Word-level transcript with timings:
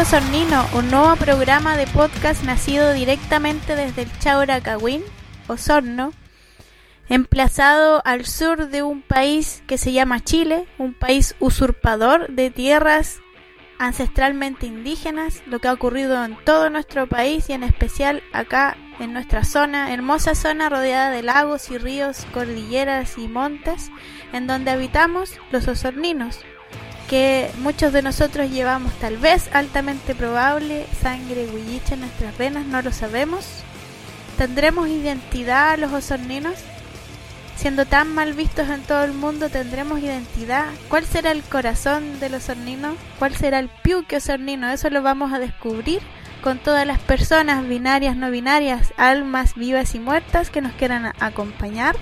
Piuque 0.00 0.16
Osornino, 0.16 0.66
un 0.72 0.90
nuevo 0.90 1.14
programa 1.16 1.76
de 1.76 1.86
podcast 1.86 2.42
nacido 2.44 2.94
directamente 2.94 3.76
desde 3.76 4.02
el 4.02 4.18
Chauracagüín, 4.18 5.02
Osorno, 5.46 6.12
emplazado 7.10 8.00
al 8.06 8.24
sur 8.24 8.68
de 8.68 8.82
un 8.82 9.02
país 9.02 9.62
que 9.66 9.76
se 9.76 9.92
llama 9.92 10.24
Chile, 10.24 10.66
un 10.78 10.94
país 10.94 11.34
usurpador 11.38 12.28
de 12.28 12.50
tierras 12.50 13.20
ancestralmente 13.78 14.64
indígenas, 14.66 15.42
lo 15.46 15.58
que 15.58 15.68
ha 15.68 15.74
ocurrido 15.74 16.24
en 16.24 16.34
todo 16.44 16.70
nuestro 16.70 17.06
país 17.06 17.50
y 17.50 17.52
en 17.52 17.62
especial 17.62 18.22
acá 18.32 18.78
en 19.00 19.12
nuestra 19.12 19.44
zona, 19.44 19.92
hermosa 19.92 20.34
zona 20.34 20.70
rodeada 20.70 21.10
de 21.10 21.22
lagos 21.22 21.70
y 21.70 21.76
ríos, 21.76 22.26
cordilleras 22.32 23.18
y 23.18 23.28
montes, 23.28 23.90
en 24.32 24.46
donde 24.46 24.70
habitamos 24.70 25.34
los 25.50 25.68
osorninos, 25.68 26.40
que 27.10 27.50
muchos 27.58 27.92
de 27.92 28.02
nosotros 28.02 28.52
llevamos 28.52 28.92
tal 29.00 29.16
vez 29.16 29.50
altamente 29.52 30.14
probable 30.14 30.86
sangre 31.02 31.48
huilliche 31.52 31.94
en 31.94 32.02
nuestras 32.02 32.38
venas, 32.38 32.64
no 32.66 32.82
lo 32.82 32.92
sabemos. 32.92 33.44
¿Tendremos 34.38 34.88
identidad 34.88 35.76
los 35.76 35.92
osorninos? 35.92 36.54
Siendo 37.56 37.84
tan 37.84 38.14
mal 38.14 38.32
vistos 38.34 38.68
en 38.68 38.82
todo 38.82 39.02
el 39.02 39.12
mundo, 39.12 39.48
¿tendremos 39.48 39.98
identidad? 39.98 40.66
¿Cuál 40.88 41.04
será 41.04 41.32
el 41.32 41.42
corazón 41.42 42.20
de 42.20 42.28
los 42.28 42.44
osorninos? 42.44 42.94
¿Cuál 43.18 43.34
será 43.34 43.58
el 43.58 43.70
piuque 43.70 44.18
osornino? 44.18 44.70
Eso 44.70 44.88
lo 44.88 45.02
vamos 45.02 45.32
a 45.32 45.40
descubrir 45.40 46.00
con 46.44 46.58
todas 46.58 46.86
las 46.86 47.00
personas 47.00 47.66
binarias, 47.66 48.14
no 48.14 48.30
binarias, 48.30 48.94
almas 48.96 49.56
vivas 49.56 49.96
y 49.96 49.98
muertas 49.98 50.48
que 50.48 50.60
nos 50.60 50.74
quieran 50.74 51.12
acompañar 51.18 51.96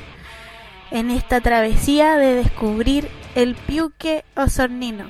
en 0.90 1.10
esta 1.10 1.40
travesía 1.40 2.16
de 2.16 2.34
descubrir 2.34 3.08
el 3.38 3.54
piuque 3.54 4.24
osornino. 4.34 5.04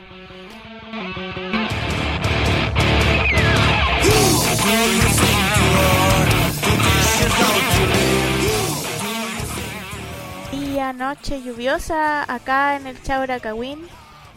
Día, 10.52 10.92
noche 10.92 11.40
lluviosa 11.40 12.30
acá 12.30 12.76
en 12.76 12.86
el 12.86 13.02
Chauracagüín, 13.02 13.78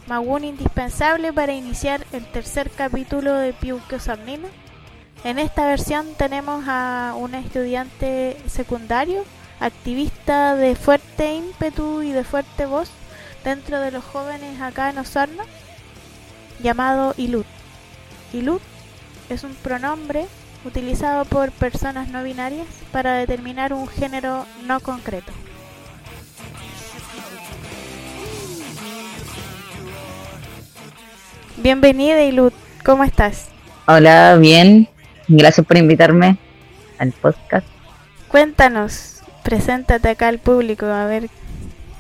Magún 0.08 0.46
indispensable 0.46 1.34
para 1.34 1.52
iniciar 1.52 2.06
el 2.14 2.26
tercer 2.28 2.72
capítulo 2.72 3.34
de 3.34 3.52
Piuque 3.52 3.98
Osornino. 3.98 4.48
En 5.26 5.38
esta 5.38 5.68
versión 5.68 6.08
tenemos 6.18 6.64
a 6.66 7.14
un 7.18 7.36
estudiante 7.36 8.38
secundario, 8.48 9.26
activista 9.60 10.56
de 10.56 10.78
fuerte 10.78 11.36
ímpetu 11.36 12.04
y 12.04 12.14
de 12.14 12.24
fuerte 12.24 12.66
voz 12.66 12.90
dentro 13.44 13.80
de 13.80 13.92
los 13.92 14.04
jóvenes 14.04 14.62
acá 14.62 14.90
en 14.90 14.98
Osorno, 14.98 15.44
llamado 16.62 17.14
Ilut. 17.18 17.46
Ilut 18.34 18.62
es 19.30 19.44
un 19.44 19.54
pronombre 19.56 20.26
utilizado 20.66 21.26
por 21.26 21.52
personas 21.52 22.10
no 22.10 22.24
binarias 22.24 22.68
para 22.92 23.16
determinar 23.16 23.74
un 23.74 23.88
género 23.88 24.46
no 24.66 24.80
concreto. 24.80 25.32
Bienvenida 31.58 32.24
Ilut, 32.24 32.54
¿cómo 32.84 33.04
estás? 33.04 33.50
Hola, 33.88 34.38
bien. 34.38 34.88
Gracias 35.28 35.66
por 35.66 35.78
invitarme 35.78 36.38
al 36.98 37.12
podcast. 37.12 37.68
Cuéntanos, 38.28 39.22
preséntate 39.44 40.10
acá 40.10 40.28
al 40.28 40.40
público, 40.40 40.86
a 40.86 41.06
ver. 41.06 41.30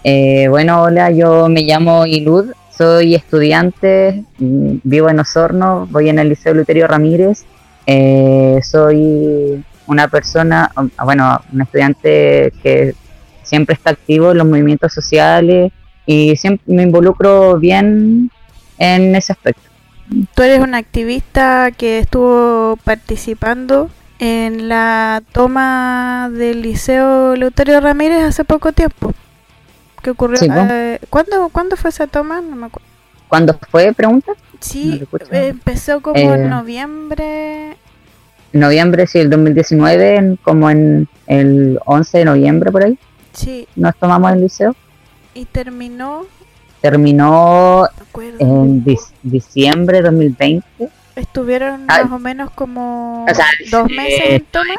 Eh, 0.04 0.48
bueno, 0.50 0.82
hola, 0.82 1.12
yo 1.12 1.48
me 1.48 1.62
llamo 1.62 2.06
Ilud, 2.06 2.52
soy 2.76 3.14
estudiante, 3.14 4.24
vivo 4.40 5.10
en 5.10 5.20
Osorno, 5.20 5.88
voy 5.92 6.10
en 6.10 6.18
el 6.18 6.30
Liceo 6.30 6.54
Luterio 6.54 6.88
Ramírez. 6.88 7.46
Eh, 7.86 8.60
soy 8.64 9.64
una 9.86 10.08
persona, 10.08 10.72
bueno, 11.04 11.42
un 11.54 11.62
estudiante 11.62 12.54
que 12.64 12.96
siempre 13.44 13.76
está 13.76 13.92
activo 13.92 14.32
en 14.32 14.38
los 14.40 14.48
movimientos 14.48 14.94
sociales 14.94 15.72
y 16.06 16.36
siempre 16.36 16.74
me 16.74 16.84
involucro 16.84 17.60
bien 17.60 18.32
en 18.80 19.16
ese 19.16 19.34
aspecto. 19.34 19.62
Tú 20.34 20.42
eres 20.42 20.60
un 20.60 20.74
activista 20.74 21.72
que 21.72 22.00
estuvo 22.00 22.78
participando 22.84 23.90
en 24.20 24.68
la 24.68 25.22
toma 25.32 26.30
del 26.32 26.62
Liceo 26.62 27.36
Luterio 27.36 27.80
Ramírez 27.80 28.24
hace 28.24 28.44
poco 28.44 28.72
tiempo. 28.72 29.14
¿Qué 30.02 30.10
ocurrió? 30.10 30.38
Sí, 30.38 30.48
¿no? 30.48 30.68
Eh, 30.70 31.00
¿cuándo, 31.10 31.50
¿Cuándo 31.50 31.76
fue 31.76 31.90
esa 31.90 32.08
toma? 32.08 32.42
No 32.42 32.56
me 32.56 32.66
acuerdo. 32.68 32.88
¿Cuándo 33.28 33.58
fue, 33.70 33.94
pregunta? 33.94 34.34
Sí, 34.60 35.02
No 35.12 35.20
eh, 35.32 35.48
empezó 35.50 36.02
como 36.02 36.18
Eh, 36.18 36.24
en 36.34 36.50
noviembre. 36.50 37.78
Noviembre, 38.54 39.08
sí, 39.08 39.20
el 39.20 39.30
2019, 39.30 40.16
en- 40.18 40.36
como 40.38 40.70
en 40.70 41.08
el 41.28 41.80
11 41.86 42.20
de 42.20 42.26
noviembre 42.26 42.72
por 42.72 42.84
ahí, 42.84 42.98
Sí, 43.34 43.68
nos 43.76 43.96
tomamos 43.96 44.34
el 44.34 44.42
liceo. 44.42 44.76
y 45.34 45.46
terminó. 45.46 46.26
Terminó 46.82 47.88
en 48.40 48.84
diciembre 49.24 49.98
de 49.98 50.04
2020. 50.04 50.90
Estuvieron 51.16 51.86
Ay. 51.88 52.04
más 52.04 52.12
o 52.14 52.20
menos 52.20 52.52
como 52.52 53.26
O 53.30 53.34
sea, 53.36 53.46
dos 53.72 53.90
eh, 53.90 53.96
meses 53.96 54.22
en 54.26 54.46
toma. 54.46 54.74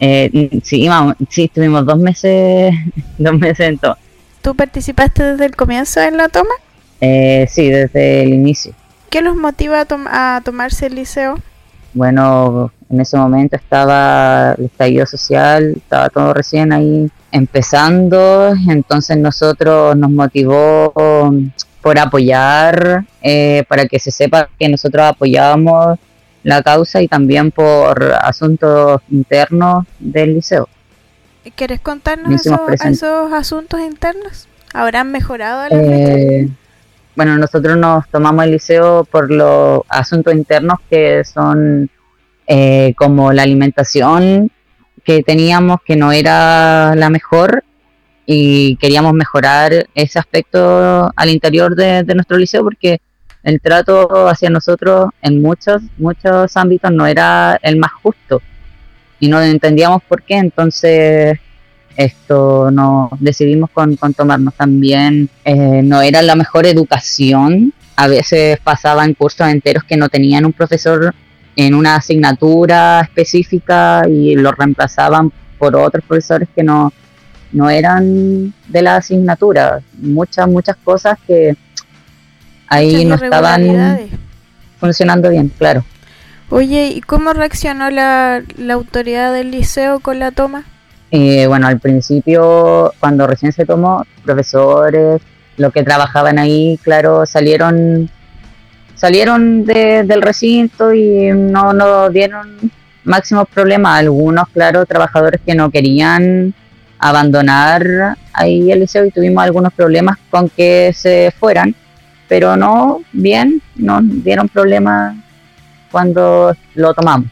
Eh, 0.00 0.60
sí, 0.62 0.88
sí, 1.28 1.44
estuvimos 1.44 1.84
dos 1.86 1.98
meses, 1.98 2.72
dos 3.18 3.38
meses 3.38 3.68
en 3.68 3.78
todo. 3.78 3.96
¿Tú 4.44 4.54
participaste 4.54 5.22
desde 5.22 5.46
el 5.46 5.56
comienzo 5.56 6.02
en 6.02 6.18
la 6.18 6.28
toma? 6.28 6.52
Eh, 7.00 7.46
sí, 7.48 7.70
desde 7.70 8.24
el 8.24 8.34
inicio. 8.34 8.74
¿Qué 9.08 9.22
los 9.22 9.36
motiva 9.36 9.80
a, 9.80 9.84
tom- 9.86 10.06
a 10.06 10.42
tomarse 10.44 10.84
el 10.88 10.96
liceo? 10.96 11.38
Bueno, 11.94 12.70
en 12.90 13.00
ese 13.00 13.16
momento 13.16 13.56
estaba 13.56 14.52
el 14.58 14.66
estallido 14.66 15.06
social, 15.06 15.72
estaba 15.78 16.10
todo 16.10 16.34
recién 16.34 16.74
ahí 16.74 17.10
empezando, 17.32 18.52
entonces 18.68 19.16
nosotros 19.16 19.96
nos 19.96 20.10
motivó 20.10 20.92
um, 20.92 21.50
por 21.80 21.98
apoyar, 21.98 23.06
eh, 23.22 23.64
para 23.66 23.86
que 23.86 23.98
se 23.98 24.10
sepa 24.10 24.50
que 24.58 24.68
nosotros 24.68 25.06
apoyábamos 25.06 25.98
la 26.42 26.62
causa 26.62 27.00
y 27.00 27.08
también 27.08 27.50
por 27.50 28.12
asuntos 28.20 29.00
internos 29.10 29.86
del 29.98 30.34
liceo. 30.34 30.68
¿Quieres 31.56 31.80
contarnos 31.80 32.32
esos, 32.40 32.58
esos 32.84 33.32
asuntos 33.32 33.80
internos? 33.80 34.48
¿Habrán 34.72 35.12
mejorado 35.12 35.68
la? 35.68 35.76
Eh, 35.76 36.48
bueno, 37.14 37.36
nosotros 37.38 37.76
nos 37.76 38.08
tomamos 38.08 38.44
el 38.44 38.52
liceo 38.52 39.04
por 39.04 39.30
los 39.30 39.82
asuntos 39.88 40.34
internos 40.34 40.78
que 40.90 41.22
son 41.24 41.88
eh, 42.46 42.94
como 42.96 43.32
la 43.32 43.42
alimentación 43.42 44.50
que 45.04 45.22
teníamos 45.22 45.78
que 45.84 45.96
no 45.96 46.12
era 46.12 46.94
la 46.96 47.10
mejor 47.10 47.62
y 48.26 48.76
queríamos 48.76 49.12
mejorar 49.12 49.86
ese 49.94 50.18
aspecto 50.18 51.12
al 51.14 51.30
interior 51.30 51.76
de, 51.76 52.02
de 52.02 52.14
nuestro 52.14 52.38
liceo 52.38 52.64
porque 52.64 53.00
el 53.42 53.60
trato 53.60 54.28
hacia 54.28 54.48
nosotros 54.48 55.10
en 55.20 55.42
muchos, 55.42 55.82
muchos 55.98 56.56
ámbitos 56.56 56.90
no 56.90 57.06
era 57.06 57.58
el 57.62 57.76
más 57.76 57.92
justo 57.92 58.40
y 59.24 59.28
no 59.28 59.40
entendíamos 59.40 60.02
por 60.02 60.22
qué, 60.22 60.34
entonces 60.36 61.38
esto 61.96 62.70
no 62.70 63.08
decidimos 63.20 63.70
con, 63.70 63.96
con 63.96 64.12
tomarnos 64.12 64.52
también 64.52 65.30
eh, 65.46 65.80
no 65.82 66.02
era 66.02 66.20
la 66.20 66.34
mejor 66.34 66.66
educación. 66.66 67.72
A 67.96 68.06
veces 68.06 68.58
pasaban 68.62 69.14
cursos 69.14 69.48
enteros 69.48 69.84
que 69.84 69.96
no 69.96 70.10
tenían 70.10 70.44
un 70.44 70.52
profesor 70.52 71.14
en 71.56 71.74
una 71.74 71.96
asignatura 71.96 73.00
específica 73.00 74.02
y 74.06 74.34
lo 74.34 74.52
reemplazaban 74.52 75.32
por 75.56 75.74
otros 75.74 76.04
profesores 76.04 76.48
que 76.54 76.62
no 76.62 76.92
no 77.52 77.70
eran 77.70 78.52
de 78.68 78.82
la 78.82 78.96
asignatura. 78.96 79.80
Muchas 80.02 80.48
muchas 80.48 80.76
cosas 80.84 81.16
que 81.26 81.56
ahí 82.66 83.06
no 83.06 83.14
estaban 83.14 84.10
funcionando 84.78 85.30
bien 85.30 85.50
claro 85.56 85.82
Oye, 86.56 86.86
¿y 86.94 87.00
cómo 87.00 87.32
reaccionó 87.32 87.90
la, 87.90 88.40
la 88.56 88.74
autoridad 88.74 89.32
del 89.32 89.50
liceo 89.50 89.98
con 89.98 90.20
la 90.20 90.30
toma? 90.30 90.62
Eh, 91.10 91.48
bueno, 91.48 91.66
al 91.66 91.80
principio, 91.80 92.92
cuando 93.00 93.26
recién 93.26 93.50
se 93.50 93.66
tomó, 93.66 94.04
profesores, 94.24 95.20
los 95.56 95.72
que 95.72 95.82
trabajaban 95.82 96.38
ahí, 96.38 96.78
claro, 96.80 97.26
salieron 97.26 98.08
salieron 98.94 99.64
de- 99.64 100.04
del 100.04 100.22
recinto 100.22 100.94
y 100.94 101.32
no 101.32 101.72
nos 101.72 102.12
dieron 102.12 102.70
máximos 103.02 103.48
problemas. 103.52 103.98
Algunos, 103.98 104.48
claro, 104.50 104.86
trabajadores 104.86 105.40
que 105.44 105.56
no 105.56 105.72
querían 105.72 106.54
abandonar 107.00 108.16
ahí 108.32 108.70
el 108.70 108.78
liceo 108.78 109.04
y 109.04 109.10
tuvimos 109.10 109.42
algunos 109.42 109.72
problemas 109.72 110.18
con 110.30 110.48
que 110.48 110.92
se 110.94 111.32
fueran, 111.36 111.74
pero 112.28 112.56
no, 112.56 113.00
bien, 113.12 113.60
no 113.74 113.98
dieron 114.02 114.48
problemas 114.48 115.16
cuando 115.94 116.56
lo 116.74 116.92
tomamos. 116.92 117.28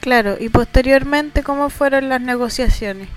Claro, 0.00 0.36
y 0.40 0.48
posteriormente, 0.48 1.42
¿cómo 1.42 1.68
fueron 1.68 2.08
las 2.08 2.18
negociaciones? 2.18 3.08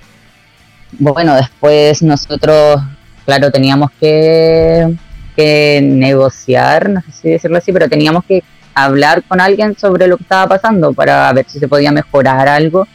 Bueno, 0.91 1.35
después 1.35 2.03
nosotros, 2.03 2.81
claro, 3.25 3.49
teníamos 3.49 3.91
que, 3.97 4.93
que 5.37 5.79
negociar, 5.81 6.89
no 6.89 6.99
sé 6.99 7.11
si 7.13 7.29
decirlo 7.29 7.59
así, 7.59 7.71
pero 7.71 7.87
teníamos 7.87 8.25
que 8.25 8.43
hablar 8.73 9.23
con 9.23 9.39
alguien 9.39 9.73
sobre 9.77 10.05
lo 10.05 10.17
que 10.17 10.23
estaba 10.23 10.47
pasando 10.47 10.91
para 10.91 11.31
ver 11.31 11.45
si 11.47 11.59
se 11.59 11.69
podía 11.69 11.93
mejorar 11.93 12.49
algo. 12.49 12.85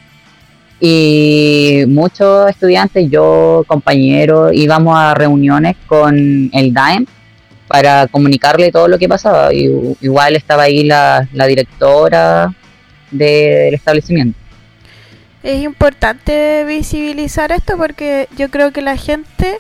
Y 0.79 1.85
muchos 1.89 2.51
estudiantes, 2.51 3.09
yo, 3.09 3.65
compañeros, 3.67 4.51
íbamos 4.53 4.95
a 4.95 5.15
reuniones 5.15 5.77
con 5.87 6.51
el 6.53 6.75
DAEM 6.75 7.07
para 7.73 8.07
comunicarle 8.07 8.71
todo 8.71 8.87
lo 8.87 8.99
que 8.99 9.09
pasaba. 9.09 9.53
Y, 9.55 9.65
igual 10.03 10.37
estaba 10.37 10.65
ahí 10.65 10.85
la, 10.85 11.27
la 11.33 11.47
directora 11.47 12.55
del 13.11 13.73
establecimiento. 13.73 14.39
Es 15.43 15.63
importante 15.63 16.65
visibilizar 16.67 17.51
esto 17.51 17.79
porque 17.79 18.29
yo 18.37 18.51
creo 18.51 18.73
que 18.73 18.83
la 18.83 18.99
gente 18.99 19.59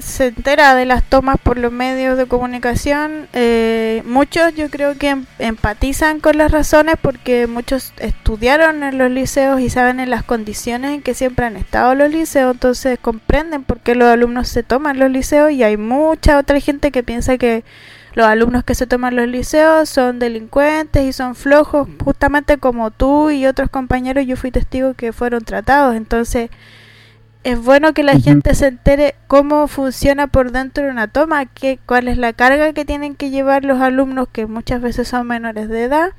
se 0.00 0.26
entera 0.28 0.74
de 0.74 0.86
las 0.86 1.02
tomas 1.02 1.36
por 1.42 1.58
los 1.58 1.72
medios 1.72 2.16
de 2.16 2.26
comunicación. 2.26 3.28
Eh, 3.32 4.02
muchos 4.06 4.54
yo 4.54 4.70
creo 4.70 4.96
que 4.96 5.10
em, 5.10 5.26
empatizan 5.38 6.20
con 6.20 6.38
las 6.38 6.50
razones 6.50 6.96
porque 7.00 7.46
muchos 7.46 7.92
estudiaron 7.98 8.82
en 8.82 8.98
los 8.98 9.10
liceos 9.10 9.60
y 9.60 9.70
saben 9.70 10.00
en 10.00 10.10
las 10.10 10.24
condiciones 10.24 10.92
en 10.92 11.02
que 11.02 11.14
siempre 11.14 11.46
han 11.46 11.56
estado 11.56 11.94
los 11.94 12.10
liceos, 12.10 12.54
entonces 12.54 12.98
comprenden 13.00 13.64
por 13.64 13.80
qué 13.80 13.94
los 13.94 14.08
alumnos 14.08 14.48
se 14.48 14.62
toman 14.62 14.98
los 14.98 15.10
liceos 15.10 15.52
y 15.52 15.62
hay 15.62 15.76
mucha 15.76 16.38
otra 16.38 16.60
gente 16.60 16.90
que 16.90 17.02
piensa 17.02 17.38
que 17.38 17.64
los 18.14 18.26
alumnos 18.26 18.64
que 18.64 18.74
se 18.74 18.86
toman 18.86 19.14
los 19.14 19.28
liceos 19.28 19.88
son 19.88 20.18
delincuentes 20.18 21.04
y 21.04 21.12
son 21.12 21.34
flojos, 21.34 21.88
justamente 22.02 22.58
como 22.58 22.90
tú 22.90 23.30
y 23.30 23.46
otros 23.46 23.70
compañeros, 23.70 24.26
yo 24.26 24.36
fui 24.36 24.50
testigo 24.50 24.94
que 24.94 25.12
fueron 25.12 25.44
tratados, 25.44 25.94
entonces 25.94 26.50
es 27.42 27.58
bueno 27.62 27.94
que 27.94 28.02
la 28.02 28.18
gente 28.18 28.54
se 28.54 28.66
entere 28.66 29.14
cómo 29.26 29.66
funciona 29.66 30.26
por 30.26 30.52
dentro 30.52 30.84
de 30.84 30.90
una 30.90 31.08
toma, 31.08 31.46
qué, 31.46 31.78
cuál 31.86 32.08
es 32.08 32.18
la 32.18 32.32
carga 32.32 32.72
que 32.72 32.84
tienen 32.84 33.14
que 33.14 33.30
llevar 33.30 33.64
los 33.64 33.80
alumnos 33.80 34.28
que 34.30 34.46
muchas 34.46 34.82
veces 34.82 35.08
son 35.08 35.26
menores 35.26 35.68
de 35.68 35.84
edad, 35.84 36.10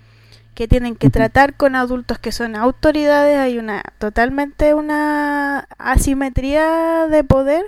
que 0.55 0.67
tienen 0.67 0.95
que 0.95 1.09
tratar 1.09 1.53
con 1.53 1.75
adultos 1.75 2.17
que 2.17 2.31
son 2.31 2.55
autoridades, 2.55 3.37
hay 3.37 3.57
una 3.57 3.83
totalmente 3.99 4.73
una 4.73 5.67
asimetría 5.77 7.07
de 7.07 7.23
poder 7.23 7.65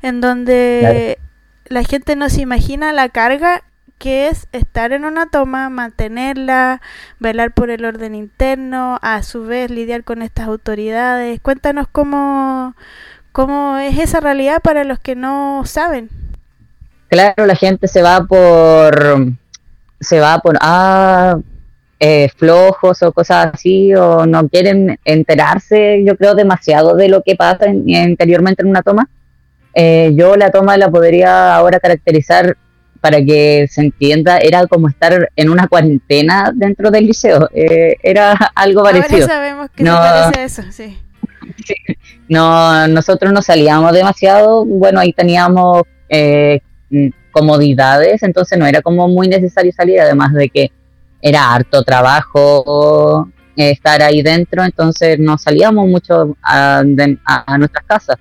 en 0.00 0.20
donde 0.20 1.18
la 1.66 1.84
gente 1.84 2.16
no 2.16 2.28
se 2.28 2.40
imagina 2.40 2.92
la 2.92 3.08
carga 3.08 3.62
que 4.02 4.26
es 4.26 4.48
estar 4.50 4.90
en 4.90 5.04
una 5.04 5.26
toma, 5.26 5.70
mantenerla, 5.70 6.80
velar 7.20 7.52
por 7.52 7.70
el 7.70 7.84
orden 7.84 8.16
interno, 8.16 8.98
a 9.00 9.22
su 9.22 9.44
vez 9.44 9.70
lidiar 9.70 10.02
con 10.02 10.22
estas 10.22 10.48
autoridades. 10.48 11.38
Cuéntanos 11.40 11.86
cómo, 11.86 12.74
cómo 13.30 13.78
es 13.78 14.00
esa 14.00 14.18
realidad 14.18 14.60
para 14.60 14.82
los 14.82 14.98
que 14.98 15.14
no 15.14 15.62
saben. 15.66 16.08
Claro, 17.10 17.46
la 17.46 17.54
gente 17.54 17.86
se 17.86 18.02
va 18.02 18.24
por 18.24 19.34
se 20.00 20.18
va 20.18 20.40
por 20.40 20.58
ah, 20.60 21.38
eh, 22.00 22.28
flojos 22.36 23.04
o 23.04 23.12
cosas 23.12 23.50
así 23.54 23.94
o 23.94 24.26
no 24.26 24.48
quieren 24.48 24.98
enterarse, 25.04 26.02
yo 26.04 26.16
creo 26.16 26.34
demasiado 26.34 26.96
de 26.96 27.08
lo 27.08 27.22
que 27.22 27.36
pasa 27.36 27.68
interiormente 27.68 28.62
en 28.62 28.68
una 28.68 28.82
toma. 28.82 29.08
Eh, 29.74 30.10
yo 30.16 30.34
la 30.34 30.50
toma 30.50 30.76
la 30.76 30.90
podría 30.90 31.54
ahora 31.54 31.78
caracterizar 31.78 32.56
para 33.02 33.22
que 33.22 33.66
se 33.68 33.80
entienda, 33.80 34.38
era 34.38 34.64
como 34.68 34.88
estar 34.88 35.28
en 35.34 35.50
una 35.50 35.66
cuarentena 35.66 36.52
dentro 36.54 36.88
del 36.92 37.06
liceo. 37.06 37.48
Eh, 37.52 37.96
era 38.00 38.32
algo 38.54 38.84
parecido. 38.84 39.22
Ahora 39.22 39.34
sabemos 39.34 39.70
que 39.74 39.82
no, 39.82 39.96
parece 39.96 40.44
eso, 40.44 40.62
sí. 40.70 40.96
No, 42.28 42.86
nosotros 42.86 43.32
no 43.32 43.42
salíamos 43.42 43.92
demasiado. 43.92 44.64
Bueno, 44.64 45.00
ahí 45.00 45.12
teníamos 45.12 45.82
eh, 46.08 46.60
comodidades, 47.32 48.22
entonces 48.22 48.56
no 48.56 48.66
era 48.66 48.80
como 48.82 49.08
muy 49.08 49.26
necesario 49.26 49.72
salir, 49.72 50.00
además 50.00 50.32
de 50.32 50.48
que 50.48 50.70
era 51.20 51.52
harto 51.52 51.82
trabajo 51.82 53.28
eh, 53.56 53.70
estar 53.70 54.00
ahí 54.00 54.22
dentro, 54.22 54.62
entonces 54.62 55.18
no 55.18 55.38
salíamos 55.38 55.88
mucho 55.88 56.36
a 56.40 56.84
nuestras 56.84 57.84
casas 57.84 58.16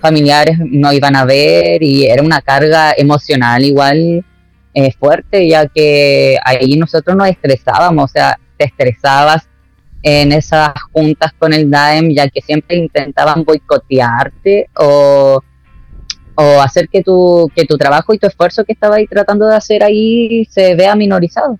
familiares 0.00 0.58
no 0.58 0.92
iban 0.92 1.16
a 1.16 1.24
ver 1.24 1.82
y 1.82 2.06
era 2.06 2.22
una 2.22 2.40
carga 2.40 2.92
emocional 2.96 3.64
igual 3.64 4.24
eh, 4.74 4.92
fuerte, 4.98 5.48
ya 5.48 5.66
que 5.66 6.38
ahí 6.44 6.76
nosotros 6.76 7.16
nos 7.16 7.28
estresábamos, 7.28 8.04
o 8.04 8.08
sea, 8.08 8.38
te 8.56 8.66
estresabas 8.66 9.48
en 10.02 10.32
esas 10.32 10.70
juntas 10.92 11.32
con 11.38 11.52
el 11.52 11.70
DAEM, 11.70 12.10
ya 12.14 12.28
que 12.28 12.40
siempre 12.40 12.76
intentaban 12.76 13.44
boicotearte 13.44 14.68
o, 14.76 15.42
o 16.34 16.60
hacer 16.60 16.88
que 16.88 17.02
tu, 17.02 17.50
que 17.54 17.64
tu 17.64 17.76
trabajo 17.76 18.14
y 18.14 18.18
tu 18.18 18.26
esfuerzo 18.26 18.64
que 18.64 18.72
estabas 18.72 19.00
tratando 19.10 19.46
de 19.46 19.56
hacer 19.56 19.82
ahí 19.82 20.46
se 20.50 20.74
vea 20.74 20.94
minorizado. 20.94 21.58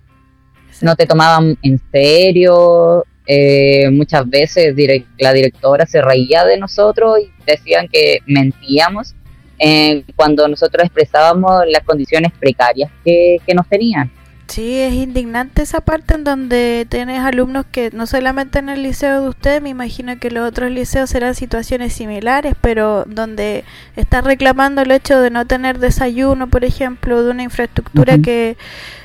No 0.81 0.95
te 0.95 1.05
tomaban 1.05 1.57
en 1.61 1.81
serio, 1.91 3.05
eh, 3.31 3.91
muchas 3.91 4.27
veces 4.27 4.75
la 5.19 5.33
directora 5.33 5.85
se 5.85 6.01
reía 6.01 6.45
de 6.45 6.57
nosotros 6.57 7.19
y 7.19 7.31
decían 7.45 7.87
que 7.87 8.21
mentíamos 8.25 9.13
eh, 9.59 10.03
cuando 10.15 10.47
nosotros 10.47 10.83
expresábamos 10.83 11.61
las 11.67 11.83
condiciones 11.83 12.31
precarias 12.39 12.89
que, 13.05 13.37
nos 13.53 13.69
tenían. 13.69 14.11
Sí, 14.49 14.79
es 14.79 14.93
indignante 14.95 15.61
esa 15.61 15.79
parte 15.79 16.15
en 16.15 16.23
donde 16.23 16.87
tienes 16.89 17.19
alumnos 17.19 17.67
que 17.71 17.91
no 17.93 18.07
solamente 18.07 18.57
en 18.57 18.69
el 18.69 18.81
liceo 18.81 19.21
de 19.21 19.29
ustedes, 19.29 19.61
me 19.61 19.69
imagino 19.69 20.17
que 20.17 20.31
los 20.31 20.47
otros 20.47 20.71
liceos 20.71 21.11
serán 21.11 21.35
situaciones 21.35 21.93
similares, 21.93 22.55
pero 22.59 23.05
donde 23.05 23.63
estás 23.95 24.23
reclamando 24.23 24.81
el 24.81 24.89
hecho 24.89 25.21
de 25.21 25.29
no 25.29 25.45
tener 25.45 25.77
desayuno, 25.77 26.47
por 26.47 26.65
ejemplo, 26.65 27.23
de 27.23 27.29
una 27.29 27.43
infraestructura 27.43 28.17
que 28.17 28.57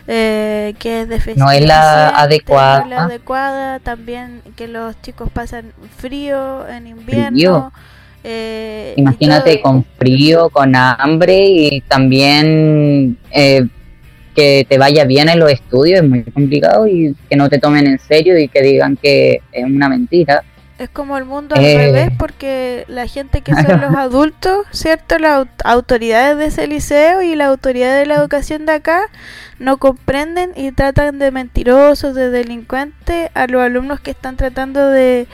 eh, 0.06 0.74
que 0.78 1.02
es 1.02 1.36
no 1.36 1.50
es 1.50 1.64
la 1.66 2.08
adecuada. 2.08 2.86
la 2.86 3.04
adecuada, 3.04 3.80
también 3.80 4.40
que 4.56 4.66
los 4.66 5.00
chicos 5.02 5.30
pasan 5.30 5.72
frío 5.98 6.66
en 6.68 6.86
invierno. 6.86 7.70
Eh, 8.26 8.94
Imagínate 8.96 9.60
con 9.60 9.84
frío, 9.98 10.48
con 10.48 10.74
hambre 10.74 11.44
y 11.46 11.82
también 11.82 13.18
eh, 13.30 13.66
que 14.34 14.66
te 14.68 14.78
vaya 14.78 15.04
bien 15.04 15.28
en 15.28 15.38
los 15.38 15.50
estudios 15.50 16.02
es 16.02 16.08
muy 16.08 16.22
complicado 16.24 16.86
y 16.86 17.14
que 17.28 17.36
no 17.36 17.48
te 17.48 17.58
tomen 17.58 17.86
en 17.86 17.98
serio 17.98 18.38
y 18.38 18.48
que 18.48 18.62
digan 18.62 18.96
que 18.96 19.40
es 19.52 19.64
una 19.64 19.88
mentira. 19.88 20.42
Es 20.76 20.88
como 20.88 21.16
el 21.16 21.24
mundo 21.24 21.54
al 21.54 21.62
revés 21.62 22.10
porque 22.18 22.84
la 22.88 23.06
gente 23.06 23.42
que 23.42 23.54
son 23.54 23.80
los 23.80 23.94
adultos, 23.96 24.66
¿cierto? 24.72 25.18
Las 25.18 25.46
autoridades 25.64 26.36
de 26.36 26.46
ese 26.46 26.66
liceo 26.66 27.22
y 27.22 27.36
la 27.36 27.46
autoridad 27.46 27.96
de 27.96 28.06
la 28.06 28.16
educación 28.16 28.66
de 28.66 28.72
acá 28.72 29.02
no 29.60 29.76
comprenden 29.76 30.50
y 30.56 30.72
tratan 30.72 31.20
de 31.20 31.30
mentirosos, 31.30 32.16
de 32.16 32.30
delincuentes 32.30 33.30
a 33.34 33.46
los 33.46 33.62
alumnos 33.62 34.00
que 34.00 34.10
están 34.10 34.36
tratando 34.36 34.88
de 34.88 35.28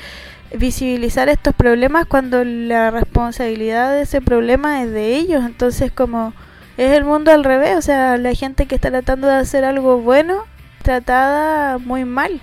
visibilizar 0.54 1.30
estos 1.30 1.54
problemas 1.54 2.04
cuando 2.04 2.44
la 2.44 2.90
responsabilidad 2.90 3.92
de 3.92 4.02
ese 4.02 4.20
problema 4.20 4.82
es 4.82 4.90
de 4.90 5.16
ellos. 5.16 5.42
Entonces 5.46 5.90
como 5.90 6.34
es 6.80 6.92
el 6.92 7.04
mundo 7.04 7.30
al 7.30 7.44
revés, 7.44 7.76
o 7.76 7.82
sea, 7.82 8.16
la 8.16 8.34
gente 8.34 8.64
que 8.64 8.74
está 8.74 8.88
tratando 8.90 9.28
de 9.28 9.34
hacer 9.34 9.64
algo 9.64 9.98
bueno, 9.98 10.44
tratada 10.82 11.76
muy 11.76 12.06
mal. 12.06 12.40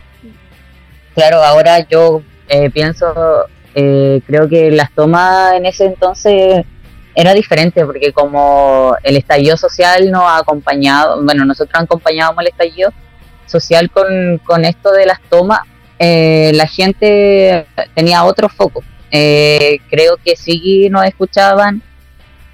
Claro, 1.15 1.41
ahora 1.43 1.79
yo 1.87 2.21
eh, 2.47 2.69
pienso, 2.69 3.47
eh, 3.73 4.21
creo 4.27 4.47
que 4.47 4.69
las 4.69 4.91
tomas 4.91 5.53
en 5.53 5.65
ese 5.65 5.85
entonces 5.85 6.63
era 7.15 7.33
diferente 7.33 7.83
porque 7.83 8.13
como 8.13 8.95
el 9.01 9.17
estallido 9.17 9.57
social 9.57 10.11
nos 10.11 10.21
ha 10.21 10.37
acompañado, 10.37 11.23
bueno, 11.23 11.43
nosotros 11.43 11.81
acompañábamos 11.83 12.41
el 12.41 12.49
estallido 12.49 12.93
social 13.47 13.89
con, 13.89 14.37
con 14.45 14.65
esto 14.65 14.91
de 14.91 15.07
las 15.07 15.19
tomas, 15.31 15.61
eh, 15.97 16.51
la 16.53 16.67
gente 16.67 17.65
tenía 17.95 18.23
otro 18.23 18.49
foco. 18.49 18.83
Eh, 19.09 19.79
creo 19.89 20.17
que 20.23 20.35
sí 20.35 20.89
nos 20.91 21.05
escuchaban 21.05 21.81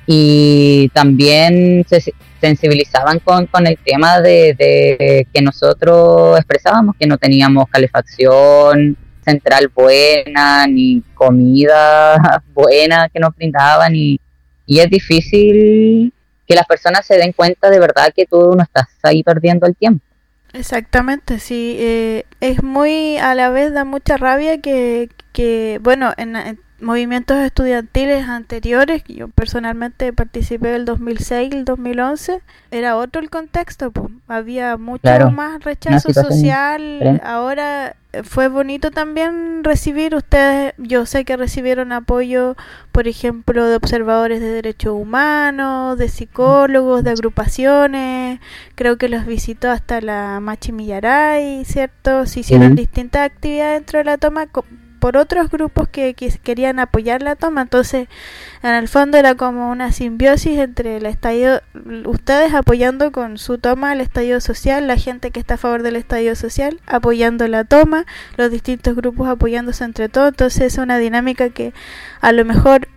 y 0.06 0.90
también 0.94 1.86
se 1.88 2.14
sensibilizaban 2.42 3.20
con, 3.20 3.46
con 3.48 3.66
el 3.68 3.78
tema 3.78 4.20
de, 4.20 5.28
que 5.34 5.42
nosotros 5.42 6.38
expresábamos 6.38 6.96
que 7.00 7.08
no 7.08 7.18
teníamos 7.18 7.70
calefacción 7.70 8.98
central 9.24 9.70
buena, 9.74 10.68
ni 10.68 11.02
comida 11.14 12.42
buena 12.54 13.08
que 13.08 13.20
nos 13.20 13.34
brindaban 13.36 13.96
y 13.96 14.20
y 14.66 14.80
es 14.80 14.90
difícil 14.90 16.14
que 16.48 16.56
las 16.56 16.66
personas 16.66 17.06
se 17.06 17.18
den 17.18 17.34
cuenta 17.34 17.70
de 17.70 17.80
verdad 17.80 18.14
que 18.16 18.26
tú 18.26 18.54
no 18.56 18.64
estás 18.64 18.88
ahí 19.04 19.24
perdiendo 19.24 19.66
el 19.68 19.76
tiempo. 19.76 20.04
Exactamente, 20.54 21.40
sí. 21.40 21.76
Eh, 21.80 22.26
es 22.40 22.62
muy, 22.62 23.18
a 23.18 23.34
la 23.34 23.50
vez 23.50 23.74
da 23.74 23.86
mucha 23.86 24.18
rabia 24.18 24.62
que, 24.62 25.10
que 25.32 25.80
bueno, 25.82 26.14
en, 26.18 26.60
movimientos 26.84 27.38
estudiantiles 27.38 28.28
anteriores, 28.28 29.04
yo 29.08 29.28
personalmente 29.30 30.14
participé 30.14 30.70
del 30.70 30.86
2006 30.86 31.54
y 31.54 31.58
el 31.58 31.66
2011, 31.66 32.42
era 32.72 32.98
otro 32.98 33.22
el 33.22 33.30
contexto, 33.30 33.92
pues. 33.92 34.10
había 34.28 34.78
mucho 34.78 35.32
más 35.32 35.64
rechazo 35.64 36.14
social, 36.14 37.22
ahora 37.24 37.96
eh, 38.12 38.24
fue 38.24 38.48
bonito 38.48 38.92
también 38.92 39.64
recibir 39.64 40.14
ustedes, 40.14 40.74
yo 40.78 41.06
sé 41.06 41.26
que 41.26 41.38
recibieron 41.38 41.92
apoyo, 41.92 42.56
por 42.92 43.08
ejemplo, 43.08 43.66
de 43.66 43.76
observadores 43.76 44.40
de 44.40 44.48
derechos 44.48 44.94
humanos, 44.94 45.98
de 45.98 46.10
psicólogos, 46.10 47.04
de 47.04 47.12
agrupaciones, 47.12 48.40
creo 48.76 48.98
que 48.98 49.10
los 49.10 49.26
visitó 49.26 49.72
hasta 49.72 50.02
la 50.02 50.40
Machi 50.40 50.72
Millaray, 50.72 51.66
¿cierto? 51.66 52.26
Se 52.26 52.42
hicieron 52.42 52.76
distintas 52.76 53.24
actividades 53.24 53.80
dentro 53.80 54.00
de 54.00 54.06
la 54.06 54.18
toma 54.18 54.48
por 55.04 55.18
otros 55.18 55.50
grupos 55.50 55.90
que, 55.90 56.16
querían 56.44 56.80
apoyar 56.80 57.22
la 57.22 57.36
toma. 57.36 57.64
Entonces, 57.64 58.08
en 58.62 58.70
el 58.70 58.88
fondo 58.88 59.18
era 59.18 59.36
como 59.36 59.70
una 59.70 59.92
simbiosis 59.92 60.58
entre 60.58 60.96
el 60.96 61.06
estadio, 61.06 61.60
ustedes 62.06 62.54
apoyando 62.54 63.12
con 63.12 63.38
su 63.38 63.58
toma 63.58 63.92
el 63.92 64.00
estadio 64.00 64.40
social, 64.40 64.88
la 64.88 64.96
gente 64.96 65.32
que 65.32 65.42
está 65.42 65.56
a 65.56 65.58
favor 65.58 65.84
del 65.84 65.98
estadio 65.98 66.38
social 66.38 66.80
apoyando 66.88 67.50
la 67.50 67.66
toma, 67.66 68.06
los 68.38 68.50
distintos 68.50 68.96
grupos 68.96 69.28
apoyándose 69.28 69.84
entre 69.84 70.08
todos. 70.08 70.30
Entonces, 70.30 70.62
es 70.62 70.78
una 70.78 70.98
dinámica 70.98 71.50
que 71.50 71.74
a 72.22 72.32
lo 72.32 72.46
mejor 72.46 72.88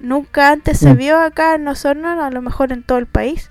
nunca 0.00 0.50
antes 0.50 0.80
se 0.80 0.94
mm. 0.94 0.96
vio 0.96 1.20
acá 1.20 1.54
en 1.54 1.68
Osorno, 1.68 2.24
a 2.24 2.30
lo 2.30 2.42
mejor 2.42 2.72
en 2.72 2.82
todo 2.82 2.98
el 2.98 3.06
país. 3.06 3.50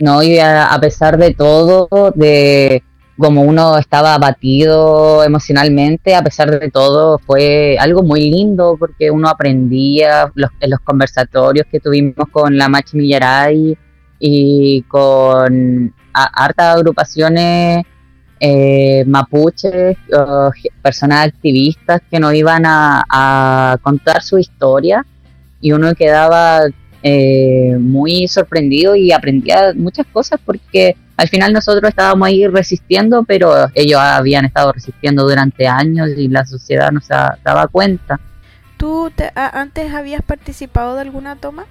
No, 0.00 0.24
y 0.24 0.40
a 0.40 0.76
pesar 0.80 1.16
de 1.18 1.34
todo, 1.34 1.88
de 2.16 2.82
como 3.18 3.42
uno 3.42 3.76
estaba 3.78 4.14
abatido 4.14 5.24
emocionalmente, 5.24 6.14
a 6.14 6.22
pesar 6.22 6.58
de 6.58 6.70
todo, 6.70 7.18
fue 7.18 7.76
algo 7.78 8.04
muy 8.04 8.30
lindo 8.30 8.76
porque 8.78 9.10
uno 9.10 9.28
aprendía 9.28 10.30
los, 10.34 10.50
en 10.60 10.70
los 10.70 10.80
conversatorios 10.80 11.66
que 11.70 11.80
tuvimos 11.80 12.28
con 12.30 12.56
la 12.56 12.68
Machi 12.68 12.96
Millaray 12.96 13.76
y 14.20 14.82
con 14.82 15.92
hartas 16.12 16.76
agrupaciones 16.76 17.84
eh, 18.40 19.04
mapuches, 19.04 19.96
personas 20.80 21.26
activistas 21.26 22.00
que 22.08 22.20
nos 22.20 22.34
iban 22.34 22.62
a, 22.66 23.78
contar 23.82 24.22
su 24.22 24.38
historia 24.38 25.04
y 25.60 25.72
uno 25.72 25.92
quedaba 25.96 26.60
eh, 27.02 27.76
muy 27.80 28.28
sorprendido 28.28 28.94
y 28.94 29.10
aprendía 29.10 29.72
muchas 29.74 30.06
cosas 30.06 30.38
porque 30.44 30.96
al 31.18 31.28
final 31.28 31.52
nosotros 31.52 31.88
estábamos 31.88 32.28
ahí 32.28 32.46
resistiendo, 32.46 33.24
pero 33.24 33.52
ellos 33.74 33.98
habían 34.00 34.44
estado 34.44 34.70
resistiendo 34.70 35.28
durante 35.28 35.66
años 35.66 36.10
y 36.16 36.28
la 36.28 36.46
sociedad 36.46 36.92
no 36.92 37.00
se 37.00 37.12
daba 37.44 37.66
cuenta. 37.66 38.20
¿Tú 38.76 39.10
antes 39.34 39.92
habías 39.92 40.22
participado 40.22 40.94
de 40.94 41.00
alguna 41.00 41.34
toma? 41.34 41.66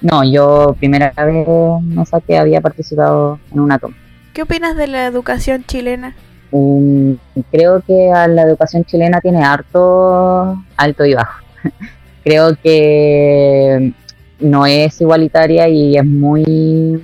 No, 0.00 0.22
yo 0.22 0.76
primera 0.78 1.12
vez 1.16 1.48
no 1.48 2.04
sé 2.06 2.16
que 2.24 2.38
había 2.38 2.60
participado 2.60 3.40
en 3.52 3.58
una 3.58 3.80
toma. 3.80 3.96
¿Qué 4.32 4.42
opinas 4.42 4.76
de 4.76 4.86
la 4.86 5.06
educación 5.06 5.64
chilena? 5.66 6.14
Um, 6.52 7.16
creo 7.50 7.80
que 7.80 8.08
la 8.28 8.42
educación 8.42 8.84
chilena 8.84 9.20
tiene 9.20 9.42
harto 9.42 10.62
alto 10.76 11.04
y 11.04 11.14
bajo. 11.14 11.42
creo 12.22 12.56
que 12.62 13.92
no 14.38 14.64
es 14.64 15.00
igualitaria 15.00 15.68
y 15.68 15.96
es 15.96 16.04
muy 16.04 17.02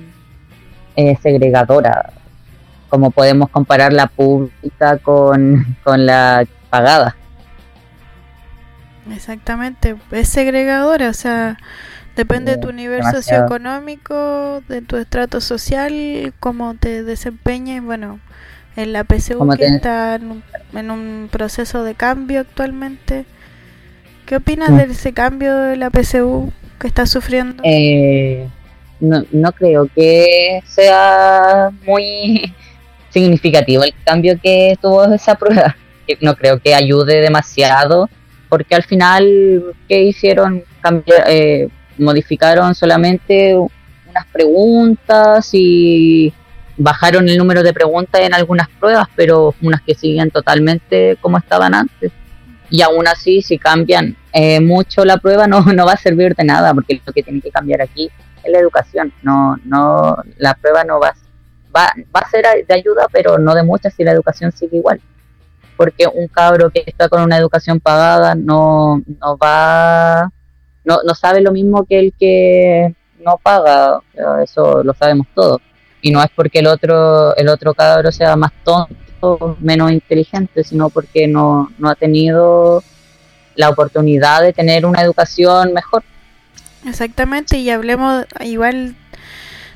eh, 0.95 1.17
segregadora, 1.21 2.13
como 2.89 3.11
podemos 3.11 3.49
comparar 3.49 3.93
la 3.93 4.07
pública 4.07 4.97
con, 4.97 5.65
la 5.85 6.45
pagada. 6.69 7.15
Exactamente, 9.11 9.95
es 10.11 10.29
segregadora, 10.29 11.09
o 11.09 11.13
sea, 11.13 11.57
depende 12.15 12.53
de 12.53 12.57
tu 12.57 12.71
nivel 12.71 13.03
socioeconómico, 13.03 14.61
de 14.67 14.81
tu 14.81 14.97
estrato 14.97 15.41
social, 15.41 16.33
cómo 16.39 16.75
te 16.75 17.03
desempeñes, 17.03 17.83
bueno, 17.83 18.19
en 18.75 18.93
la 18.93 19.03
PSU 19.03 19.47
que 19.57 19.65
está 19.65 20.15
en 20.15 20.91
un, 20.91 21.29
proceso 21.31 21.83
de 21.83 21.95
cambio 21.95 22.41
actualmente. 22.41 23.25
¿Qué 24.25 24.37
opinas 24.37 24.69
mm. 24.69 24.77
de 24.77 24.83
ese 24.83 25.13
cambio 25.13 25.55
de 25.55 25.75
la 25.75 25.89
PSU 25.89 26.51
que 26.79 26.87
está 26.87 27.05
sufriendo? 27.05 27.61
Eh, 27.65 28.47
no, 28.99 29.23
no 29.31 29.51
creo 29.51 29.89
que 29.93 30.61
sea 30.65 31.69
muy 31.85 32.53
significativo 33.09 33.83
el 33.83 33.93
cambio 34.03 34.39
que 34.41 34.77
tuvo 34.81 35.05
esa 35.13 35.35
prueba. 35.35 35.75
No 36.21 36.35
creo 36.35 36.59
que 36.59 36.73
ayude 36.73 37.21
demasiado, 37.21 38.09
porque 38.49 38.73
al 38.73 38.83
final, 38.83 39.75
¿qué 39.87 40.03
hicieron? 40.03 40.63
Eh, 41.27 41.69
modificaron 41.99 42.73
solamente 42.73 43.55
unas 43.55 44.25
preguntas 44.31 45.49
y 45.53 46.33
bajaron 46.77 47.29
el 47.29 47.37
número 47.37 47.61
de 47.61 47.73
preguntas 47.73 48.21
en 48.21 48.33
algunas 48.33 48.69
pruebas, 48.69 49.07
pero 49.15 49.53
unas 49.61 49.81
que 49.81 49.93
siguen 49.93 50.31
totalmente 50.31 51.17
como 51.21 51.37
estaban 51.37 51.75
antes. 51.75 52.11
Y 52.71 52.81
aún 52.81 53.07
así, 53.07 53.41
si 53.41 53.57
cambian 53.57 54.15
eh, 54.33 54.59
mucho 54.59 55.05
la 55.05 55.17
prueba, 55.17 55.45
no, 55.47 55.61
no 55.61 55.85
va 55.85 55.93
a 55.93 55.97
servir 55.97 56.35
de 56.35 56.43
nada, 56.43 56.73
porque 56.73 56.99
lo 57.05 57.13
que 57.13 57.21
tiene 57.21 57.41
que 57.41 57.51
cambiar 57.51 57.81
aquí 57.81 58.09
es 58.43 58.51
la 58.51 58.59
educación. 58.59 59.13
No, 59.21 59.57
no, 59.65 60.17
la 60.37 60.53
prueba 60.55 60.83
no 60.83 60.99
va, 60.99 61.13
va, 61.75 61.93
va 62.15 62.19
a 62.19 62.29
ser 62.29 62.45
de 62.67 62.73
ayuda, 62.73 63.07
pero 63.11 63.37
no 63.37 63.55
de 63.55 63.63
mucha 63.63 63.89
si 63.89 64.03
la 64.03 64.11
educación 64.11 64.51
sigue 64.51 64.77
igual. 64.77 65.01
Porque 65.77 66.07
un 66.07 66.27
cabro 66.27 66.69
que 66.69 66.83
está 66.85 67.07
con 67.07 67.21
una 67.21 67.37
educación 67.37 67.79
pagada 67.79 68.35
no, 68.35 69.01
no 69.19 69.37
va, 69.37 70.29
no, 70.83 70.99
no 71.05 71.15
sabe 71.15 71.41
lo 71.41 71.51
mismo 71.51 71.85
que 71.85 71.99
el 71.99 72.13
que 72.19 72.95
no 73.19 73.37
paga. 73.37 74.01
Eso 74.43 74.83
lo 74.83 74.93
sabemos 74.93 75.27
todos. 75.33 75.61
Y 76.01 76.11
no 76.11 76.21
es 76.21 76.29
porque 76.35 76.59
el 76.59 76.67
otro, 76.67 77.35
el 77.35 77.49
otro 77.49 77.73
cabro 77.73 78.11
sea 78.11 78.35
más 78.35 78.51
tonto, 78.63 79.57
menos 79.59 79.91
inteligente, 79.91 80.63
sino 80.63 80.89
porque 80.89 81.27
no, 81.27 81.69
no 81.77 81.89
ha 81.89 81.95
tenido 81.95 82.83
la 83.55 83.69
oportunidad 83.69 84.41
de 84.41 84.53
tener 84.53 84.85
una 84.85 85.01
educación 85.01 85.73
mejor. 85.73 86.03
Exactamente, 86.85 87.57
y 87.57 87.69
hablemos 87.69 88.25
igual 88.41 88.95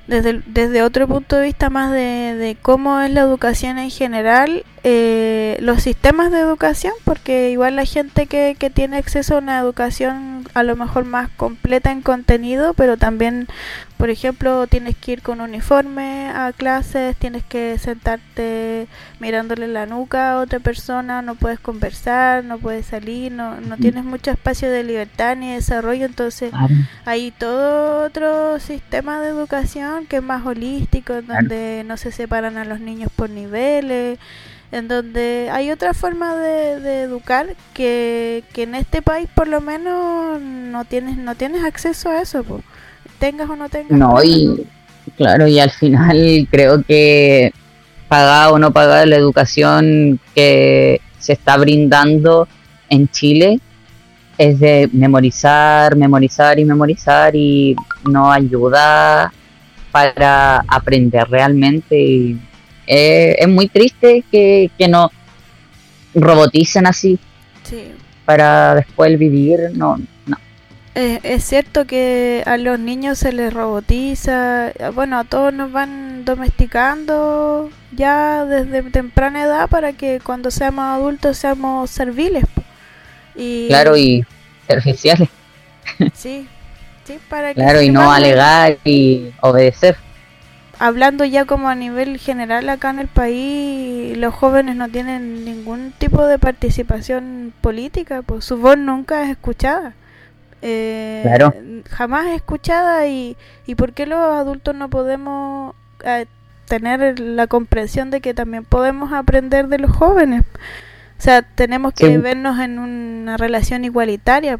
desde, 0.08 0.42
desde 0.46 0.84
otro 0.84 1.08
punto 1.08 1.36
de 1.38 1.44
vista 1.44 1.70
más 1.70 1.92
de, 1.92 2.36
de 2.36 2.58
cómo 2.62 3.00
es 3.02 3.12
la 3.12 3.22
educación 3.22 3.78
en 3.78 3.90
general, 3.90 4.64
eh, 4.86 5.56
los 5.62 5.82
sistemas 5.82 6.30
de 6.30 6.40
educación, 6.40 6.94
porque 7.06 7.52
igual 7.52 7.78
la 7.78 7.86
gente 7.86 8.28
que, 8.28 8.58
que 8.60 8.70
tiene 8.70 8.98
acceso 8.98 9.36
a 9.36 9.38
una 9.38 9.58
educación 9.58 10.46
a 10.54 10.64
lo 10.64 10.76
mejor 10.76 11.06
más 11.06 11.30
completa 11.38 11.90
en 11.90 12.02
contenido, 12.02 12.74
pero 12.74 12.98
también, 12.98 13.48
por 13.96 14.10
ejemplo, 14.10 14.68
tienes 14.68 14.98
que 14.98 15.14
ir 15.14 15.22
con 15.22 15.40
uniforme 15.40 16.28
a 16.36 16.52
clases, 16.52 17.16
tienes 17.16 17.46
que 17.46 17.78
sentarte 17.80 18.88
mirándole 19.22 19.70
la 19.70 19.86
nuca 19.86 20.34
a 20.34 20.40
otra 20.42 20.60
persona, 20.60 21.22
no 21.22 21.36
puedes 21.36 21.62
conversar, 21.62 22.44
no 22.44 22.58
puedes 22.58 22.88
salir, 22.88 23.32
no, 23.32 23.62
no 23.62 23.78
tienes 23.78 24.04
mucho 24.04 24.32
espacio 24.32 24.70
de 24.70 24.84
libertad 24.84 25.38
ni 25.38 25.54
desarrollo, 25.54 26.06
entonces 26.06 26.52
hay 27.06 27.32
todo 27.32 28.04
otro 28.04 28.60
sistema 28.60 29.22
de 29.22 29.30
educación 29.30 30.08
que 30.08 30.18
es 30.18 30.24
más 30.24 30.46
holístico, 30.46 31.22
donde 31.22 31.84
no 31.86 31.96
se 31.96 32.12
separan 32.12 32.58
a 32.58 32.66
los 32.66 32.82
niños 32.82 33.10
por 33.16 33.30
niveles 33.30 34.20
en 34.74 34.88
donde 34.88 35.50
hay 35.52 35.70
otra 35.70 35.94
forma 35.94 36.36
de, 36.36 37.04
educar 37.04 37.56
que, 37.76 38.44
en 38.56 38.74
este 38.74 39.04
país 39.04 39.30
por 39.34 39.48
lo 39.48 39.62
menos 39.62 40.42
no 40.42 40.84
tienes 40.86 41.16
no 41.16 41.36
tienes 41.36 41.64
acceso 41.64 42.10
a 42.10 42.22
eso, 42.22 42.44
tengas 43.20 43.50
o 43.50 43.56
no 43.56 43.70
tengas. 43.70 43.92
No, 43.92 44.24
y 44.24 44.66
claro, 45.16 45.48
y 45.48 45.60
al 45.60 45.70
final 45.70 46.48
creo 46.52 46.82
que 46.84 47.54
pagada 48.08 48.52
o 48.52 48.58
no 48.58 48.72
pagada 48.72 49.06
la 49.06 49.16
educación 49.16 50.20
que 50.34 51.00
se 51.20 51.34
está 51.34 51.56
brindando 51.58 52.48
en 52.90 53.08
Chile 53.10 53.60
es 54.40 54.60
de 54.60 54.90
memorizar, 54.92 55.96
memorizar 55.96 56.58
y 56.58 56.66
memorizar 56.66 57.36
y 57.36 57.76
no 58.10 58.32
ayuda 58.32 59.32
para 59.92 60.64
aprender 60.68 61.30
realmente 61.30 62.02
y 62.02 62.40
eh, 62.88 63.36
es 63.40 63.48
muy 63.48 63.68
triste 63.68 64.24
que, 64.32 64.70
que 64.78 64.88
no 64.88 65.12
roboticen 66.14 66.86
así 66.86 67.20
para 68.26 68.76
después 68.76 69.18
vivir, 69.18 69.72
no, 69.74 69.98
no. 70.26 70.38
es 70.96 71.44
cierto 71.44 71.86
que 71.86 72.44
a 72.46 72.58
los 72.58 72.80
niños 72.80 73.18
se 73.18 73.34
les 73.34 73.54
robotiza, 73.54 74.72
bueno, 74.94 75.20
a 75.20 75.24
todos 75.24 75.54
nos 75.54 75.72
van 75.72 76.24
domesticando 76.24 77.70
ya 77.92 78.46
desde 78.46 78.84
temprana 78.92 79.44
edad 79.44 79.70
para 79.70 79.94
que 79.94 80.22
cuando 80.24 80.52
seamos 80.52 80.86
adultos 80.86 81.38
seamos 81.38 81.90
serviles. 81.90 82.46
Y... 83.36 83.68
Claro, 83.68 83.98
y 83.98 84.26
serviciales. 84.68 85.30
Sí, 86.14 86.48
sí, 87.04 87.20
para 87.30 87.50
que... 87.50 87.56
Claro, 87.56 87.82
y 87.82 87.90
no 87.90 88.12
alegar 88.12 88.78
y 88.86 89.32
obedecer 89.42 89.98
hablando 90.86 91.24
ya 91.26 91.46
como 91.46 91.70
a 91.70 91.76
nivel 91.76 92.18
general 92.18 92.68
acá 92.70 92.90
en 92.90 93.00
el 93.00 93.08
país, 93.08 94.18
los 94.18 94.34
jóvenes 94.34 94.76
no 94.76 94.90
tienen 94.90 95.46
ningún 95.46 95.94
tipo 95.98 96.26
de 96.28 96.38
participación 96.40 97.54
política, 97.62 98.22
pues 98.22 98.46
su 98.46 98.58
voz 98.58 98.78
nunca 98.78 99.24
es 99.24 99.30
escuchada. 99.32 99.94
eh, 100.66 101.22
Claro. 101.24 101.54
jamás 101.90 102.28
escuchada 102.28 103.06
y, 103.08 103.36
y 103.66 103.76
por 103.76 103.92
qué 103.94 104.06
los 104.06 104.20
adultos 104.20 104.74
no 104.76 104.90
podemos 104.90 105.76
eh, 106.06 106.26
tener 106.68 107.20
la 107.20 107.48
comprensión 107.48 108.10
de 108.12 108.22
que 108.22 108.34
también 108.34 108.64
podemos 108.64 109.12
aprender 109.14 109.68
de 109.68 109.80
los 109.80 109.92
jóvenes. 109.92 110.44
O 111.20 111.22
sea, 111.22 111.42
tenemos 111.42 111.94
que 111.94 112.08
Sí. 112.08 112.18
vernos 112.18 112.60
en 112.60 112.80
una 112.80 113.36
relación 113.38 113.84
igualitaria. 113.86 114.60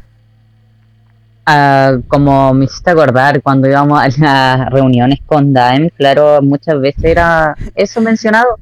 Ah, 1.46 1.98
como 2.08 2.54
me 2.54 2.64
hiciste 2.64 2.90
acordar 2.90 3.42
cuando 3.42 3.68
íbamos 3.68 4.00
a 4.00 4.08
las 4.18 4.70
reuniones 4.70 5.18
con 5.26 5.52
Daem, 5.52 5.90
claro, 5.90 6.40
muchas 6.40 6.80
veces 6.80 7.04
era 7.04 7.54
eso 7.74 8.00
mencionado, 8.00 8.58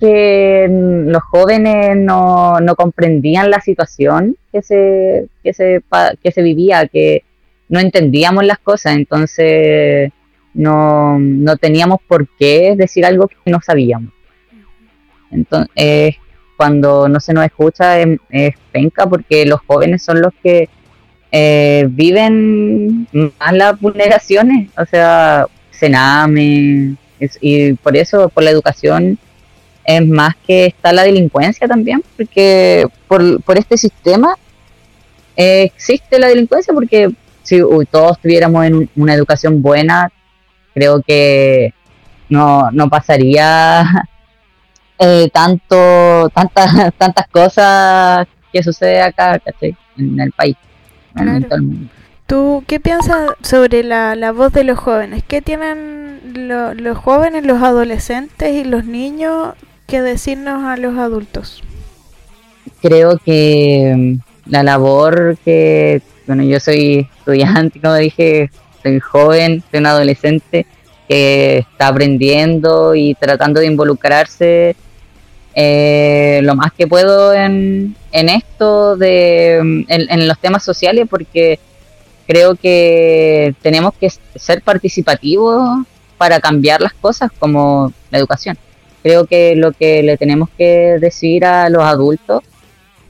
que 0.00 0.66
los 0.68 1.22
jóvenes 1.22 1.96
no, 1.96 2.58
no 2.60 2.74
comprendían 2.74 3.50
la 3.50 3.60
situación 3.60 4.36
que 4.52 4.62
se, 4.62 5.28
que, 5.44 5.52
se, 5.52 5.82
que 6.22 6.32
se 6.32 6.42
vivía, 6.42 6.88
que 6.88 7.22
no 7.68 7.78
entendíamos 7.78 8.44
las 8.44 8.58
cosas, 8.58 8.96
entonces 8.96 10.10
no, 10.54 11.18
no 11.20 11.56
teníamos 11.56 12.00
por 12.08 12.26
qué 12.36 12.74
decir 12.76 13.04
algo 13.06 13.28
que 13.28 13.50
no 13.50 13.60
sabíamos. 13.60 14.12
Entonces, 15.30 16.16
cuando 16.56 17.08
no 17.08 17.20
se 17.20 17.32
nos 17.32 17.44
escucha 17.44 18.00
es, 18.00 18.18
es 18.30 18.54
penca 18.72 19.06
porque 19.06 19.46
los 19.46 19.60
jóvenes 19.60 20.02
son 20.02 20.20
los 20.20 20.32
que 20.42 20.68
eh, 21.32 21.86
viven 21.90 23.06
más 23.12 23.52
las 23.52 23.80
vulneraciones, 23.80 24.70
o 24.76 24.84
sea, 24.86 25.46
Sename, 25.70 26.96
y 27.40 27.72
por 27.74 27.96
eso, 27.96 28.28
por 28.28 28.44
la 28.44 28.50
educación, 28.50 29.18
es 29.84 30.06
más 30.06 30.34
que 30.46 30.66
está 30.66 30.92
la 30.92 31.02
delincuencia 31.04 31.66
también, 31.68 32.02
porque 32.16 32.86
por, 33.08 33.42
por 33.42 33.58
este 33.58 33.76
sistema 33.78 34.36
eh, 35.36 35.62
existe 35.64 36.18
la 36.18 36.28
delincuencia, 36.28 36.74
porque 36.74 37.10
si 37.42 37.62
uy, 37.62 37.86
todos 37.86 38.18
tuviéramos 38.20 38.64
en 38.66 38.74
un- 38.74 38.90
una 38.96 39.14
educación 39.14 39.62
buena, 39.62 40.10
creo 40.74 41.02
que 41.02 41.72
no, 42.28 42.70
no 42.72 42.88
pasaría 42.88 43.84
eh, 44.98 45.28
tanto, 45.32 46.28
tantas, 46.30 46.94
tantas 46.98 47.28
cosas 47.28 48.26
que 48.52 48.62
sucede 48.62 49.00
acá, 49.02 49.38
¿cachai? 49.38 49.76
En 49.96 50.20
el 50.20 50.32
país, 50.32 50.56
Claro. 51.22 51.46
¿Tú 52.26 52.62
qué 52.66 52.78
piensas 52.80 53.30
sobre 53.42 53.82
la, 53.82 54.14
la 54.14 54.32
voz 54.32 54.52
de 54.52 54.64
los 54.64 54.78
jóvenes? 54.78 55.22
¿Qué 55.26 55.40
tienen 55.42 56.20
lo- 56.48 56.74
los 56.74 56.98
jóvenes, 56.98 57.44
los 57.46 57.62
adolescentes 57.62 58.54
y 58.54 58.64
los 58.64 58.84
niños 58.84 59.54
que 59.86 60.02
decirnos 60.02 60.64
a 60.64 60.76
los 60.76 60.98
adultos? 60.98 61.62
creo 62.82 63.18
que 63.18 63.92
mm, 63.96 64.50
la 64.50 64.62
labor 64.62 65.36
que, 65.44 66.00
bueno, 66.26 66.42
yo 66.44 66.60
soy 66.60 67.08
estudiante, 67.18 67.80
como 67.80 67.94
dije, 67.94 68.50
soy 68.82 69.00
joven, 69.00 69.62
soy 69.70 69.80
un 69.80 69.86
adolescente 69.86 70.66
que 71.08 71.58
está 71.58 71.88
aprendiendo 71.88 72.94
y 72.94 73.14
tratando 73.14 73.60
de 73.60 73.66
involucrarse 73.66 74.76
eh, 75.60 76.38
lo 76.44 76.54
más 76.54 76.72
que 76.72 76.86
puedo 76.86 77.34
en, 77.34 77.96
en 78.12 78.28
esto, 78.28 78.96
de, 78.96 79.56
en, 79.56 79.86
en 79.88 80.28
los 80.28 80.38
temas 80.38 80.62
sociales, 80.62 81.08
porque 81.10 81.58
creo 82.28 82.54
que 82.54 83.56
tenemos 83.60 83.92
que 83.94 84.08
ser 84.36 84.62
participativos 84.62 85.84
para 86.16 86.38
cambiar 86.38 86.80
las 86.80 86.92
cosas 86.92 87.32
como 87.40 87.92
la 88.12 88.18
educación. 88.18 88.56
Creo 89.02 89.26
que 89.26 89.56
lo 89.56 89.72
que 89.72 90.04
le 90.04 90.16
tenemos 90.16 90.48
que 90.56 90.96
decir 91.00 91.44
a 91.44 91.68
los 91.68 91.82
adultos 91.82 92.44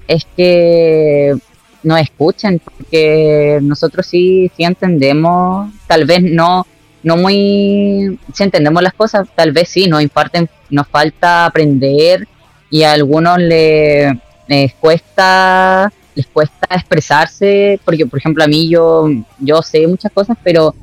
es 0.06 0.26
que 0.34 1.36
nos 1.82 2.00
escuchen, 2.00 2.62
porque 2.64 3.58
nosotros 3.60 4.06
sí, 4.06 4.50
sí 4.56 4.64
entendemos, 4.64 5.70
tal 5.86 6.06
vez 6.06 6.22
no, 6.22 6.66
no 7.02 7.16
muy, 7.18 8.18
si 8.32 8.42
entendemos 8.42 8.82
las 8.82 8.94
cosas, 8.94 9.28
tal 9.34 9.52
vez 9.52 9.68
sí, 9.68 9.86
nos 9.86 10.00
imparten, 10.00 10.48
nos 10.70 10.88
falta 10.88 11.44
aprender 11.44 12.26
y 12.70 12.82
a 12.82 12.92
algunos 12.92 13.38
le- 13.38 14.18
les 14.46 14.74
cuesta, 14.74 15.92
les 16.14 16.26
cuesta 16.26 16.66
expresarse, 16.74 17.80
porque 17.84 18.06
por 18.06 18.18
ejemplo 18.18 18.44
a 18.44 18.48
mí 18.48 18.68
yo, 18.68 19.08
yo 19.38 19.62
sé 19.62 19.86
muchas 19.86 20.12
cosas, 20.12 20.36
pero 20.42 20.74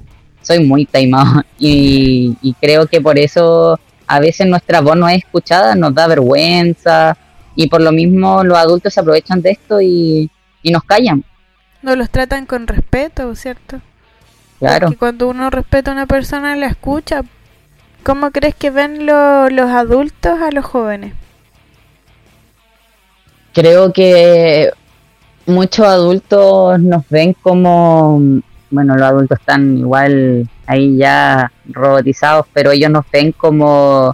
soy 0.42 0.60
muy 0.64 0.86
taimado 0.86 1.42
y, 1.60 2.38
y 2.42 2.54
creo 2.56 2.88
que 2.88 3.02
por 3.02 3.18
eso 3.18 3.80
a 4.08 4.20
veces 4.20 4.48
nuestra 4.48 4.82
voz 4.82 4.96
no 4.98 5.08
es 5.10 5.18
escuchada, 5.20 5.76
nos 5.76 5.94
da 5.96 6.08
vergüenza 6.08 7.18
y 7.56 7.68
por 7.68 7.82
lo 7.82 7.92
mismo 7.92 8.44
los 8.44 8.58
adultos 8.58 8.94
se 8.94 9.00
aprovechan 9.00 9.42
de 9.42 9.52
esto 9.52 9.82
y, 9.82 10.30
y 10.62 10.72
nos 10.72 10.84
callan, 10.84 11.24
No 11.82 11.96
los 11.96 12.10
tratan 12.10 12.46
con 12.46 12.68
respeto, 12.68 13.34
¿cierto? 13.36 13.82
claro. 14.60 14.88
Porque 14.88 14.98
cuando 14.98 15.28
uno 15.30 15.50
respeta 15.50 15.92
a 15.92 15.94
una 15.94 16.06
persona, 16.08 16.56
la 16.56 16.68
escucha. 16.68 17.24
¿Cómo 18.04 18.32
crees 18.32 18.56
que 18.56 18.70
ven 18.72 19.06
lo- 19.06 19.50
los 19.50 19.70
adultos 19.72 20.40
a 20.42 20.52
los 20.52 20.66
jóvenes? 20.66 21.14
Creo 23.56 23.94
que 23.94 24.70
muchos 25.46 25.88
adultos 25.88 26.78
nos 26.78 27.08
ven 27.08 27.34
como, 27.42 28.20
bueno, 28.70 28.96
los 28.96 29.02
adultos 29.02 29.40
están 29.40 29.78
igual 29.78 30.50
ahí 30.68 30.98
ya 30.98 31.50
robotizados, 31.70 32.48
pero 32.52 32.72
ellos 32.72 32.92
nos 32.92 33.10
ven 33.10 33.32
como, 33.32 34.14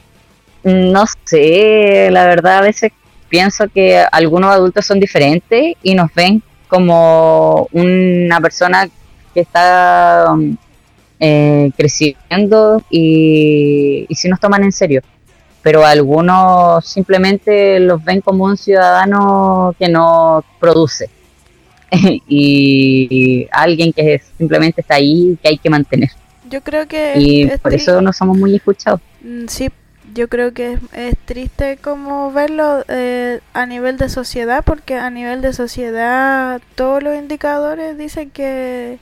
no 0.64 1.06
sé, 1.26 2.10
la 2.12 2.28
verdad 2.28 2.60
a 2.60 2.62
veces 2.62 2.92
pienso 3.30 3.68
que 3.68 4.06
algunos 4.12 4.52
adultos 4.52 4.86
son 4.86 5.00
diferentes 5.00 5.74
y 5.82 5.96
nos 5.96 6.14
ven 6.14 6.44
como 6.68 7.68
una 7.72 8.40
persona 8.42 8.88
que 9.34 9.40
está 9.40 10.36
eh, 11.20 11.72
creciendo 11.76 12.84
y, 12.92 14.06
y 14.08 14.14
si 14.14 14.30
nos 14.30 14.40
toman 14.40 14.64
en 14.66 14.72
serio 14.72 15.02
pero 15.62 15.86
algunos 15.86 16.86
simplemente 16.86 17.80
los 17.80 18.04
ven 18.04 18.22
como 18.22 18.46
un 18.46 18.58
ciudadano 18.58 19.76
que 19.78 19.90
no 19.90 20.44
produce. 20.60 21.10
Y, 22.28 23.48
alguien 23.52 23.92
que 23.92 24.22
simplemente 24.38 24.80
está 24.80 24.96
ahí 24.96 25.38
que 25.42 25.50
hay 25.50 25.58
que 25.58 25.70
mantener. 25.70 26.10
Yo 26.50 26.62
creo 26.62 26.88
que 26.88 27.14
y 27.18 27.44
es 27.44 27.60
por 27.60 27.74
eso 27.74 28.02
no 28.02 28.14
somos 28.14 28.38
muy 28.38 28.56
escuchados. 28.56 29.02
Mm, 29.22 29.48
Sí, 29.48 29.70
yo 30.14 30.30
creo 30.30 30.54
que 30.54 30.74
es, 30.74 30.80
es 30.94 31.18
triste 31.26 31.78
como 31.82 32.32
verlo 32.32 32.84
eh, 32.88 33.40
a 33.54 33.66
nivel 33.66 33.98
de 33.98 34.10
sociedad, 34.10 34.64
porque 34.66 34.96
a 34.96 35.10
nivel 35.10 35.42
de 35.42 35.54
sociedad 35.54 36.62
todos 36.76 37.04
los 37.04 37.18
indicadores 37.18 37.98
dicen 37.98 38.30
que 38.30 39.00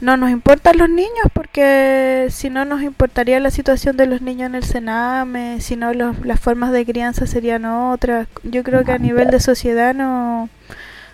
no 0.00 0.16
nos 0.16 0.30
importan 0.30 0.78
los 0.78 0.88
niños, 0.90 1.26
porque 1.32 2.26
si 2.30 2.50
no 2.50 2.64
nos 2.64 2.82
importaría 2.82 3.40
la 3.40 3.50
situación 3.50 3.96
de 3.96 4.06
los 4.06 4.20
niños 4.20 4.46
en 4.48 4.54
el 4.56 4.64
Sename, 4.64 5.60
si 5.60 5.76
no 5.76 5.92
los- 5.94 6.24
las 6.24 6.38
formas 6.40 6.72
de 6.72 6.84
crianza 6.84 7.26
serían 7.26 7.64
otras. 7.64 8.28
Yo 8.42 8.62
creo 8.62 8.84
que 8.84 8.92
a 8.92 8.98
nivel 8.98 9.28
de 9.30 9.40
sociedad 9.40 9.94
no 9.94 10.48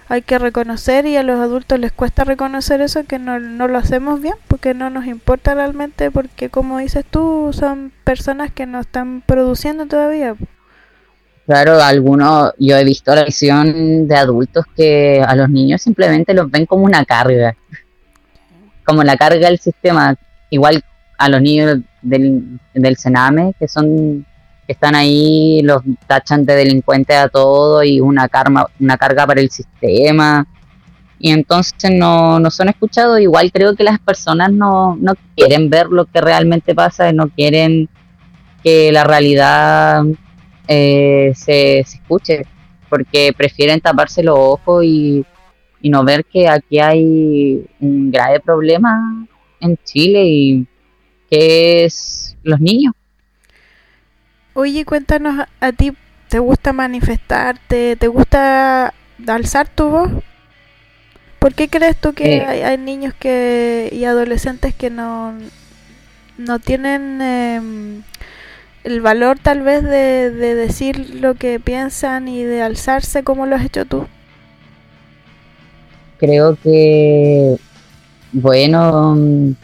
hay 0.08 0.22
que 0.22 0.38
reconocer 0.38 1.06
y 1.06 1.16
a 1.16 1.22
los 1.22 1.40
adultos 1.40 1.78
les 1.78 1.92
cuesta 1.92 2.24
reconocer 2.24 2.80
eso 2.82 3.04
que 3.04 3.18
no, 3.18 3.38
no 3.40 3.68
lo 3.68 3.78
hacemos 3.78 4.20
bien 4.20 4.34
porque 4.48 4.74
no 4.74 4.90
nos 4.90 5.06
importa 5.06 5.54
realmente 5.54 6.10
porque 6.10 6.50
como 6.50 6.78
dices 6.78 7.04
tú 7.08 7.50
son 7.52 7.92
personas 8.04 8.52
que 8.52 8.66
no 8.66 8.80
están 8.80 9.22
produciendo 9.26 9.86
todavía 9.86 10.34
claro 11.46 11.80
algunos 11.82 12.52
yo 12.58 12.76
he 12.76 12.84
visto 12.84 13.14
la 13.14 13.24
visión 13.24 14.06
de 14.06 14.16
adultos 14.16 14.64
que 14.76 15.22
a 15.26 15.34
los 15.34 15.48
niños 15.48 15.82
simplemente 15.82 16.34
los 16.34 16.50
ven 16.50 16.66
como 16.66 16.84
una 16.84 17.04
carga 17.04 17.56
como 18.84 19.02
la 19.02 19.16
carga 19.16 19.48
del 19.48 19.58
sistema 19.58 20.16
igual 20.50 20.82
a 21.18 21.28
los 21.28 21.40
niños 21.40 21.80
del, 22.02 22.58
del 22.74 22.96
Sename 22.96 23.54
que 23.58 23.68
son 23.68 24.26
que 24.66 24.72
están 24.72 24.94
ahí, 24.94 25.60
los 25.62 25.82
tachan 26.06 26.44
de 26.44 26.54
delincuentes 26.54 27.16
a 27.16 27.28
todo 27.28 27.82
y 27.82 28.00
una, 28.00 28.28
karma, 28.28 28.66
una 28.78 28.96
carga 28.96 29.26
para 29.26 29.40
el 29.40 29.50
sistema. 29.50 30.46
Y 31.18 31.30
entonces 31.30 31.90
no, 31.90 32.38
no 32.38 32.50
son 32.50 32.68
escuchados. 32.68 33.20
Igual 33.20 33.50
creo 33.52 33.74
que 33.74 33.84
las 33.84 33.98
personas 33.98 34.52
no, 34.52 34.96
no 34.96 35.14
quieren 35.36 35.68
ver 35.70 35.86
lo 35.88 36.04
que 36.04 36.20
realmente 36.20 36.74
pasa 36.74 37.10
y 37.10 37.12
no 37.12 37.28
quieren 37.28 37.88
que 38.62 38.92
la 38.92 39.04
realidad 39.04 40.04
eh, 40.68 41.32
se, 41.34 41.84
se 41.84 41.96
escuche, 41.96 42.46
porque 42.88 43.32
prefieren 43.36 43.80
taparse 43.80 44.22
los 44.22 44.36
ojos 44.38 44.84
y, 44.84 45.24
y 45.82 45.90
no 45.90 46.04
ver 46.04 46.24
que 46.24 46.48
aquí 46.48 46.78
hay 46.78 47.66
un 47.80 48.10
grave 48.10 48.40
problema 48.40 49.26
en 49.60 49.76
Chile 49.84 50.24
y 50.24 50.66
que 51.28 51.84
es 51.84 52.36
los 52.44 52.60
niños. 52.60 52.94
Oye, 54.54 54.84
cuéntanos 54.84 55.46
a, 55.60 55.72
ti, 55.72 55.92
¿te 56.28 56.38
gusta 56.38 56.72
manifestarte? 56.72 57.96
¿Te 57.96 58.06
gusta 58.06 58.94
alzar 59.26 59.68
tu 59.68 59.88
voz? 59.88 60.10
¿Por 61.38 61.54
qué 61.54 61.68
crees 61.68 61.96
tú 61.96 62.12
que 62.12 62.36
Eh. 62.36 62.44
hay, 62.46 62.60
hay 62.60 62.78
niños 62.78 63.14
que 63.18 63.88
y 63.92 64.04
adolescentes 64.04 64.74
que 64.74 64.90
no, 64.90 65.34
no 66.38 66.58
tienen 66.60 67.20
em, 67.20 68.02
el 68.84 69.00
valor 69.00 69.38
tal 69.40 69.62
vez 69.62 69.82
de, 69.82 70.30
de 70.30 70.54
decir 70.54 71.16
lo 71.16 71.34
que 71.34 71.58
piensan 71.58 72.28
y 72.28 72.44
de 72.44 72.62
alzarse 72.62 73.24
como 73.24 73.46
lo 73.46 73.56
has 73.56 73.64
hecho 73.64 73.84
tú? 73.86 74.06
Creo 76.22 76.56
que 76.62 77.56
bueno, 78.30 79.18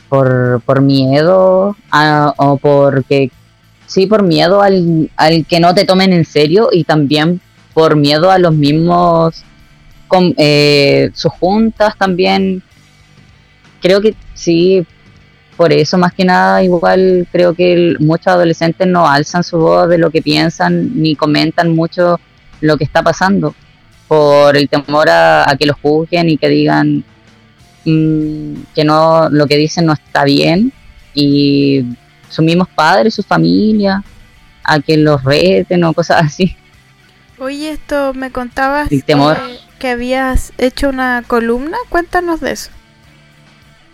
por, 0.08 0.60
por 0.66 0.82
miedo 0.82 1.76
o 2.36 2.56
porque, 2.58 3.30
sí, 3.86 4.06
por 4.06 4.24
miedo 4.24 4.60
al, 4.60 5.08
al 5.16 5.46
que 5.46 5.60
no 5.60 5.72
te 5.72 5.84
tomen 5.84 6.12
en 6.12 6.24
serio 6.24 6.70
y 6.72 6.82
también 6.82 7.40
por 7.74 7.94
miedo 7.94 8.32
a 8.32 8.38
los 8.38 8.52
mismos, 8.54 9.44
con, 10.08 10.34
eh, 10.36 11.10
sus 11.14 11.32
juntas 11.32 11.96
también. 11.96 12.60
Creo 13.80 14.00
que 14.00 14.16
sí, 14.34 14.84
por 15.56 15.72
eso 15.72 15.96
más 15.96 16.12
que 16.12 16.24
nada 16.24 16.64
igual 16.64 17.28
creo 17.30 17.54
que 17.54 17.94
muchos 18.00 18.26
adolescentes 18.26 18.88
no 18.88 19.06
alzan 19.06 19.44
su 19.44 19.58
voz 19.58 19.88
de 19.88 19.98
lo 19.98 20.10
que 20.10 20.22
piensan 20.22 21.00
ni 21.00 21.14
comentan 21.14 21.72
mucho 21.76 22.18
lo 22.60 22.76
que 22.76 22.82
está 22.82 23.04
pasando 23.04 23.54
por 24.08 24.56
el 24.56 24.68
temor 24.68 25.08
a, 25.10 25.54
que 25.58 25.66
los 25.66 25.76
juzguen 25.80 26.30
y 26.30 26.38
que 26.38 26.48
digan 26.48 27.04
mm, 27.84 28.54
que 28.74 28.84
no 28.84 29.28
lo 29.28 29.46
que 29.46 29.56
dicen 29.56 29.86
no 29.86 29.92
está 29.92 30.24
bien 30.24 30.72
y 31.14 31.84
sus 32.28 32.44
mismos 32.44 32.68
padres, 32.68 33.14
su 33.14 33.22
familia, 33.22 34.02
a 34.64 34.80
que 34.80 34.96
los 34.96 35.22
reten 35.24 35.84
o 35.84 35.92
cosas 35.92 36.22
así. 36.24 36.56
Oye, 37.38 37.72
esto 37.72 38.14
me 38.14 38.30
contabas 38.30 38.88
temor. 39.06 39.38
Que, 39.78 39.90
habías 39.90 40.52
hecho 40.58 40.88
una 40.88 41.22
columna, 41.26 41.76
cuéntanos 41.88 42.40
de 42.40 42.52
eso. 42.52 42.70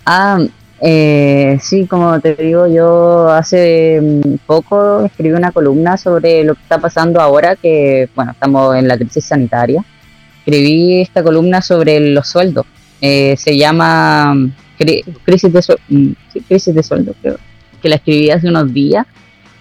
Ah, 0.07 0.39
eh, 0.81 1.59
sí, 1.61 1.87
como 1.87 2.19
te 2.21 2.35
digo, 2.35 2.67
yo 2.67 3.29
hace 3.29 4.01
mm, 4.03 4.37
poco 4.47 5.05
escribí 5.05 5.35
una 5.35 5.53
columna 5.53 5.97
sobre 5.97 6.43
lo 6.45 6.55
que 6.55 6.63
está 6.63 6.79
pasando 6.79 7.21
ahora, 7.21 7.57
que 7.57 8.09
bueno, 8.15 8.33
estamos 8.33 8.77
en 8.77 8.89
la 8.89 8.97
crisis 8.97 9.27
sanitaria. 9.27 9.85
Escribí 10.47 11.01
esta 11.01 11.23
columna 11.23 11.63
sobre 11.63 12.01
los 12.01 12.29
sueldos. 12.29 12.67
Eh, 13.01 13.35
se 13.39 13.57
llama 13.57 14.35
mm, 14.35 14.53
crisis, 15.25 15.53
de 15.53 15.61
mm, 15.89 16.13
crisis 16.47 16.75
de 16.75 16.83
sueldo, 16.83 17.15
creo, 17.21 17.39
que 17.81 17.89
la 17.89 17.97
escribí 17.97 18.31
hace 18.31 18.49
unos 18.49 18.73
días 18.73 19.07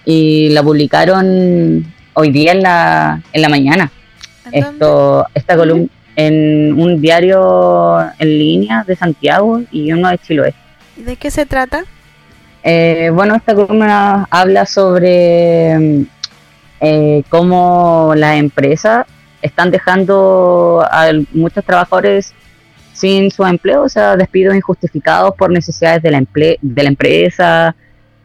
y 0.06 0.50
la 0.50 0.62
publicaron 0.62 1.86
hoy 2.14 2.32
día 2.32 2.52
en 2.52 2.64
la, 2.64 3.22
en 3.32 3.42
la 3.42 3.50
mañana. 3.50 3.92
Esto, 4.52 5.26
esta 5.34 5.56
columna 5.56 5.88
en 6.16 6.80
un 6.80 7.02
diario 7.02 8.00
en 8.20 8.38
línea 8.38 8.84
de 8.86 8.96
Santiago 8.96 9.62
y 9.72 9.92
uno 9.92 10.10
de 10.10 10.18
Chiloé. 10.20 10.54
¿De 10.98 11.16
qué 11.16 11.32
se 11.32 11.46
trata? 11.46 11.86
Eh, 12.64 13.10
bueno, 13.14 13.36
esta 13.36 13.56
columna 13.56 14.28
habla 14.30 14.66
sobre 14.66 16.06
eh, 16.80 17.24
cómo 17.30 18.14
las 18.16 18.38
empresas 18.38 19.06
están 19.44 19.72
dejando 19.72 20.84
a 20.90 21.12
muchos 21.34 21.64
trabajadores 21.66 22.34
sin 22.94 23.30
su 23.30 23.44
empleo, 23.44 23.84
o 23.84 23.90
sea, 23.90 24.16
despidos 24.16 24.56
injustificados 24.56 25.36
por 25.36 25.52
necesidades 25.52 26.02
de 26.02 26.12
la, 26.12 26.24
de 26.62 26.84
la 26.84 26.90
empresa 26.90 27.76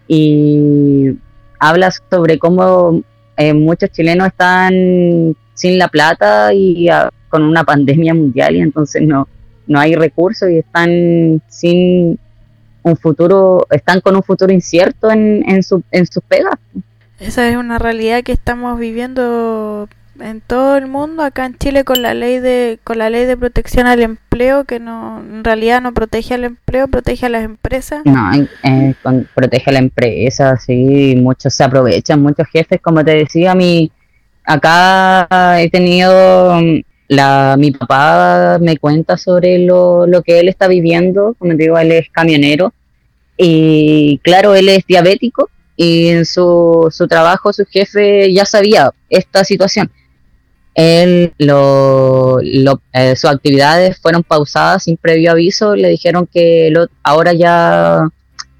y 0.07 1.17
habla 1.59 1.91
sobre 1.91 2.39
cómo 2.39 3.03
eh, 3.37 3.53
muchos 3.53 3.91
chilenos 3.91 4.29
están 4.29 5.35
sin 5.55 5.77
la 5.77 5.89
plata 5.89 6.55
y 6.55 6.89
ah, 6.89 7.11
con 7.29 7.43
una 7.43 7.65
pandemia 7.65 8.15
mundial 8.15 8.55
y 8.55 8.61
entonces 8.61 9.03
no, 9.03 9.27
no 9.67 9.81
hay 9.81 9.97
recursos 9.97 10.49
y 10.49 10.59
están 10.59 11.43
sin 11.49 12.19
un 12.83 12.97
futuro, 12.97 13.67
están 13.71 14.01
con 14.01 14.15
un 14.15 14.23
futuro 14.23 14.53
incierto 14.53 15.11
en, 15.11 15.43
en, 15.49 15.65
su, 15.65 15.83
en 15.91 16.07
sus 16.07 16.23
pegas. 16.23 16.55
Esa 17.19 17.49
es 17.49 17.57
una 17.57 17.79
realidad 17.79 18.23
que 18.23 18.31
estamos 18.31 18.79
viviendo 18.79 19.89
en 20.21 20.41
todo 20.41 20.77
el 20.77 20.87
mundo, 20.87 21.23
acá 21.23 21.47
en 21.47 21.57
Chile 21.57 21.85
con 21.85 22.03
la 22.03 22.15
ley 22.15 22.39
de 22.39 22.79
con 22.85 22.99
la 22.99 23.11
ley 23.11 23.25
de 23.25 23.37
protección 23.37 23.87
al 23.87 24.01
empleo 24.01 24.65
que 24.65 24.81
no 24.81 25.21
en 25.21 25.45
realidad 25.45 25.81
no 25.81 25.93
protege 25.95 26.35
al 26.35 26.45
empleo, 26.45 26.89
protege 26.89 27.27
a 27.27 27.29
las 27.29 27.45
empresas. 27.45 28.03
No, 28.05 28.31
protege 29.35 29.71
a 29.71 29.73
la 29.73 29.79
empresa, 29.79 30.57
sí, 30.57 31.15
muchos 31.17 31.55
se 31.55 31.65
aprovechan, 31.65 32.23
muchos 32.23 32.47
jefes, 32.49 32.81
como 32.81 33.05
te 33.05 33.15
decía, 33.15 33.55
mi 33.55 33.91
acá 34.45 35.61
he 35.61 35.71
tenido 35.71 36.59
la 37.09 37.57
mi 37.59 37.71
papá 37.71 38.59
me 38.61 38.77
cuenta 38.77 39.17
sobre 39.17 39.59
lo, 39.59 40.07
lo 40.07 40.23
que 40.23 40.41
él 40.41 40.49
está 40.49 40.69
viviendo, 40.69 41.35
como 41.39 41.53
te 41.53 41.65
digo, 41.65 41.79
él 41.79 41.93
es 41.93 42.11
camionero 42.11 42.73
y 43.37 44.19
claro, 44.23 44.55
él 44.55 44.69
es 44.69 44.85
diabético 44.87 45.49
y 45.77 46.09
en 46.09 46.27
su, 46.27 46.89
su 46.91 47.07
trabajo 47.07 47.53
su 47.53 47.65
jefe 47.65 48.33
ya 48.33 48.45
sabía 48.45 48.91
esta 49.09 49.45
situación 49.45 49.91
él 50.79 51.33
lo, 51.39 52.39
eh, 52.93 53.17
sus 53.17 53.29
actividades 53.29 53.99
fueron 53.99 54.23
pausadas 54.23 54.85
sin 54.85 54.97
previo 54.97 55.33
aviso, 55.33 55.75
le 55.75 55.89
dijeron 55.89 56.29
que 56.33 56.73
ahora 57.03 57.33
ya 57.33 58.09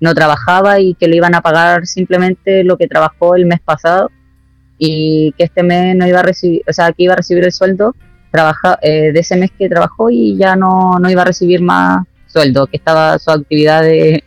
no 0.01 0.15
trabajaba 0.15 0.81
y 0.81 0.95
que 0.95 1.07
le 1.07 1.15
iban 1.15 1.37
a 1.37 1.43
pagar 1.43 1.87
simplemente 1.87 2.65
lo 2.65 2.77
que 2.77 2.89
trabajó 2.89 3.37
el 3.37 3.47
mes 3.47 3.61
pasado 3.61 4.11
y 4.79 5.33
que 5.39 5.45
este 5.45 5.63
mes 5.63 5.95
no 5.95 6.09
iba 6.09 6.19
a 6.19 6.25
recibir, 6.25 6.63
o 6.69 6.73
sea, 6.73 6.91
que 6.91 7.05
iba 7.05 7.13
a 7.13 7.19
recibir 7.19 7.45
el 7.45 7.53
sueldo 7.53 7.95
trabaja, 8.33 8.81
eh, 8.83 9.13
de 9.13 9.21
ese 9.21 9.37
mes 9.37 9.53
que 9.57 9.69
trabajó 9.69 10.11
y 10.11 10.37
ya 10.37 10.57
no, 10.57 10.99
no 10.99 11.09
iba 11.09 11.23
a 11.23 11.27
recibir 11.27 11.63
más 11.63 12.05
sueldo, 12.27 12.67
que 12.67 12.79
estaba 12.79 13.17
sus 13.21 13.33
actividades 13.33 14.23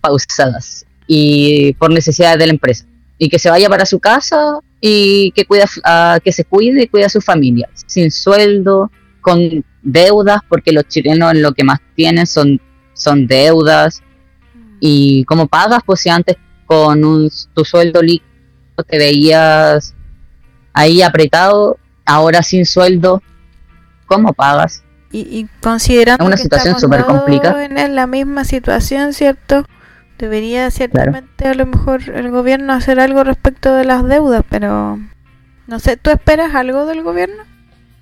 pausadas 0.00 0.86
y 1.08 1.72
por 1.74 1.90
necesidades 1.90 2.38
de 2.38 2.46
la 2.46 2.52
empresa. 2.52 2.84
Y 3.18 3.28
que 3.28 3.40
se 3.40 3.50
vaya 3.50 3.68
para 3.68 3.86
su 3.86 3.98
casa 3.98 4.60
y 4.80 5.32
que 5.32 5.44
cuida 5.44 5.66
que 6.22 6.32
se 6.32 6.44
cuide 6.44 6.84
y 6.84 6.88
cuida 6.88 7.06
a 7.06 7.10
su 7.10 7.20
familia 7.20 7.68
sin 7.86 8.10
sueldo 8.10 8.90
con 9.20 9.64
deudas 9.82 10.40
porque 10.48 10.72
los 10.72 10.86
chilenos 10.86 11.34
lo 11.34 11.52
que 11.52 11.64
más 11.64 11.80
tienen 11.94 12.26
son 12.26 12.60
son 12.98 13.26
deudas. 13.26 14.02
Y 14.80 15.24
cómo 15.24 15.48
pagas 15.48 15.80
pues 15.84 16.00
si 16.00 16.08
antes 16.08 16.36
con 16.66 17.04
un, 17.04 17.30
tu 17.54 17.64
sueldo 17.64 18.02
líquido 18.02 18.28
te 18.86 18.98
veías 18.98 19.94
ahí 20.72 21.02
apretado 21.02 21.78
ahora 22.04 22.42
sin 22.42 22.64
sueldo 22.64 23.22
cómo 24.06 24.32
pagas 24.34 24.84
y, 25.10 25.20
y 25.20 25.48
considerando 25.60 26.24
una 26.24 26.36
situación 26.36 26.78
súper 26.78 27.04
complicada 27.04 27.64
en 27.64 27.96
la 27.96 28.06
misma 28.06 28.44
situación 28.44 29.14
cierto 29.14 29.64
Debería 30.18 30.70
ciertamente 30.72 31.46
a 31.46 31.54
lo 31.54 31.64
mejor 31.66 32.02
el 32.10 32.30
gobierno 32.30 32.72
hacer 32.72 32.98
algo 32.98 33.22
respecto 33.22 33.74
de 33.74 33.84
las 33.84 34.06
deudas, 34.06 34.42
pero 34.48 34.98
no 35.68 35.78
sé, 35.78 35.96
¿tú 35.96 36.10
esperas 36.10 36.56
algo 36.56 36.86
del 36.86 37.04
gobierno? 37.04 37.44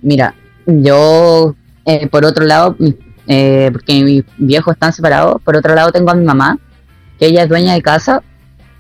Mira, 0.01 0.35
yo 0.67 1.55
eh, 1.85 2.07
por 2.09 2.25
otro 2.25 2.47
lado, 2.47 2.75
eh, 3.29 3.69
porque 3.71 4.03
mis 4.03 4.25
viejos 4.39 4.75
están 4.75 4.93
separados, 4.93 5.43
por 5.43 5.57
otro 5.57 5.75
lado 5.75 5.93
tengo 5.93 6.11
a 6.11 6.15
mi 6.15 6.25
mamá, 6.25 6.59
que 7.19 7.27
ella 7.27 7.43
es 7.43 7.49
dueña 7.49 7.75
de 7.75 7.83
casa 7.83 8.23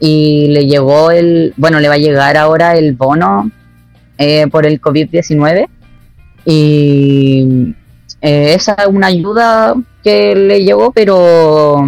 y 0.00 0.48
le 0.48 0.66
llegó 0.66 1.10
el, 1.10 1.52
bueno, 1.56 1.78
le 1.78 1.88
va 1.88 1.94
a 1.94 1.98
llegar 1.98 2.36
ahora 2.36 2.74
el 2.76 2.94
bono 2.94 3.50
eh, 4.18 4.46
por 4.48 4.66
el 4.66 4.80
COVID-19 4.80 5.68
y 6.46 7.74
esa 8.20 8.72
es 8.74 8.86
una 8.86 9.08
ayuda 9.08 9.74
que 10.02 10.34
le 10.34 10.64
llegó, 10.64 10.90
pero 10.90 11.86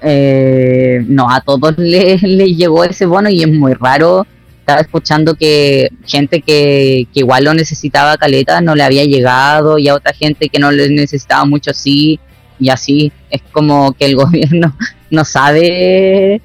eh, 0.00 1.04
no 1.06 1.30
a 1.30 1.40
todos 1.40 1.74
les 1.78 2.22
le 2.22 2.54
llegó 2.54 2.84
ese 2.84 3.06
bono 3.06 3.28
y 3.28 3.42
es 3.42 3.48
muy 3.48 3.74
raro. 3.74 4.26
Estaba 4.60 4.80
escuchando 4.80 5.34
que 5.34 5.88
gente 6.04 6.42
que, 6.42 7.06
igual 7.14 7.44
lo 7.44 7.54
necesitaba 7.54 8.18
caleta 8.18 8.60
no 8.60 8.74
le 8.74 8.82
había 8.82 9.04
llegado 9.04 9.78
y 9.78 9.88
a 9.88 9.94
otra 9.94 10.12
gente 10.12 10.50
que 10.50 10.58
no 10.58 10.70
le 10.70 10.90
necesitaba 10.90 11.44
mucho 11.46 11.72
sí 11.72 12.20
y 12.58 12.68
así. 12.68 13.12
Es 13.30 13.42
como 13.50 13.92
que 13.92 14.04
el 14.04 14.16
gobierno 14.22 14.76
no 15.10 15.24
sabe 15.24 16.42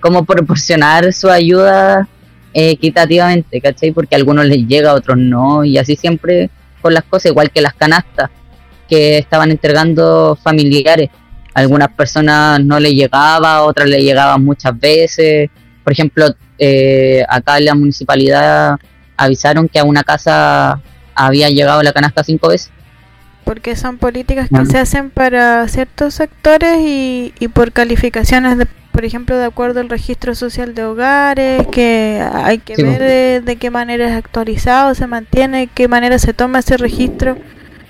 cómo 0.00 0.24
proporcionar 0.24 1.12
su 1.12 1.28
ayuda 1.28 2.08
eh, 2.54 2.70
equitativamente, 2.70 3.60
¿cachai? 3.60 3.92
Porque 3.92 4.14
a 4.14 4.18
algunos 4.18 4.46
les 4.46 4.66
llega, 4.66 4.92
a 4.92 4.94
otros 4.94 5.18
no 5.18 5.64
y 5.64 5.76
así 5.76 5.96
siempre 5.96 6.48
con 6.80 6.94
las 6.94 7.04
cosas, 7.04 7.32
igual 7.32 7.50
que 7.50 7.60
las 7.60 7.74
canastas 7.74 8.30
que 8.88 9.18
estaban 9.18 9.50
entregando 9.50 10.38
familiares 10.42 11.10
algunas 11.56 11.88
personas 11.88 12.62
no 12.62 12.78
le 12.78 12.94
llegaba, 12.94 13.62
otras 13.62 13.88
le 13.88 14.02
llegaban 14.02 14.44
muchas 14.44 14.78
veces. 14.78 15.48
Por 15.82 15.94
ejemplo, 15.94 16.26
eh, 16.58 17.24
acá 17.30 17.56
en 17.56 17.64
la 17.64 17.74
municipalidad 17.74 18.76
avisaron 19.16 19.66
que 19.66 19.78
a 19.78 19.84
una 19.84 20.04
casa 20.04 20.82
había 21.14 21.48
llegado 21.48 21.82
la 21.82 21.94
canasta 21.94 22.22
cinco 22.22 22.48
veces. 22.48 22.70
Porque 23.44 23.74
son 23.74 23.96
políticas 23.96 24.50
que 24.54 24.66
se 24.66 24.78
hacen 24.78 25.08
para 25.08 25.66
ciertos 25.68 26.12
sectores 26.12 26.76
y, 26.78 27.32
y 27.38 27.48
por 27.48 27.72
calificaciones, 27.72 28.58
de, 28.58 28.66
por 28.92 29.06
ejemplo, 29.06 29.38
de 29.38 29.46
acuerdo 29.46 29.80
al 29.80 29.88
registro 29.88 30.34
social 30.34 30.74
de 30.74 30.84
hogares, 30.84 31.66
que 31.68 32.22
hay 32.34 32.58
que 32.58 32.82
ver 32.82 33.00
de, 33.00 33.40
de, 33.40 33.56
qué 33.56 33.70
manera 33.70 34.06
es 34.06 34.14
actualizado, 34.14 34.94
se 34.94 35.06
mantiene, 35.06 35.70
qué 35.74 35.88
manera 35.88 36.18
se 36.18 36.34
toma 36.34 36.58
ese 36.58 36.76
registro 36.76 37.38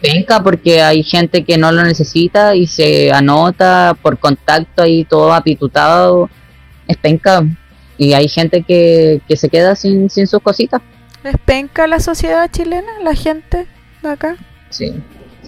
penca 0.06 0.42
porque 0.42 0.82
hay 0.82 1.02
gente 1.02 1.44
que 1.44 1.58
no 1.58 1.72
lo 1.72 1.82
necesita 1.82 2.54
y 2.54 2.66
se 2.66 3.12
anota 3.12 3.96
por 4.00 4.18
contacto 4.18 4.82
ahí 4.82 5.04
todo 5.04 5.32
apitutado. 5.32 6.30
Es 6.86 6.96
penca. 6.96 7.44
Y 7.98 8.12
hay 8.12 8.28
gente 8.28 8.62
que, 8.62 9.20
que 9.26 9.36
se 9.36 9.48
queda 9.48 9.74
sin, 9.74 10.08
sin 10.10 10.26
sus 10.26 10.40
cositas. 10.40 10.82
¿Es 11.24 11.36
penca 11.44 11.86
la 11.86 11.98
sociedad 11.98 12.48
chilena, 12.50 13.00
la 13.02 13.14
gente 13.14 13.66
de 14.02 14.08
acá? 14.08 14.36
Sí, 14.70 14.94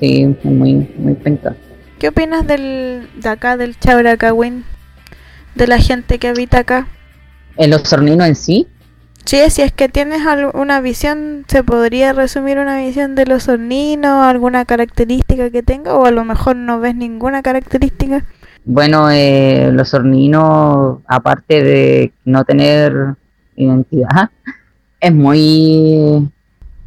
sí, 0.00 0.26
muy, 0.42 0.74
muy 0.96 1.14
penca. 1.14 1.54
¿Qué 1.98 2.08
opinas 2.08 2.46
del, 2.46 3.08
de 3.16 3.28
acá, 3.28 3.56
del 3.56 3.78
Chauracawin? 3.78 4.64
De 5.54 5.66
la 5.66 5.78
gente 5.78 6.18
que 6.18 6.28
habita 6.28 6.60
acá. 6.60 6.88
¿El 7.56 7.74
osornino 7.74 8.24
en 8.24 8.34
sí? 8.34 8.66
Sí, 9.28 9.36
si 9.50 9.60
es 9.60 9.72
que 9.72 9.90
tienes 9.90 10.22
una 10.54 10.80
visión, 10.80 11.44
se 11.48 11.62
podría 11.62 12.14
resumir 12.14 12.58
una 12.58 12.78
visión 12.78 13.14
de 13.14 13.26
los 13.26 13.42
osornino, 13.42 14.22
alguna 14.22 14.64
característica 14.64 15.50
que 15.50 15.62
tenga, 15.62 15.96
o 15.96 16.06
a 16.06 16.10
lo 16.10 16.24
mejor 16.24 16.56
no 16.56 16.80
ves 16.80 16.94
ninguna 16.94 17.42
característica. 17.42 18.24
Bueno, 18.64 19.10
eh, 19.10 19.68
los 19.70 19.88
osornino, 19.92 21.02
aparte 21.06 21.62
de 21.62 22.12
no 22.24 22.42
tener 22.46 23.16
identidad, 23.54 24.30
es 24.98 25.12
muy, 25.12 26.26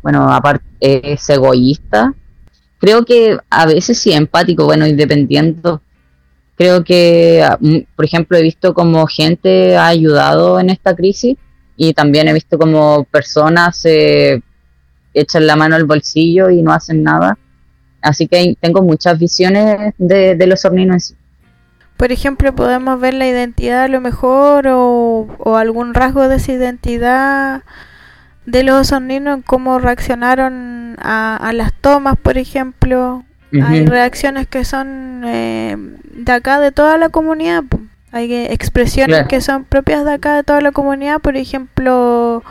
bueno, 0.01 0.27
aparte 0.33 0.63
es 0.81 1.29
egoísta. 1.29 2.11
Creo 2.79 3.05
que 3.05 3.37
a 3.51 3.67
veces 3.67 3.99
sí 3.99 4.13
empático, 4.13 4.65
bueno, 4.65 4.87
independiendo. 4.87 5.79
Creo 6.55 6.83
que, 6.83 7.47
mm, 7.59 7.77
por 7.95 8.05
ejemplo, 8.05 8.35
he 8.35 8.41
visto 8.41 8.73
como 8.73 9.05
gente 9.05 9.77
ha 9.77 9.85
ayudado 9.85 10.59
en 10.59 10.71
esta 10.71 10.95
crisis 10.95 11.37
y 11.83 11.95
también 11.95 12.27
he 12.27 12.33
visto 12.33 12.59
como 12.59 13.05
personas 13.05 13.75
se 13.75 14.43
echan 15.15 15.47
la 15.47 15.55
mano 15.55 15.75
al 15.75 15.85
bolsillo 15.85 16.51
y 16.51 16.61
no 16.61 16.71
hacen 16.71 17.01
nada. 17.01 17.39
Así 18.03 18.27
que 18.27 18.55
tengo 18.61 18.83
muchas 18.83 19.17
visiones 19.17 19.95
de, 19.97 20.35
de 20.35 20.47
los 20.47 20.63
horninos 20.63 20.93
en 20.93 20.99
sí. 20.99 21.15
Por 21.97 22.11
ejemplo, 22.11 22.53
podemos 22.53 22.99
ver 22.99 23.15
la 23.15 23.27
identidad 23.27 23.85
a 23.85 23.87
lo 23.87 23.99
mejor 23.99 24.67
o, 24.67 25.27
o 25.39 25.55
algún 25.55 25.95
rasgo 25.95 26.27
de 26.27 26.35
esa 26.35 26.51
identidad 26.51 27.63
de 28.45 28.61
los 28.61 28.81
osorninos, 28.81 29.39
cómo 29.43 29.79
reaccionaron 29.79 30.97
a, 30.99 31.51
las 31.51 31.73
tomas, 31.73 32.15
por 32.15 32.37
ejemplo. 32.37 33.23
Hay 33.63 33.87
reacciones 33.87 34.45
que 34.45 34.65
son 34.65 35.23
eh, 35.25 35.75
de 36.13 36.31
acá, 36.31 36.59
de 36.59 36.71
toda 36.71 36.99
la 36.99 37.09
comunidad. 37.09 37.63
Hay 38.11 38.33
expresiones 38.33 39.27
que 39.27 39.39
son 39.39 39.63
propias 39.63 40.03
de 40.03 40.13
acá, 40.13 40.35
de 40.35 40.43
toda 40.43 40.61
la 40.61 40.71
comunidad. 40.71 41.19
Por 41.19 41.37
ejemplo, 41.37 42.43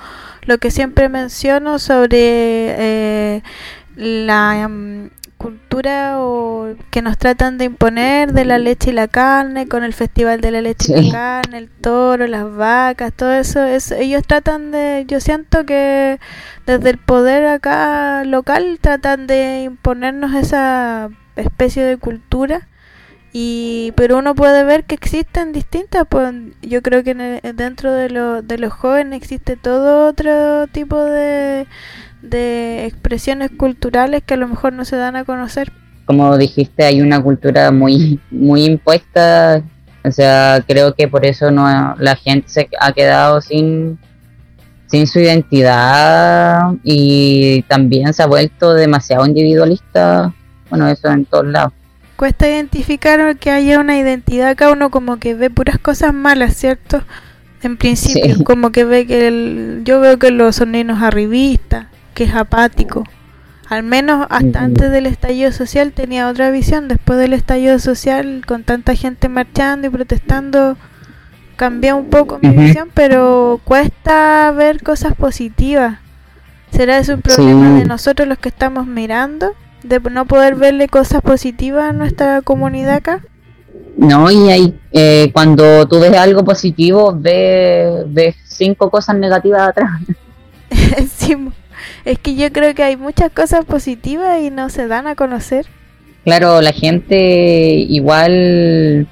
lo 0.42 0.58
que 0.58 0.70
siempre 0.70 1.08
menciono 1.08 1.78
sobre 1.78 2.18
eh, 2.18 3.42
la 3.96 4.68
mm, 4.68 5.10
cultura 5.36 6.20
o 6.20 6.74
que 6.90 7.02
nos 7.02 7.16
tratan 7.16 7.58
de 7.58 7.66
imponer 7.66 8.32
de 8.32 8.44
la 8.44 8.58
leche 8.58 8.90
y 8.90 8.92
la 8.92 9.08
carne, 9.08 9.68
con 9.68 9.84
el 9.84 9.94
festival 9.94 10.40
de 10.40 10.50
la 10.50 10.60
leche 10.60 10.92
y 10.98 11.10
la 11.10 11.12
carne, 11.12 11.58
el 11.58 11.70
toro, 11.70 12.26
las 12.26 12.54
vacas, 12.54 13.12
todo 13.12 13.32
eso, 13.32 13.64
es, 13.64 13.90
ellos 13.90 14.22
tratan 14.26 14.70
de, 14.70 15.04
yo 15.08 15.18
siento 15.20 15.64
que 15.64 16.20
desde 16.66 16.90
el 16.90 16.98
poder 16.98 17.46
acá 17.46 18.24
local 18.24 18.78
tratan 18.80 19.26
de 19.26 19.62
imponernos 19.62 20.34
esa 20.34 21.08
especie 21.36 21.84
de 21.84 21.96
cultura 21.96 22.68
y 23.32 23.92
pero 23.94 24.18
uno 24.18 24.34
puede 24.34 24.64
ver 24.64 24.84
que 24.84 24.94
existen 24.94 25.52
distintas 25.52 26.04
pues 26.08 26.34
yo 26.62 26.82
creo 26.82 27.04
que 27.04 27.14
dentro 27.54 27.92
de, 27.92 28.10
lo, 28.10 28.42
de 28.42 28.58
los 28.58 28.72
jóvenes 28.72 29.16
existe 29.22 29.56
todo 29.56 30.08
otro 30.08 30.66
tipo 30.68 30.98
de 30.98 31.66
expresiones 32.86 33.50
culturales 33.56 34.22
que 34.24 34.34
a 34.34 34.36
lo 34.36 34.48
mejor 34.48 34.72
no 34.72 34.84
se 34.84 34.96
dan 34.96 35.16
a 35.16 35.24
conocer. 35.24 35.72
Como 36.06 36.36
dijiste, 36.36 36.84
hay 36.84 37.00
una 37.00 37.22
cultura 37.22 37.70
muy, 37.70 38.18
muy 38.30 38.64
impuesta, 38.64 39.62
o 40.02 40.10
sea, 40.10 40.62
creo 40.66 40.94
que 40.94 41.06
por 41.06 41.24
eso 41.24 41.50
no 41.50 41.94
la 41.98 42.16
gente 42.16 42.48
se 42.48 42.68
ha 42.80 42.92
quedado 42.92 43.40
sin 43.40 43.98
su 44.88 45.20
identidad 45.20 46.72
y 46.82 47.62
también 47.68 48.12
se 48.12 48.24
ha 48.24 48.26
vuelto 48.26 48.74
demasiado 48.74 49.24
individualista, 49.24 50.34
bueno, 50.68 50.88
eso 50.88 51.08
en 51.10 51.24
todos 51.26 51.46
lados. 51.46 51.72
Cuesta 52.20 52.46
identificar 52.46 53.38
que 53.38 53.50
haya 53.50 53.80
una 53.80 53.96
identidad 53.96 54.50
acá, 54.50 54.70
uno 54.70 54.90
como 54.90 55.16
que 55.16 55.34
ve 55.34 55.48
puras 55.48 55.78
cosas 55.78 56.12
malas, 56.12 56.54
¿cierto? 56.54 57.02
En 57.62 57.78
principio, 57.78 58.44
como 58.44 58.72
que 58.72 58.84
ve 58.84 59.06
que 59.06 59.26
el, 59.26 59.80
yo 59.86 60.00
veo 60.00 60.18
que 60.18 60.30
los 60.30 60.56
sonidos 60.56 61.00
arribistas, 61.00 61.86
que 62.12 62.24
es 62.24 62.34
apático. 62.34 63.04
Al 63.70 63.84
menos 63.84 64.26
hasta 64.28 64.60
antes 64.60 64.90
del 64.90 65.06
estallido 65.06 65.50
social 65.50 65.92
tenía 65.92 66.28
otra 66.28 66.50
visión. 66.50 66.88
Después 66.88 67.18
del 67.18 67.32
estallido 67.32 67.78
social, 67.78 68.44
con 68.46 68.64
tanta 68.64 68.94
gente 68.94 69.30
marchando 69.30 69.86
y 69.86 69.90
protestando, 69.90 70.76
cambió 71.56 71.96
un 71.96 72.10
poco 72.10 72.38
mi 72.42 72.50
visión, 72.50 72.90
pero 72.92 73.62
cuesta 73.64 74.50
ver 74.50 74.82
cosas 74.82 75.14
positivas. 75.14 76.00
¿Será 76.70 76.98
eso 76.98 77.14
un 77.14 77.22
problema 77.22 77.78
de 77.78 77.86
nosotros 77.86 78.28
los 78.28 78.36
que 78.36 78.50
estamos 78.50 78.86
mirando? 78.86 79.54
¿De 79.82 80.00
no 80.10 80.26
poder 80.26 80.56
verle 80.56 80.88
cosas 80.88 81.22
positivas 81.22 81.90
a 81.90 81.92
nuestra 81.92 82.42
comunidad 82.42 82.96
acá? 82.96 83.22
No, 83.96 84.30
y 84.30 84.50
ahí, 84.50 84.78
eh, 84.92 85.30
cuando 85.32 85.86
tú 85.86 86.00
ves 86.00 86.16
algo 86.16 86.44
positivo, 86.44 87.14
ves, 87.16 88.04
ves 88.06 88.36
cinco 88.44 88.90
cosas 88.90 89.16
negativas 89.16 89.68
atrás. 89.68 89.90
sí, 91.16 91.36
es 92.04 92.18
que 92.18 92.34
yo 92.34 92.52
creo 92.52 92.74
que 92.74 92.82
hay 92.82 92.96
muchas 92.96 93.30
cosas 93.30 93.64
positivas 93.64 94.40
y 94.40 94.50
no 94.50 94.70
se 94.70 94.86
dan 94.86 95.06
a 95.06 95.14
conocer. 95.14 95.66
Claro, 96.24 96.60
la 96.60 96.72
gente 96.72 97.16
igual 97.88 99.08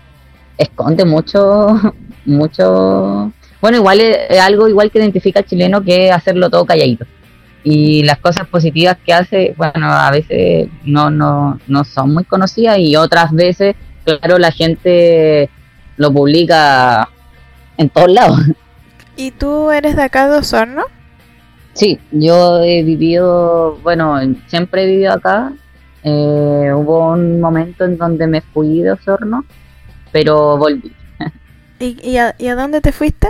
esconde 0.56 1.04
mucho, 1.04 1.94
mucho. 2.24 3.32
Bueno, 3.60 3.78
igual 3.78 4.00
es 4.00 4.38
algo 4.40 4.68
igual 4.68 4.90
que 4.90 4.98
identifica 4.98 5.40
al 5.40 5.46
chileno 5.46 5.82
que 5.82 6.10
hacerlo 6.12 6.50
todo 6.50 6.64
calladito. 6.64 7.06
Y 7.64 8.02
las 8.04 8.18
cosas 8.18 8.46
positivas 8.46 8.96
que 9.04 9.12
hace, 9.12 9.54
bueno, 9.56 9.90
a 9.90 10.10
veces 10.10 10.68
no, 10.84 11.10
no, 11.10 11.60
no 11.66 11.84
son 11.84 12.14
muy 12.14 12.24
conocidas 12.24 12.78
y 12.78 12.96
otras 12.96 13.32
veces, 13.32 13.74
claro, 14.04 14.38
la 14.38 14.52
gente 14.52 15.50
lo 15.96 16.12
publica 16.12 17.08
en 17.76 17.88
todos 17.90 18.10
lados. 18.10 18.40
¿Y 19.16 19.32
tú 19.32 19.70
eres 19.70 19.96
de 19.96 20.02
acá 20.02 20.28
de 20.28 20.38
Osorno? 20.38 20.84
Sí, 21.72 21.98
yo 22.10 22.62
he 22.62 22.82
vivido, 22.82 23.78
bueno, 23.82 24.18
siempre 24.46 24.84
he 24.84 24.86
vivido 24.86 25.12
acá. 25.12 25.52
Eh, 26.02 26.72
hubo 26.74 27.12
un 27.12 27.40
momento 27.40 27.84
en 27.84 27.98
donde 27.98 28.26
me 28.26 28.40
fui 28.40 28.82
de 28.82 28.92
Osorno, 28.92 29.44
pero 30.12 30.56
volví. 30.56 30.92
¿Y, 31.80 32.16
a, 32.16 32.34
dónde 32.56 32.80
te 32.80 32.92
fuiste? 32.92 33.28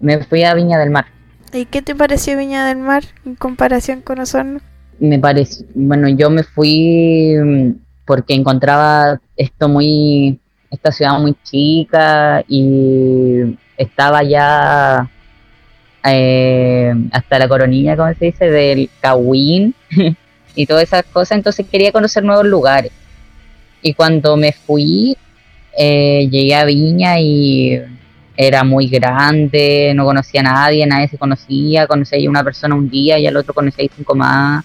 Me 0.00 0.24
fui 0.24 0.42
a 0.44 0.54
Viña 0.54 0.78
del 0.78 0.90
Mar. 0.90 1.06
¿Y 1.52 1.66
qué 1.66 1.82
te 1.82 1.94
pareció 1.94 2.36
Viña 2.38 2.66
del 2.66 2.78
Mar 2.78 3.02
en 3.26 3.34
comparación 3.34 4.00
con 4.00 4.18
Osorno? 4.20 4.60
Me 4.98 5.18
pareció, 5.18 5.66
bueno, 5.74 6.08
yo 6.08 6.30
me 6.30 6.44
fui 6.44 7.34
mm, 7.36 7.72
porque 8.06 8.34
encontraba 8.34 9.20
esto 9.36 9.68
muy, 9.68 10.40
esta 10.70 10.92
ciudad 10.92 11.18
muy 11.18 11.36
chica 11.42 12.42
y 12.48 13.56
estaba 13.76 14.22
ya 14.22 15.10
eh, 16.04 16.94
hasta 17.12 17.38
la 17.38 17.48
coronilla, 17.48 17.96
como 17.96 18.14
se 18.14 18.26
dice, 18.26 18.50
del 18.50 18.88
Cahuín 19.00 19.74
y 20.54 20.66
todas 20.66 20.84
esas 20.84 21.04
cosas, 21.04 21.36
entonces 21.36 21.66
quería 21.70 21.92
conocer 21.92 22.24
nuevos 22.24 22.46
lugares. 22.46 22.92
Y 23.82 23.92
cuando 23.92 24.36
me 24.36 24.52
fui, 24.52 25.18
eh, 25.76 26.28
llegué 26.30 26.54
a 26.54 26.64
Viña 26.64 27.20
y 27.20 27.82
era 28.36 28.64
muy 28.64 28.88
grande, 28.88 29.92
no 29.94 30.04
conocía 30.04 30.40
a 30.40 30.44
nadie, 30.44 30.86
nadie 30.86 31.08
se 31.08 31.18
conocía, 31.18 31.86
conocía 31.86 32.26
a 32.26 32.30
una 32.30 32.44
persona 32.44 32.74
un 32.74 32.88
día 32.88 33.18
y 33.18 33.26
al 33.26 33.36
otro 33.36 33.54
conocía 33.54 33.88
cinco 33.94 34.14
más, 34.14 34.64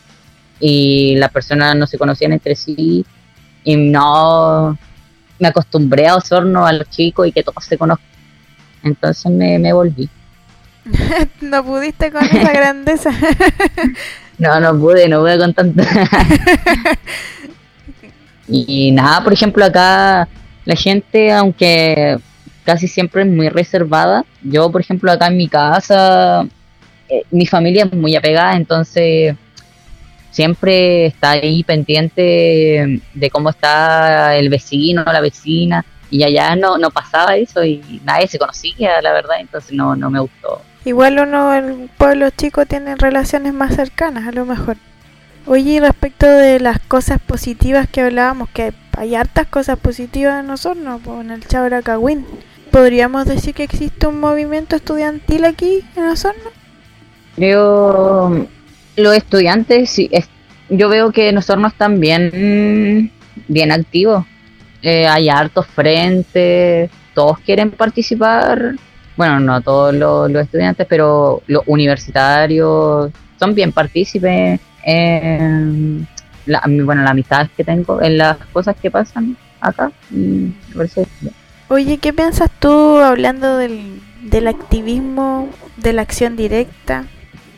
y 0.60 1.16
las 1.16 1.32
personas 1.32 1.76
no 1.76 1.86
se 1.86 1.98
conocían 1.98 2.34
entre 2.34 2.56
sí, 2.56 3.06
y 3.64 3.76
no 3.76 4.78
me 5.40 5.48
acostumbré 5.48 6.08
a 6.08 6.16
Osorno, 6.16 6.66
a 6.66 6.74
los 6.74 6.90
chicos 6.90 7.28
y 7.28 7.32
que 7.32 7.44
todos 7.44 7.64
se 7.64 7.78
conozcan. 7.78 8.08
Entonces 8.84 9.32
me 9.32 9.74
volví. 9.74 10.10
no 11.42 11.64
pudiste 11.64 12.12
con 12.12 12.24
esa 12.24 12.52
grandeza. 12.52 13.12
no, 14.38 14.60
no 14.60 14.80
pude, 14.80 15.08
no 15.08 15.20
pude 15.22 15.38
con 15.38 15.54
tanta. 15.54 15.84
y, 18.48 18.92
nada, 18.92 19.24
por 19.24 19.34
ejemplo, 19.34 19.66
acá 19.66 20.28
la 20.66 20.76
gente, 20.76 21.32
aunque 21.32 22.18
casi 22.68 22.90
siempre 22.90 23.22
es 23.22 23.30
muy 23.30 23.48
reservada, 23.48 24.26
yo, 24.44 24.70
por 24.70 24.82
ejemplo, 24.82 25.10
acá 25.10 25.28
en 25.28 25.38
mi 25.38 25.48
casa, 25.48 26.46
eh, 27.08 27.24
mi 27.32 27.46
familia 27.46 27.86
es 27.86 27.94
muy 27.94 28.14
apegada, 28.14 28.58
entonces 28.58 29.36
siempre 30.32 31.06
está 31.06 31.32
ahí 31.32 31.64
pendiente 31.64 33.02
de 33.14 33.30
cómo 33.32 33.52
está 33.52 34.36
el 34.36 34.50
vecino 34.50 35.06
la 35.06 35.22
vecina 35.22 35.86
y 36.12 36.24
allá 36.24 36.58
no, 36.58 36.78
no 36.78 36.92
pasaba 36.92 37.38
eso 37.38 37.64
y 37.64 38.02
nadie 38.04 38.28
se 38.28 38.38
conocía, 38.38 39.02
la 39.02 39.14
verdad, 39.14 39.38
entonces 39.40 39.72
no, 39.72 39.96
no 39.96 40.10
me 40.10 40.20
gustó. 40.20 40.62
Igual 40.84 41.20
uno, 41.20 41.54
el 41.54 41.90
pueblo 41.98 42.30
chico, 42.32 42.66
tiene 42.66 42.98
relaciones 42.98 43.54
más 43.54 43.76
cercanas, 43.76 44.28
a 44.28 44.34
lo 44.34 44.46
mejor. 44.46 44.76
Oye, 45.46 45.80
respecto 45.80 46.28
de 46.28 46.60
las 46.60 46.80
cosas 46.80 47.22
positivas 47.22 47.88
que 47.88 48.02
hablábamos, 48.02 48.50
que 48.50 48.74
hay 48.98 49.16
hartas 49.16 49.48
cosas 49.48 49.80
positivas 49.80 50.44
en 50.44 50.50
Osorno, 50.50 51.00
en 51.22 51.32
el 51.32 51.48
Chabracagüín. 51.48 52.26
¿Podríamos 52.72 53.26
decir 53.26 53.54
que 53.54 53.64
existe 53.64 54.08
un 54.08 54.20
movimiento 54.20 54.76
estudiantil 54.76 55.46
aquí 55.46 55.84
en 55.96 56.04
Osorno? 56.04 56.50
Creo, 57.36 58.48
los 58.96 59.16
estudiantes, 59.16 59.90
sí, 59.90 60.10
yo 60.70 60.90
veo 60.90 61.12
que 61.12 61.30
en 61.30 61.38
Osorno 61.38 61.68
están 61.68 62.00
bien, 62.00 63.12
bien 63.48 63.72
activos. 63.72 64.26
eh, 64.82 65.08
hay 65.08 65.28
hartos 65.30 65.68
frentes, 65.68 66.90
todos 67.14 67.40
quieren 67.40 67.72
participar. 67.72 68.76
Bueno, 69.16 69.40
no 69.40 69.62
todos 69.62 69.94
los, 69.94 70.32
estudiantes, 70.44 70.86
pero 70.88 71.42
los 71.48 71.64
universitarios 71.66 73.12
son 73.40 73.56
bien 73.56 73.72
partícipes 73.72 74.60
en 74.84 76.08
la, 76.46 76.62
bueno, 76.66 77.02
la 77.02 77.10
amistad 77.10 77.48
que 77.56 77.64
tengo, 77.64 78.02
en 78.02 78.18
las 78.18 78.38
cosas 78.54 78.76
que 78.80 78.92
pasan 78.92 79.36
acá. 79.60 79.92
Oye, 81.70 81.98
¿qué 81.98 82.14
piensas 82.14 82.50
tú 82.60 82.98
hablando 82.98 83.58
del, 83.58 84.02
del 84.22 84.48
activismo, 84.48 85.50
de 85.78 85.94
la 85.94 86.02
acción 86.02 86.36
directa? 86.36 87.06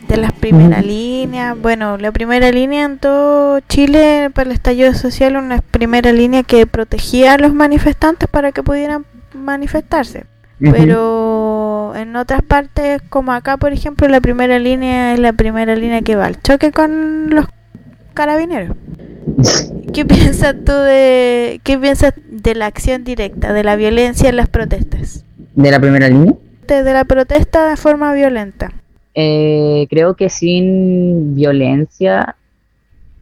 de 0.09 0.17
las 0.17 0.33
primeras 0.33 0.83
líneas. 0.83 1.55
Bueno, 1.61 1.97
la 1.97 2.11
primera 2.11 2.51
línea 2.51 2.83
en 2.83 2.97
todo 2.97 3.59
Chile 3.61 4.31
para 4.33 4.49
el 4.49 4.55
estallido 4.55 4.93
social, 4.95 5.37
una 5.37 5.59
primera 5.59 6.11
línea 6.11 6.43
que 6.43 6.65
protegía 6.65 7.33
a 7.33 7.37
los 7.37 7.53
manifestantes 7.53 8.27
para 8.27 8.51
que 8.51 8.63
pudieran 8.63 9.05
manifestarse. 9.33 10.25
Pero 10.59 11.93
en 11.95 12.17
otras 12.17 12.41
partes, 12.41 13.01
como 13.09 13.31
acá, 13.31 13.55
por 13.55 13.71
ejemplo, 13.71 14.09
la 14.09 14.19
primera 14.19 14.59
línea 14.59 15.13
es 15.13 15.19
la 15.19 15.31
primera 15.31 15.73
línea 15.75 16.01
que 16.01 16.17
va 16.17 16.25
al 16.25 16.41
choque 16.41 16.71
con 16.71 17.29
los 17.29 17.45
carabineros. 18.13 18.75
¿Qué 19.93 20.05
piensas 20.05 20.55
tú 20.65 20.71
de 20.71 21.61
qué 21.63 21.77
piensas 21.77 22.13
de 22.29 22.55
la 22.55 22.67
acción 22.67 23.03
directa, 23.03 23.53
de 23.53 23.63
la 23.63 23.75
violencia 23.75 24.29
en 24.29 24.35
las 24.35 24.49
protestas? 24.49 25.25
¿De 25.55 25.71
la 25.71 25.79
primera 25.79 26.07
línea? 26.07 26.33
de 26.69 26.93
la 26.93 27.03
protesta 27.03 27.67
de 27.67 27.77
forma 27.77 28.13
violenta. 28.13 28.71
Eh, 29.15 29.87
creo 29.89 30.15
que 30.15 30.29
sin 30.29 31.35
violencia, 31.35 32.35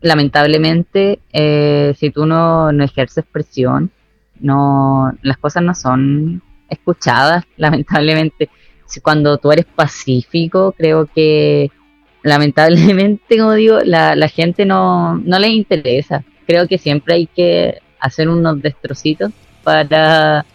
lamentablemente, 0.01 1.19
eh, 1.31 1.93
si 1.97 2.11
tú 2.11 2.25
no, 2.25 2.71
no 2.71 2.83
ejerces 2.83 3.23
presión, 3.31 3.89
no, 4.39 5.13
las 5.21 5.37
cosas 5.37 5.63
no 5.63 5.73
son 5.73 6.41
escuchadas, 6.69 7.45
lamentablemente. 7.57 8.49
Cuando 9.01 9.37
tú 9.37 9.51
eres 9.51 9.65
pacífico, 9.65 10.73
creo 10.77 11.07
que 11.07 11.71
lamentablemente, 12.27 13.37
como 13.37 13.53
digo, 13.53 13.79
la, 13.83 14.15
la 14.15 14.27
gente 14.27 14.65
no, 14.65 15.17
no 15.17 15.39
le 15.39 15.47
interesa. 15.49 16.23
Creo 16.45 16.67
que 16.67 16.77
siempre 16.77 17.15
hay 17.15 17.27
que 17.27 17.79
hacer 17.99 18.29
unos 18.29 18.61
destrocitos 18.61 19.31
para, 19.63 20.45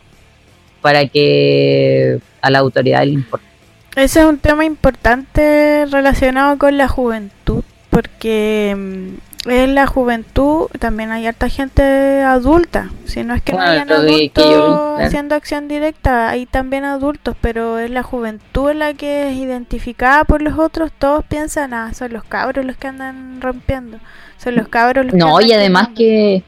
para 0.81 1.07
que 1.07 2.19
a 2.41 2.51
la 2.51 2.61
autoridad 2.61 3.05
le 3.05 3.13
importe. 3.13 3.47
Ese 3.95 4.21
es 4.21 4.27
un 4.27 4.39
tema 4.39 4.65
importante 4.65 5.85
relacionado 5.91 6.57
con 6.57 6.79
la 6.79 6.89
juventud, 6.89 7.63
porque 7.91 8.75
mm, 8.77 9.32
en 9.47 9.75
la 9.75 9.87
juventud 9.87 10.69
también 10.79 11.11
hay 11.11 11.27
harta 11.27 11.49
gente 11.49 12.23
adulta, 12.23 12.91
si 13.05 13.25
no 13.25 13.35
es 13.35 13.43
que 13.43 13.53
no 13.53 13.61
hayan 13.61 13.91
adultos 13.91 15.01
haciendo 15.01 15.35
acción 15.35 15.69
directa, 15.69 16.31
hay 16.31 16.47
también 16.47 16.85
adultos, 16.85 17.37
pero 17.41 17.79
es 17.79 17.91
la 17.91 18.03
juventud 18.03 18.73
la 18.73 18.95
que 18.95 19.31
es 19.31 19.37
identificada 19.37 20.25
por 20.25 20.43
los 20.43 20.59
otros, 20.59 20.93
todos 20.97 21.25
piensan, 21.25 21.75
ah, 21.75 21.93
son 21.95 22.13
los 22.13 22.25
cabros 22.25 22.65
los 22.65 22.77
que 22.77 22.89
andan 22.89 23.41
rompiendo, 23.41 23.99
son 24.39 24.55
los 24.55 24.69
cabros 24.69 25.07
los 25.07 25.15
no, 25.15 25.39
que 25.39 25.47
y 25.47 25.53
además 25.53 25.89
que 25.97 26.45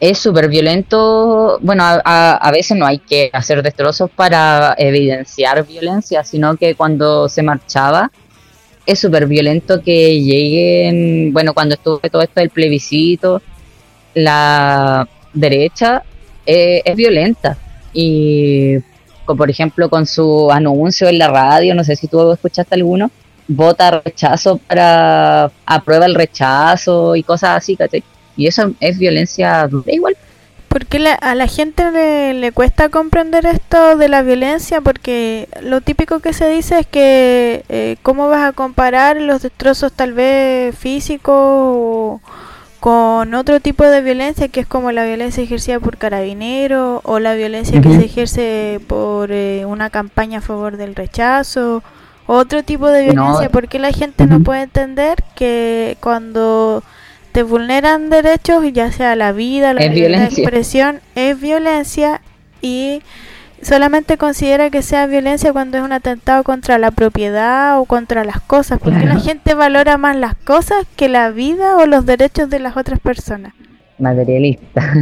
es 0.00 0.18
súper 0.18 0.48
violento. 0.48 1.58
Bueno, 1.60 1.84
a, 1.86 2.50
veces 2.52 2.76
no 2.76 2.86
hay 2.86 2.98
que 2.98 3.30
hacer 3.32 3.62
destrozos 3.62 4.10
para 4.10 4.74
evidenciar 4.78 5.64
violencia, 5.66 6.24
sino 6.24 6.56
que 6.56 6.74
cuando 6.74 7.28
se 7.28 7.42
marchaba 7.42 8.10
es 8.86 8.98
súper 8.98 9.26
violento 9.26 9.82
que 9.82 10.20
lleguen, 10.20 11.32
bueno, 11.32 11.54
cuando 11.54 11.74
estuve 11.74 12.10
todo 12.10 12.22
esto 12.22 12.40
del 12.40 12.50
plebiscito, 12.50 13.42
la 14.14 15.08
derecha 15.32 16.02
eh, 16.46 16.82
es 16.84 16.96
violenta. 16.96 17.56
Y, 17.92 18.78
por 19.26 19.50
ejemplo, 19.50 19.88
con 19.88 20.06
su 20.06 20.50
anuncio 20.50 21.08
en 21.08 21.18
la 21.18 21.28
radio, 21.28 21.74
no 21.74 21.84
sé 21.84 21.96
si 21.96 22.08
tú 22.08 22.32
escuchaste 22.32 22.74
alguno, 22.74 23.10
vota 23.46 24.02
rechazo 24.04 24.58
para 24.58 25.50
aprueba 25.66 26.06
el 26.06 26.14
rechazo 26.14 27.16
y 27.16 27.22
cosas 27.22 27.58
así, 27.58 27.76
¿cachai? 27.76 28.02
Y 28.36 28.46
eso 28.46 28.72
es 28.80 28.98
violencia 28.98 29.68
igual. 29.86 30.16
Porque 30.70 31.04
a 31.20 31.34
la 31.34 31.48
gente 31.48 31.90
le, 32.32 32.52
cuesta 32.52 32.90
comprender 32.90 33.44
esto 33.44 33.96
de 33.96 34.08
la 34.08 34.22
violencia 34.22 34.80
porque 34.80 35.48
lo 35.62 35.80
típico 35.80 36.20
que 36.20 36.32
se 36.32 36.48
dice 36.48 36.78
es 36.78 36.86
que 36.86 37.64
eh, 37.68 37.96
cómo 38.04 38.28
vas 38.28 38.48
a 38.48 38.52
comparar 38.52 39.16
los 39.20 39.42
destrozos 39.42 39.92
tal 39.92 40.12
vez 40.12 40.78
físicos 40.78 42.20
con 42.78 43.34
otro 43.34 43.58
tipo 43.58 43.82
de 43.82 44.00
violencia 44.00 44.46
que 44.46 44.60
es 44.60 44.66
como 44.68 44.92
la 44.92 45.04
violencia 45.04 45.42
ejercida 45.42 45.80
por 45.80 45.96
carabineros 45.96 47.00
o 47.02 47.18
la 47.18 47.34
violencia 47.34 47.80
que 47.80 47.90
se 47.90 48.04
ejerce 48.04 48.80
por 48.86 49.32
eh, 49.32 49.64
una 49.66 49.90
campaña 49.90 50.38
a 50.38 50.40
favor 50.40 50.76
del 50.76 50.94
rechazo 50.94 51.82
otro 52.28 52.62
tipo 52.62 52.86
de 52.86 53.02
violencia 53.02 53.48
porque 53.50 53.80
la 53.80 53.90
gente 53.90 54.24
no 54.26 54.38
puede 54.44 54.62
entender 54.62 55.16
que 55.34 55.96
cuando 56.00 56.84
te 57.32 57.42
vulneran 57.42 58.10
derechos, 58.10 58.64
ya 58.72 58.92
sea 58.92 59.16
la 59.16 59.32
vida, 59.32 59.72
la, 59.74 59.84
expresión, 59.84 61.00
es 61.14 61.40
violencia 61.40 62.20
y 62.60 63.02
solamente 63.62 64.16
considera 64.16 64.70
que 64.70 64.82
sea 64.82 65.06
violencia 65.06 65.52
cuando 65.52 65.78
es 65.78 65.84
un 65.84 65.92
atentado 65.92 66.42
contra 66.44 66.78
la 66.78 66.90
propiedad 66.90 67.78
o 67.78 67.84
contra 67.84 68.24
las 68.24 68.40
cosas, 68.40 68.78
porque 68.82 69.04
la 69.04 69.20
gente 69.20 69.54
valora 69.54 69.96
más 69.96 70.16
las 70.16 70.34
cosas 70.34 70.86
que 70.96 71.08
la 71.08 71.30
vida 71.30 71.76
o 71.76 71.86
los 71.86 72.06
derechos 72.06 72.50
de 72.50 72.58
las 72.58 72.76
otras 72.76 73.00
personas. 73.00 73.52
Materialista. 73.98 74.92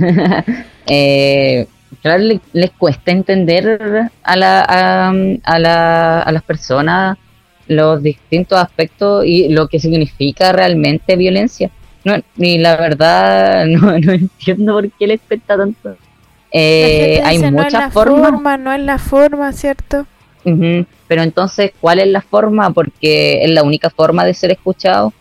eh, 0.87 1.67
claro, 2.03 2.25
les, 2.53 2.71
cuesta 2.73 3.12
entender 3.12 4.11
a, 4.23 4.37
la, 4.37 4.61
a, 4.61 5.12
a, 5.45 5.59
la, 5.59 6.21
a 6.21 6.33
las 6.33 6.43
personas 6.43 7.17
los 7.69 8.03
distintos 8.03 8.59
aspectos 8.59 9.25
y 9.27 9.51
lo 9.51 9.69
que 9.69 9.79
significa 9.79 10.53
realmente 10.53 11.17
violencia 11.17 11.71
no, 12.09 12.23
ni 12.37 12.59
la 12.59 12.77
verdad 12.77 13.66
no, 13.66 13.94
entiendo 13.94 14.75
por 14.75 14.90
qué 14.92 15.07
le 15.07 15.18
cuesta 15.18 15.57
tanto. 15.57 15.97
Eh, 16.51 17.21
hay 17.25 17.38
muchas 17.38 17.92
formas. 17.92 18.31
Forma, 18.31 18.57
no 18.57 18.73
es 18.73 18.81
la 18.81 18.99
forma, 18.99 19.53
¿cierto? 19.53 20.07
Pero 20.44 21.23
entonces, 21.23 21.73
¿cuál 21.79 21.99
es 21.99 22.07
la 22.07 22.23
forma? 22.23 22.71
Porque 22.71 23.44
es 23.44 23.51
la 23.51 23.62
única 23.62 23.90
forma 23.90 24.25
de 24.25 24.33
ser 24.33 24.51
escuchado. 24.51 25.12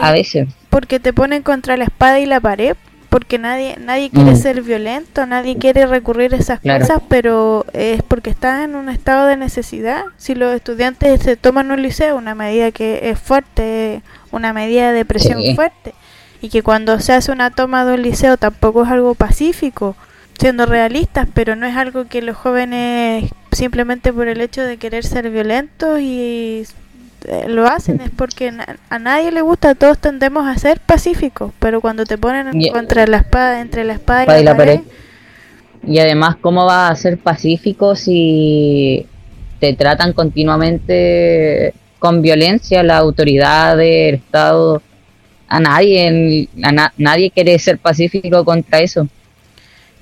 a 0.00 0.10
eh, 0.10 0.12
veces. 0.12 0.48
Porque 0.68 0.98
te 0.98 1.12
ponen 1.12 1.42
contra 1.42 1.76
la 1.76 1.84
espada 1.84 2.18
y 2.18 2.26
la 2.26 2.40
pared. 2.40 2.76
Porque 3.12 3.36
nadie 3.36 3.76
nadie 3.78 4.08
quiere 4.08 4.30
mm. 4.30 4.36
ser 4.36 4.62
violento, 4.62 5.26
nadie 5.26 5.58
quiere 5.58 5.84
recurrir 5.84 6.32
a 6.32 6.38
esas 6.38 6.60
cosas, 6.60 7.02
pero 7.10 7.66
es 7.74 8.02
porque 8.02 8.30
estás 8.30 8.64
en 8.64 8.74
un 8.74 8.88
estado 8.88 9.26
de 9.26 9.36
necesidad. 9.36 10.04
Si 10.16 10.34
los 10.34 10.54
estudiantes 10.54 11.20
se 11.20 11.36
toman 11.36 11.70
un 11.70 11.82
liceo, 11.82 12.16
una 12.16 12.34
medida 12.34 12.70
que 12.70 13.10
es 13.10 13.18
fuerte, 13.18 14.00
una 14.30 14.54
medida 14.54 14.92
de 14.92 15.04
presión 15.04 15.42
fuerte 15.54 15.92
y 16.40 16.48
que 16.48 16.62
cuando 16.62 17.00
se 17.00 17.12
hace 17.12 17.30
una 17.32 17.50
toma 17.50 17.84
de 17.84 17.92
un 17.92 18.02
liceo 18.02 18.38
tampoco 18.38 18.84
es 18.84 18.88
algo 18.88 19.14
pacífico, 19.14 19.94
siendo 20.40 20.64
realistas, 20.64 21.28
pero 21.34 21.54
no 21.54 21.66
es 21.66 21.76
algo 21.76 22.06
que 22.06 22.22
los 22.22 22.38
jóvenes 22.38 23.30
simplemente 23.52 24.10
por 24.10 24.26
el 24.26 24.40
hecho 24.40 24.62
de 24.62 24.78
querer 24.78 25.04
ser 25.04 25.28
violentos 25.28 26.00
y 26.00 26.66
lo 27.48 27.66
hacen, 27.66 28.00
es 28.00 28.10
porque 28.10 28.52
a 28.90 28.98
nadie 28.98 29.30
le 29.30 29.42
gusta, 29.42 29.74
todos 29.74 29.98
tendemos 29.98 30.46
a 30.46 30.56
ser 30.58 30.80
pacíficos, 30.80 31.52
pero 31.58 31.80
cuando 31.80 32.04
te 32.04 32.18
ponen 32.18 32.50
contra 32.72 33.06
la 33.06 33.18
espada, 33.18 33.60
entre 33.60 33.84
la 33.84 33.94
espada 33.94 34.40
y, 34.40 34.44
la, 34.44 34.56
pared, 34.56 34.80
Y 35.86 35.98
además, 35.98 36.36
¿cómo 36.40 36.66
vas 36.66 36.92
a 36.92 36.96
ser 36.96 37.18
pacífico 37.18 37.96
si 37.96 39.06
te 39.62 39.74
tratan 39.74 40.12
continuamente 40.12 41.72
con 42.02 42.20
violencia 42.20 42.82
la 42.82 42.98
autoridad 42.98 43.76
del 43.76 44.16
Estado. 44.16 44.82
A 45.46 45.60
nadie, 45.60 46.48
nadie 46.96 47.30
quiere 47.30 47.56
ser 47.60 47.78
pacífico 47.78 48.44
contra 48.44 48.80
eso. 48.80 49.06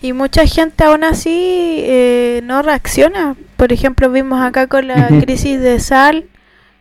Y 0.00 0.14
mucha 0.14 0.46
gente 0.46 0.84
aún 0.84 1.04
así 1.04 1.82
eh, 1.82 2.40
no 2.44 2.62
reacciona. 2.62 3.36
Por 3.58 3.70
ejemplo, 3.70 4.10
vimos 4.10 4.40
acá 4.40 4.66
con 4.66 4.88
la 4.88 5.08
crisis 5.20 5.60
de 5.60 5.78
sal 5.78 6.24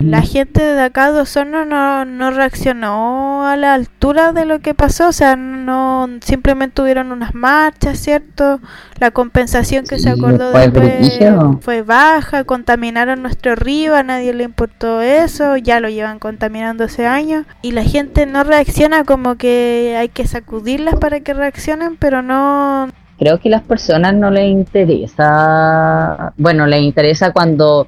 la 0.00 0.22
gente 0.22 0.62
de 0.62 0.80
acá 0.80 1.12
de 1.12 1.20
Osorno 1.20 1.66
no, 1.66 2.06
no 2.06 2.30
reaccionó 2.30 3.46
a 3.46 3.56
la 3.56 3.74
altura 3.74 4.32
de 4.32 4.46
lo 4.46 4.60
que 4.60 4.72
pasó, 4.72 5.08
o 5.08 5.12
sea, 5.12 5.36
no 5.36 6.08
simplemente 6.22 6.74
tuvieron 6.74 7.12
unas 7.12 7.34
marchas, 7.34 7.98
¿cierto? 7.98 8.60
La 8.98 9.10
compensación 9.10 9.84
que 9.84 9.98
se 9.98 10.08
acordó 10.08 10.52
después 10.52 11.18
fue 11.60 11.82
baja, 11.82 12.44
contaminaron 12.44 13.20
nuestro 13.22 13.54
río, 13.56 13.94
a 13.94 14.02
nadie 14.02 14.32
le 14.32 14.44
importó 14.44 15.02
eso, 15.02 15.58
ya 15.58 15.80
lo 15.80 15.90
llevan 15.90 16.18
contaminando 16.18 16.84
hace 16.84 17.06
años 17.06 17.44
y 17.60 17.72
la 17.72 17.84
gente 17.84 18.24
no 18.24 18.42
reacciona 18.42 19.04
como 19.04 19.36
que 19.36 19.96
hay 19.98 20.08
que 20.08 20.26
sacudirlas 20.26 20.96
para 20.96 21.20
que 21.20 21.34
reaccionen, 21.34 21.96
pero 21.96 22.22
no 22.22 22.88
creo 23.18 23.38
que 23.38 23.50
a 23.50 23.52
las 23.52 23.62
personas 23.62 24.14
no 24.14 24.30
les 24.30 24.48
interesa, 24.48 26.32
bueno, 26.38 26.66
les 26.66 26.80
interesa 26.80 27.32
cuando 27.32 27.86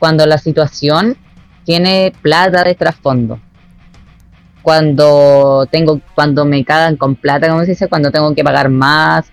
cuando 0.00 0.26
la 0.26 0.36
situación 0.36 1.16
tiene 1.64 2.12
plata 2.22 2.64
de 2.64 2.74
trasfondo. 2.74 3.40
Cuando 4.62 5.66
tengo, 5.70 6.00
cuando 6.14 6.44
me 6.44 6.64
cagan 6.64 6.96
con 6.96 7.16
plata, 7.16 7.48
como 7.48 7.60
se 7.62 7.72
dice, 7.72 7.88
cuando 7.88 8.10
tengo 8.10 8.34
que 8.34 8.44
pagar 8.44 8.70
más, 8.70 9.26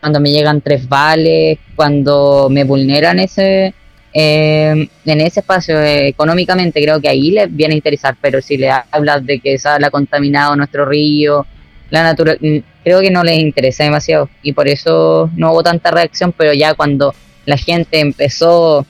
cuando 0.00 0.18
me 0.18 0.32
llegan 0.32 0.60
tres 0.60 0.88
vales, 0.88 1.58
cuando 1.76 2.48
me 2.50 2.64
vulneran 2.64 3.20
ese 3.20 3.74
eh, 4.14 4.88
en 5.06 5.20
ese 5.20 5.40
espacio 5.40 5.80
económicamente, 5.80 6.82
creo 6.82 7.00
que 7.00 7.08
ahí 7.08 7.30
les 7.30 7.54
viene 7.54 7.74
a 7.74 7.76
interesar, 7.76 8.16
pero 8.20 8.42
si 8.42 8.56
le 8.58 8.70
hablas 8.90 9.24
de 9.24 9.40
que 9.40 9.58
se 9.58 9.68
ha 9.68 9.90
contaminado 9.90 10.54
nuestro 10.54 10.84
río, 10.84 11.46
la 11.90 12.02
naturaleza, 12.02 12.44
mm, 12.44 12.58
creo 12.84 13.00
que 13.00 13.10
no 13.10 13.24
les 13.24 13.38
interesa 13.38 13.84
demasiado 13.84 14.28
y 14.42 14.52
por 14.52 14.68
eso 14.68 15.30
no 15.36 15.52
hubo 15.52 15.62
tanta 15.62 15.90
reacción, 15.90 16.32
pero 16.36 16.52
ya 16.52 16.74
cuando 16.74 17.14
la 17.46 17.56
gente 17.56 18.00
empezó 18.00 18.86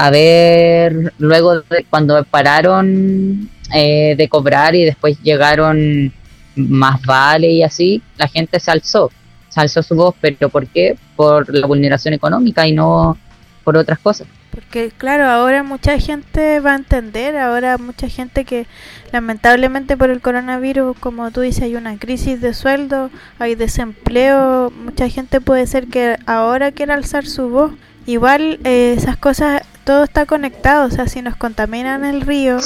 a 0.00 0.10
ver, 0.10 1.12
luego 1.18 1.60
de 1.60 1.84
cuando 1.90 2.22
pararon 2.22 3.50
eh, 3.74 4.14
de 4.16 4.28
cobrar 4.28 4.76
y 4.76 4.84
después 4.84 5.20
llegaron 5.22 6.12
más 6.54 7.02
vale 7.02 7.48
y 7.50 7.64
así, 7.64 8.00
la 8.16 8.28
gente 8.28 8.60
se 8.60 8.70
alzó, 8.70 9.10
se 9.48 9.60
alzó 9.60 9.82
su 9.82 9.96
voz, 9.96 10.14
pero 10.20 10.48
¿por 10.50 10.68
qué? 10.68 10.96
Por 11.16 11.52
la 11.52 11.66
vulneración 11.66 12.14
económica 12.14 12.64
y 12.68 12.72
no 12.72 13.18
por 13.64 13.76
otras 13.76 13.98
cosas. 13.98 14.28
Porque 14.52 14.92
claro, 14.96 15.26
ahora 15.26 15.64
mucha 15.64 15.98
gente 15.98 16.60
va 16.60 16.74
a 16.74 16.76
entender, 16.76 17.36
ahora 17.36 17.76
mucha 17.76 18.08
gente 18.08 18.44
que 18.44 18.68
lamentablemente 19.12 19.96
por 19.96 20.10
el 20.10 20.20
coronavirus, 20.20 20.96
como 20.98 21.32
tú 21.32 21.40
dices, 21.40 21.64
hay 21.64 21.74
una 21.74 21.98
crisis 21.98 22.40
de 22.40 22.54
sueldo, 22.54 23.10
hay 23.40 23.56
desempleo, 23.56 24.70
mucha 24.70 25.08
gente 25.08 25.40
puede 25.40 25.66
ser 25.66 25.88
que 25.88 26.18
ahora 26.26 26.70
quiera 26.70 26.94
alzar 26.94 27.26
su 27.26 27.48
voz. 27.48 27.72
Igual 28.08 28.58
eh, 28.64 28.94
esas 28.96 29.18
cosas, 29.18 29.60
todo 29.84 30.04
está 30.04 30.24
conectado, 30.24 30.86
o 30.86 30.90
sea, 30.90 31.08
si 31.08 31.20
nos 31.20 31.36
contaminan 31.36 32.06
el 32.06 32.22
río, 32.22 32.56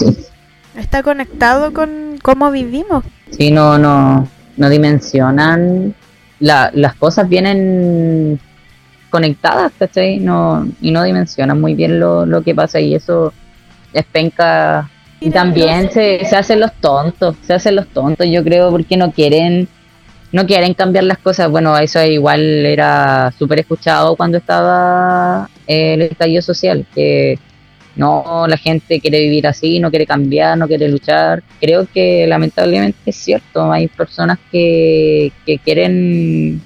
está 0.78 1.02
conectado 1.02 1.74
con 1.74 2.16
cómo 2.22 2.52
vivimos. 2.52 3.02
Sí, 3.32 3.50
no, 3.50 3.76
no, 3.76 4.28
no 4.56 4.70
dimensionan, 4.70 5.96
la, 6.38 6.70
las 6.72 6.94
cosas 6.94 7.28
vienen 7.28 8.38
conectadas, 9.10 9.72
¿cachai? 9.76 10.20
No, 10.20 10.64
y 10.80 10.92
no 10.92 11.02
dimensionan 11.02 11.60
muy 11.60 11.74
bien 11.74 11.98
lo, 11.98 12.24
lo 12.24 12.42
que 12.42 12.54
pasa 12.54 12.78
y 12.78 12.94
eso 12.94 13.32
es 13.92 14.04
penca. 14.04 14.88
Y 15.18 15.30
también 15.30 15.90
se, 15.90 16.24
se 16.24 16.36
hacen 16.36 16.60
los 16.60 16.72
tontos, 16.74 17.34
se 17.42 17.54
hacen 17.54 17.74
los 17.74 17.88
tontos, 17.88 18.28
yo 18.30 18.44
creo, 18.44 18.70
porque 18.70 18.96
no 18.96 19.10
quieren 19.10 19.66
no 20.32 20.46
quieren 20.46 20.74
cambiar 20.74 21.04
las 21.04 21.18
cosas. 21.18 21.50
Bueno, 21.50 21.76
eso 21.78 22.02
igual 22.02 22.40
era 22.40 23.32
súper 23.38 23.60
escuchado 23.60 24.16
cuando 24.16 24.38
estaba 24.38 25.48
el 25.66 26.02
estallido 26.02 26.42
social, 26.42 26.86
que 26.94 27.38
no, 27.94 28.46
la 28.48 28.56
gente 28.56 29.00
quiere 29.00 29.20
vivir 29.20 29.46
así, 29.46 29.78
no 29.78 29.90
quiere 29.90 30.06
cambiar, 30.06 30.56
no 30.56 30.66
quiere 30.66 30.88
luchar. 30.88 31.42
Creo 31.60 31.86
que 31.92 32.26
lamentablemente 32.26 32.98
es 33.06 33.16
cierto, 33.16 33.70
hay 33.70 33.88
personas 33.88 34.38
que, 34.50 35.32
que 35.44 35.58
quieren 35.58 36.62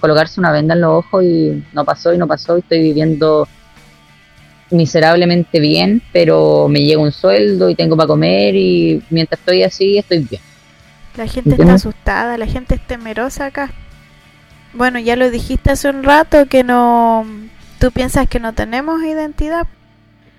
colocarse 0.00 0.40
una 0.40 0.50
venda 0.50 0.74
en 0.74 0.80
los 0.80 1.04
ojos 1.04 1.22
y 1.22 1.62
no 1.74 1.84
pasó 1.84 2.14
y 2.14 2.18
no 2.18 2.26
pasó 2.26 2.56
y 2.56 2.60
estoy 2.60 2.80
viviendo 2.80 3.46
miserablemente 4.70 5.60
bien, 5.60 6.00
pero 6.12 6.68
me 6.68 6.80
llega 6.80 7.02
un 7.02 7.12
sueldo 7.12 7.68
y 7.68 7.74
tengo 7.74 7.96
para 7.96 8.06
comer 8.06 8.54
y 8.54 9.02
mientras 9.10 9.38
estoy 9.40 9.62
así 9.62 9.98
estoy 9.98 10.20
bien. 10.20 10.40
La 11.20 11.26
gente 11.26 11.50
está 11.50 11.74
asustada, 11.74 12.38
la 12.38 12.46
gente 12.46 12.76
es 12.76 12.86
temerosa 12.86 13.46
acá. 13.46 13.70
Bueno, 14.72 14.98
ya 14.98 15.16
lo 15.16 15.30
dijiste 15.30 15.70
hace 15.70 15.90
un 15.90 16.02
rato 16.02 16.46
que 16.46 16.64
no, 16.64 17.26
tú 17.78 17.92
piensas 17.92 18.28
que 18.28 18.40
no 18.40 18.54
tenemos 18.54 19.02
identidad. 19.02 19.66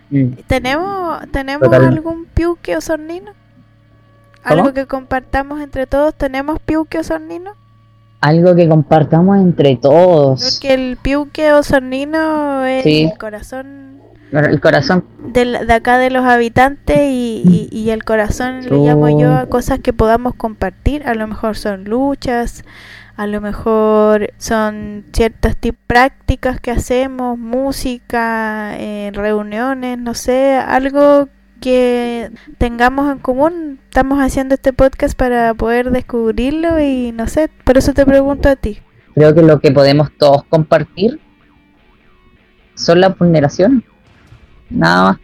Mm. 0.09 0.33
¿Tenemos, 0.47 1.21
tenemos 1.31 1.71
algún 1.71 2.25
piuque 2.25 2.75
o 2.75 2.81
sornino? 2.81 3.31
¿Algo 4.43 4.73
que 4.73 4.87
compartamos 4.87 5.61
entre 5.61 5.85
todos? 5.85 6.15
¿Tenemos 6.15 6.59
piuque 6.59 6.97
o 6.97 7.03
sornino? 7.03 7.53
algo 8.21 8.55
que 8.55 8.69
compartamos 8.69 9.37
entre 9.39 9.75
todos. 9.75 10.41
Porque 10.41 10.73
el 10.73 10.97
piuque 10.97 11.51
osornino 11.51 12.63
es 12.65 12.85
el 12.85 13.17
corazón. 13.17 13.99
El 14.31 14.61
corazón. 14.61 15.03
De, 15.25 15.45
de 15.45 15.73
acá 15.73 15.97
de 15.97 16.09
los 16.09 16.23
habitantes 16.23 16.97
y, 16.97 17.67
y, 17.69 17.89
el 17.89 18.05
corazón 18.05 18.61
le 18.61 18.77
llamo 18.77 19.19
yo 19.19 19.33
a 19.33 19.47
cosas 19.47 19.79
que 19.79 19.91
podamos 19.91 20.35
compartir. 20.35 21.05
A 21.05 21.15
lo 21.15 21.27
mejor 21.27 21.57
son 21.57 21.83
luchas, 21.83 22.63
a 23.17 23.27
lo 23.27 23.41
mejor 23.41 24.31
son 24.37 25.05
ciertas 25.11 25.57
prácticas 25.85 26.61
que 26.61 26.71
hacemos, 26.71 27.37
música, 27.37 28.77
eh, 28.79 29.11
reuniones, 29.13 29.97
no 29.97 30.13
sé, 30.13 30.55
algo 30.55 31.27
que 31.59 32.31
tengamos 32.57 33.11
en 33.11 33.19
común. 33.19 33.79
Estamos 33.83 34.19
haciendo 34.19 34.55
este 34.55 34.71
podcast 34.71 35.17
para 35.17 35.53
poder 35.53 35.91
descubrirlo 35.91 36.79
y 36.79 37.11
no 37.11 37.27
sé, 37.27 37.49
por 37.65 37.77
eso 37.77 37.93
te 37.93 38.05
pregunto 38.05 38.47
a 38.47 38.55
ti. 38.55 38.79
Creo 39.13 39.35
que 39.35 39.41
lo 39.41 39.59
que 39.59 39.71
podemos 39.71 40.09
todos 40.17 40.45
compartir 40.45 41.19
son 42.75 43.01
las 43.01 43.17
vulneraciones. 43.17 43.83
Nada 44.71 45.03
más. 45.03 45.17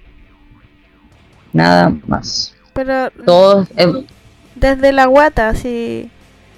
Nada 1.53 1.95
más. 2.05 2.55
Pero 2.73 3.09
todos 3.25 3.67
desde 4.55 4.91
la 4.91 5.05
guata, 5.05 5.55
si 5.55 6.09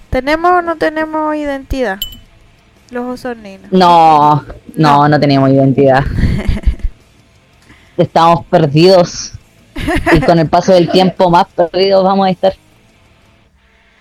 tenemos 0.10 0.52
o 0.52 0.62
no 0.62 0.78
tenemos 0.78 1.36
identidad. 1.36 2.00
Los 2.92 3.06
osorninos. 3.06 3.72
No, 3.72 4.44
no, 4.76 5.08
no 5.08 5.20
tenemos 5.20 5.50
identidad. 5.50 6.04
Estamos 7.98 8.46
perdidos 8.46 9.34
y 10.14 10.20
con 10.22 10.40
el 10.40 10.48
paso 10.48 10.74
del 10.74 10.90
tiempo 10.90 11.30
más 11.30 11.46
perdidos 11.48 12.04
vamos 12.04 12.28
a 12.28 12.30
estar. 12.32 12.54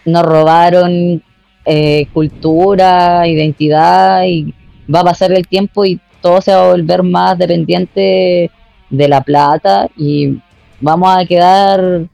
Nos 0.05 0.23
robaron 0.25 1.23
eh, 1.65 2.07
cultura, 2.13 3.27
identidad 3.27 4.25
y 4.25 4.55
va 4.93 5.01
a 5.01 5.05
pasar 5.05 5.33
el 5.33 5.47
tiempo 5.47 5.85
y 5.85 6.01
todo 6.23 6.41
se 6.41 6.55
va 6.55 6.67
a 6.67 6.71
volver 6.71 7.03
más 7.03 7.37
dependiente 7.37 8.51
de 8.91 9.09
la 9.09 9.23
plata 9.23 9.89
y 9.97 10.41
vamos 10.81 11.17
a 11.17 11.25
quedar 11.27 12.07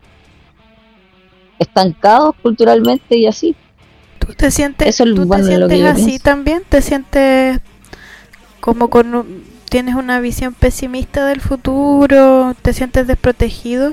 estancados 1.58 2.34
culturalmente 2.42 3.16
y 3.16 3.26
así. 3.26 3.56
¿Tú 4.18 4.32
te 4.34 4.50
sientes, 4.50 4.96
¿tú 4.96 5.28
te 5.28 5.42
sientes 5.44 5.84
así 5.84 6.18
también? 6.18 6.62
¿Te 6.68 6.80
sientes 6.80 7.60
como 8.60 8.88
con 8.88 9.44
tienes 9.68 9.94
una 9.94 10.20
visión 10.20 10.54
pesimista 10.54 11.26
del 11.26 11.40
futuro? 11.40 12.54
¿Te 12.62 12.72
sientes 12.72 13.06
desprotegido? 13.06 13.92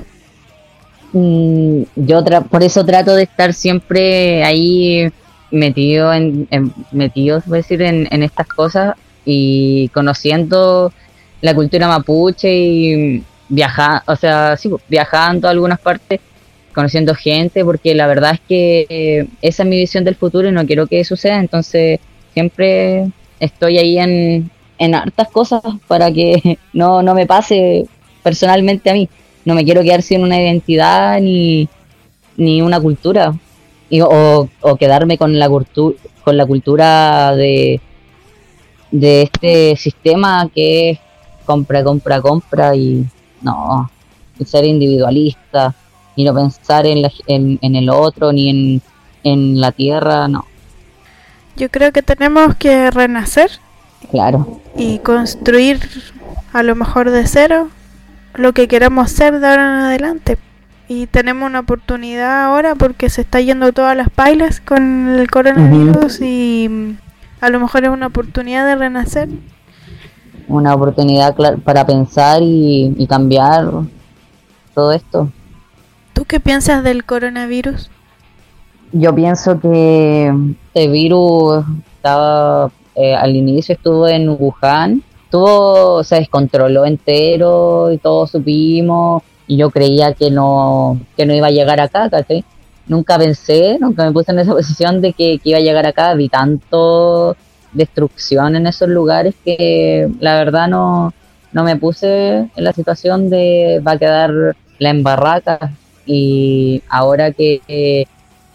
Mm, 1.12 1.82
yo 1.96 2.24
por 2.48 2.62
eso 2.62 2.84
trato 2.84 3.14
de 3.14 3.24
estar 3.24 3.52
siempre 3.52 4.44
ahí 4.44 5.12
metido 5.50 6.12
en, 6.12 6.48
metido, 6.90 7.42
decir, 7.46 7.82
en, 7.82 8.22
estas 8.22 8.46
cosas 8.48 8.96
y 9.24 9.88
conociendo 9.88 10.92
la 11.42 11.54
cultura 11.54 11.88
mapuche 11.88 12.50
y 12.50 13.22
viajando, 13.48 14.02
o 14.06 14.16
sea, 14.16 14.56
sí, 14.56 14.70
pues, 14.70 14.82
viajando 14.88 15.48
a 15.48 15.50
algunas 15.50 15.78
partes, 15.78 16.20
conociendo 16.74 17.14
gente, 17.14 17.64
porque 17.64 17.94
la 17.94 18.06
verdad 18.06 18.32
es 18.34 18.40
que 18.48 18.86
eh, 18.88 19.26
esa 19.42 19.62
es 19.62 19.68
mi 19.68 19.76
visión 19.76 20.04
del 20.04 20.14
futuro 20.14 20.48
y 20.48 20.52
no 20.52 20.64
quiero 20.64 20.86
que 20.86 21.04
suceda, 21.04 21.38
entonces 21.38 22.00
siempre 22.32 23.10
estoy 23.40 23.76
ahí 23.76 23.98
en, 23.98 24.50
en 24.78 24.94
hartas 24.94 25.28
cosas 25.28 25.60
para 25.86 26.10
que 26.10 26.58
no, 26.72 27.02
no 27.02 27.14
me 27.14 27.26
pase 27.26 27.84
personalmente 28.22 28.90
a 28.90 28.94
mí. 28.94 29.08
No 29.44 29.54
me 29.54 29.64
quiero 29.64 29.82
quedar 29.82 30.02
sin 30.02 30.22
una 30.22 30.40
identidad 30.40 31.20
ni, 31.20 31.68
ni 32.36 32.62
una 32.62 32.80
cultura. 32.80 33.34
O, 34.00 34.48
quedarme 34.78 35.18
con 35.18 35.38
la, 35.38 35.48
con 35.48 36.36
la 36.36 36.46
cultura 36.46 37.36
de, 37.36 37.78
de 38.90 39.22
este 39.22 39.76
sistema 39.76 40.50
que 40.54 40.90
es 40.90 40.98
compra, 41.44 41.82
compra, 41.84 42.20
compra 42.20 42.74
y 42.74 43.06
no, 43.40 43.90
ser 44.44 44.64
individualista 44.64 45.74
y 46.16 46.24
no 46.24 46.34
pensar 46.34 46.86
en, 46.86 47.04
en, 47.26 47.58
en 47.62 47.76
el 47.76 47.88
otro 47.88 48.32
ni 48.32 48.50
en, 48.50 48.82
en 49.24 49.60
la 49.60 49.72
tierra, 49.72 50.28
no. 50.28 50.44
Yo 51.56 51.70
creo 51.70 51.92
que 51.92 52.02
tenemos 52.02 52.54
que 52.56 52.90
renacer 52.90 53.50
Claro. 54.10 54.60
Y 54.76 54.98
construir 54.98 55.80
a 56.52 56.62
lo 56.62 56.74
mejor 56.74 57.10
de 57.10 57.26
cero 57.26 57.68
lo 58.34 58.52
que 58.52 58.68
queramos 58.68 59.10
ser 59.10 59.40
de 59.40 59.46
ahora 59.46 59.62
en 59.62 59.84
adelante. 59.84 60.38
Y 60.88 61.06
tenemos 61.06 61.48
una 61.48 61.60
oportunidad 61.60 62.44
ahora 62.44 62.74
porque 62.74 63.08
se 63.08 63.22
está 63.22 63.40
yendo 63.40 63.72
todas 63.72 63.96
las 63.96 64.10
pailas 64.10 64.60
con 64.60 65.08
el 65.08 65.30
coronavirus 65.30 66.20
y 66.20 66.96
a 67.40 67.48
lo 67.48 67.60
mejor 67.60 67.84
es 67.84 67.90
una 67.90 68.08
oportunidad 68.08 68.66
de 68.66 68.76
renacer. 68.76 69.28
Una 70.48 70.74
oportunidad 70.74 71.34
para 71.64 71.86
pensar 71.86 72.42
y, 72.42 72.94
y 72.96 73.06
cambiar 73.06 73.70
todo 74.74 74.92
esto. 74.92 75.30
¿Tú 76.12 76.24
qué 76.24 76.40
piensas 76.40 76.82
del 76.84 77.04
coronavirus? 77.04 77.90
Yo 78.92 79.14
pienso 79.14 79.58
que 79.58 80.32
este 80.74 80.88
virus 80.88 81.64
estaba 81.96 82.70
eh, 82.94 83.14
al 83.14 83.34
inicio 83.34 83.74
estuvo 83.74 84.06
en 84.06 84.28
Wuhan, 84.28 85.02
todo 85.30 86.04
se 86.04 86.16
descontroló 86.16 86.84
entero 86.84 87.90
y 87.90 87.96
todos 87.96 88.32
supimos 88.32 89.22
y 89.46 89.56
yo 89.56 89.70
creía 89.70 90.12
que 90.12 90.30
no, 90.30 91.00
que 91.16 91.24
no 91.24 91.34
iba 91.34 91.46
a 91.46 91.50
llegar 91.50 91.80
acá, 91.80 92.10
Nunca 92.88 93.16
pensé, 93.16 93.78
nunca 93.80 94.04
me 94.04 94.12
puse 94.12 94.32
en 94.32 94.40
esa 94.40 94.52
posición 94.54 95.00
de 95.00 95.12
que, 95.12 95.40
iba 95.42 95.58
a 95.58 95.62
llegar 95.62 95.86
acá, 95.86 96.12
vi 96.14 96.28
tanto 96.28 97.36
destrucción 97.72 98.56
en 98.56 98.66
esos 98.66 98.88
lugares 98.88 99.34
que 99.44 100.08
la 100.20 100.34
verdad 100.34 100.68
no, 100.68 101.12
no 101.52 101.64
me 101.64 101.76
puse 101.76 102.38
en 102.38 102.64
la 102.64 102.72
situación 102.72 103.30
de 103.30 103.82
va 103.86 103.92
a 103.92 103.98
quedar 103.98 104.56
la 104.78 104.90
embarraca 104.90 105.72
y 106.04 106.82
ahora 106.88 107.32
que, 107.32 107.60
que 107.66 108.06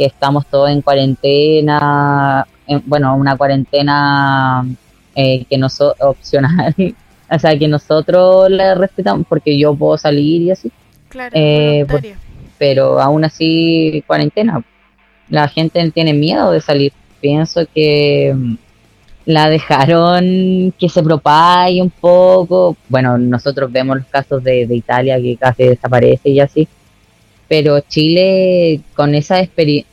estamos 0.05 0.45
todos 0.47 0.70
en 0.70 0.82
cuarentena, 0.82 2.45
bueno, 2.86 3.15
una 3.15 3.38
cuarentena 3.38 4.65
eh, 5.15 5.45
que 5.49 5.57
no 5.57 5.68
es 5.68 5.82
opcional, 5.99 6.76
o 7.30 7.39
sea, 7.39 7.57
que 7.57 7.68
nosotros 7.68 8.49
la 8.51 8.76
respetamos 8.76 9.26
porque 9.28 9.57
yo 9.57 9.74
puedo 9.74 9.97
salir 9.97 10.43
y 10.43 10.51
así. 10.51 10.72
Claro, 11.09 11.32
eh, 11.34 11.86
pues, 11.89 12.03
pero 12.57 12.99
aún 12.99 13.24
así 13.26 14.03
cuarentena. 14.05 14.63
La 15.30 15.47
gente 15.47 15.91
tiene 15.91 16.13
miedo 16.13 16.51
de 16.51 16.61
salir. 16.61 16.93
Pienso 17.20 17.65
que 17.74 18.36
la 19.28 19.49
dejaron 19.49 20.73
que 20.80 20.88
se 20.88 21.03
propague 21.03 21.82
un 21.82 21.89
poco. 21.89 22.78
Bueno, 22.88 23.17
nosotros 23.17 23.69
vemos 23.69 23.97
los 23.97 24.05
casos 24.07 24.41
de, 24.41 24.61
Italia 24.69 25.21
que 25.21 25.36
casi 25.36 25.65
desaparece 25.65 26.30
y 26.30 26.39
así. 26.39 26.67
Pero 27.49 27.82
Chile, 27.82 28.80
con 28.95 29.13
esa 29.15 29.38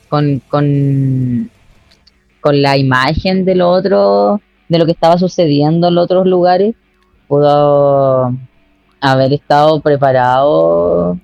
con, 0.07 0.41
con, 0.47 1.51
con 2.39 2.61
la 2.61 2.77
imagen 2.77 3.43
del 3.43 3.61
otro, 3.61 4.39
de 4.69 4.79
lo 4.79 4.85
que 4.85 4.93
estaba 4.93 5.17
sucediendo 5.17 5.89
en 5.89 5.95
los 5.95 6.05
otros 6.05 6.25
lugares, 6.25 6.73
pudo 7.27 8.33
haber 9.01 9.33
estado 9.33 9.81
preparado 9.81 11.19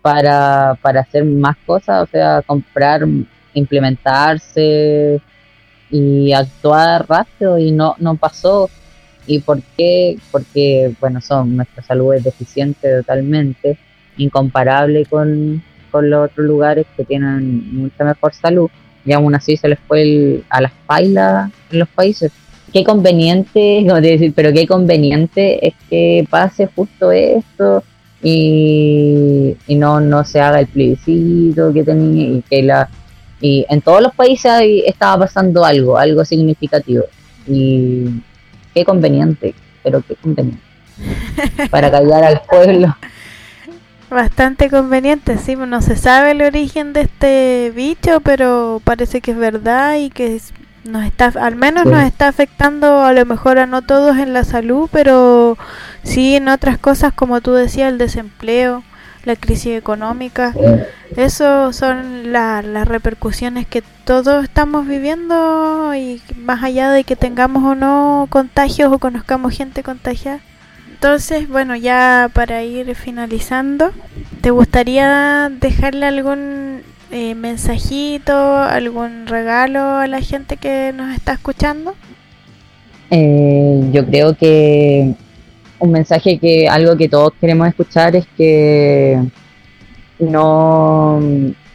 para, 0.00 0.78
para 0.80 1.02
hacer 1.02 1.24
más 1.26 1.56
cosas, 1.66 2.04
o 2.04 2.06
sea, 2.10 2.40
comprar, 2.46 3.06
implementarse, 3.52 5.20
y 5.92 6.32
actuar 6.32 7.06
rápido 7.08 7.58
y 7.58 7.70
no, 7.70 7.94
no 7.98 8.16
pasó. 8.16 8.68
¿Y 9.26 9.38
por 9.38 9.62
qué? 9.76 10.18
Porque, 10.32 10.92
bueno, 11.00 11.20
son, 11.20 11.54
nuestra 11.54 11.82
salud 11.84 12.14
es 12.14 12.24
deficiente 12.24 12.96
totalmente, 12.98 13.78
incomparable 14.16 15.06
con, 15.06 15.62
los 15.92 16.30
otros 16.30 16.46
lugares 16.46 16.86
que 16.96 17.04
tienen 17.04 17.76
mucha 17.76 18.02
mejor 18.02 18.32
salud, 18.32 18.70
y 19.04 19.12
aún 19.12 19.34
así 19.34 19.58
se 19.58 19.68
les 19.68 19.78
fue 19.80 20.42
a 20.48 20.62
las 20.62 20.72
pailas 20.86 21.50
en 21.70 21.78
los 21.80 21.88
países. 21.88 22.32
Qué 22.72 22.82
conveniente, 22.82 23.84
como 23.86 24.00
decir, 24.00 24.32
pero 24.34 24.52
qué 24.52 24.66
conveniente 24.66 25.68
es 25.68 25.74
que 25.90 26.26
pase 26.30 26.66
justo 26.74 27.12
esto 27.12 27.84
y, 28.22 29.54
y 29.66 29.74
no, 29.74 30.00
no 30.00 30.24
se 30.24 30.40
haga 30.40 30.60
el 30.60 30.66
plebiscito 30.66 31.72
que 31.72 31.84
tenía 31.84 32.38
y 32.38 32.42
que 32.48 32.62
la 32.62 32.88
y 33.42 33.66
en 33.68 33.82
todos 33.82 34.00
los 34.00 34.14
países 34.14 34.52
estaba 34.86 35.26
pasando 35.26 35.64
algo, 35.64 35.98
algo 35.98 36.24
significativo. 36.24 37.04
Y 37.46 38.22
qué 38.72 38.84
conveniente, 38.84 39.54
pero 39.82 40.00
qué 40.00 40.14
conveniente. 40.14 40.62
Para 41.70 41.90
callar 41.90 42.22
al 42.22 42.40
pueblo. 42.48 42.96
Bastante 44.08 44.70
conveniente, 44.70 45.38
sí, 45.38 45.56
no 45.56 45.82
se 45.82 45.96
sabe 45.96 46.30
el 46.30 46.42
origen 46.42 46.92
de 46.92 47.00
este 47.02 47.72
bicho, 47.74 48.20
pero 48.20 48.80
parece 48.84 49.20
que 49.20 49.32
es 49.32 49.38
verdad 49.38 49.96
y 49.96 50.10
que 50.10 50.38
nos 50.84 51.04
está, 51.04 51.32
al 51.40 51.56
menos 51.56 51.86
nos 51.86 52.02
está 52.02 52.28
afectando 52.28 53.02
a 53.02 53.12
lo 53.12 53.24
mejor 53.24 53.58
a 53.58 53.66
no 53.66 53.82
todos 53.82 54.18
en 54.18 54.34
la 54.34 54.44
salud, 54.44 54.88
pero 54.92 55.56
sí 56.04 56.36
en 56.36 56.48
otras 56.48 56.78
cosas 56.78 57.12
como 57.12 57.40
tú 57.40 57.52
decías, 57.52 57.90
el 57.90 57.98
desempleo, 57.98 58.84
la 59.24 59.36
crisis 59.36 59.76
económica. 59.76 60.54
Eso 61.16 61.72
son 61.72 62.32
las 62.32 62.88
repercusiones 62.88 63.66
que 63.66 63.82
todos 64.04 64.44
estamos 64.44 64.86
viviendo 64.86 65.94
y 65.94 66.20
más 66.36 66.62
allá 66.62 66.90
de 66.90 67.04
que 67.04 67.16
tengamos 67.16 67.62
o 67.64 67.74
no 67.74 68.26
contagios 68.30 68.92
o 68.92 68.98
conozcamos 68.98 69.56
gente 69.56 69.82
contagiada. 69.82 70.40
Entonces, 70.92 71.48
bueno, 71.48 71.74
ya 71.74 72.30
para 72.32 72.62
ir 72.62 72.94
finalizando, 72.94 73.90
¿te 74.40 74.50
gustaría 74.50 75.50
dejarle 75.60 76.06
algún 76.06 76.82
eh, 77.10 77.34
mensajito, 77.34 78.56
algún 78.58 79.26
regalo 79.26 79.80
a 79.80 80.06
la 80.06 80.20
gente 80.20 80.56
que 80.56 80.92
nos 80.94 81.12
está 81.14 81.32
escuchando? 81.32 81.94
Eh, 83.10 83.90
yo 83.92 84.06
creo 84.06 84.36
que 84.36 85.14
un 85.82 85.90
mensaje 85.90 86.38
que 86.38 86.68
algo 86.68 86.96
que 86.96 87.08
todos 87.08 87.32
queremos 87.40 87.66
escuchar 87.66 88.14
es 88.14 88.24
que 88.36 89.20
no, 90.20 91.16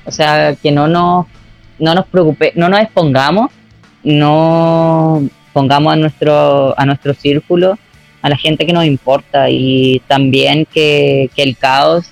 o 0.06 0.12
sea, 0.12 0.56
que 0.56 0.72
no 0.72 0.88
nos, 0.88 1.26
no 1.78 1.94
nos 1.94 2.06
preocupe, 2.08 2.54
no 2.56 2.70
nos 2.70 2.80
expongamos, 2.80 3.52
no 4.04 5.28
pongamos 5.52 5.92
a 5.92 5.96
nuestro, 5.98 6.80
a 6.80 6.86
nuestro 6.86 7.14
círculo 7.14 7.78
a 8.22 8.30
la 8.30 8.38
gente 8.38 8.66
que 8.66 8.74
nos 8.74 8.86
importa 8.86 9.50
y 9.50 10.02
también 10.08 10.66
que, 10.66 11.30
que 11.36 11.44
el 11.44 11.58
caos, 11.58 12.10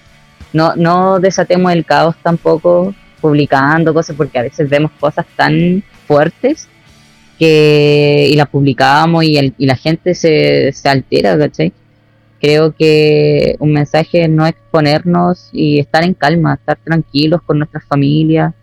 no, 0.52 0.76
no 0.76 1.20
desatemos 1.20 1.72
el 1.72 1.86
caos 1.86 2.16
tampoco 2.22 2.94
publicando 3.22 3.94
cosas 3.94 4.18
porque 4.18 4.38
a 4.38 4.44
veces 4.44 4.70
vemos 4.70 4.92
cosas 5.00 5.26
tan 5.36 5.82
fuertes 6.08 6.68
que 7.40 8.28
y 8.30 8.36
las 8.36 8.50
publicamos 8.50 9.24
y, 9.24 9.38
el, 9.38 9.54
y 9.58 9.66
la 9.66 9.76
gente 9.76 10.14
se, 10.14 10.72
se 10.74 10.90
altera, 10.90 11.38
¿cachai? 11.38 11.74
Creo 12.40 12.74
que 12.74 13.56
un 13.60 13.74
mensaje 13.74 14.24
es 14.24 14.30
no 14.30 14.46
exponernos 14.46 15.50
y 15.52 15.80
estar 15.80 16.04
en 16.04 16.14
calma, 16.14 16.56
estar 16.56 16.78
tranquilos 16.78 17.42
con 17.44 17.60
nuestras 17.60 17.84
familias. 17.86 18.54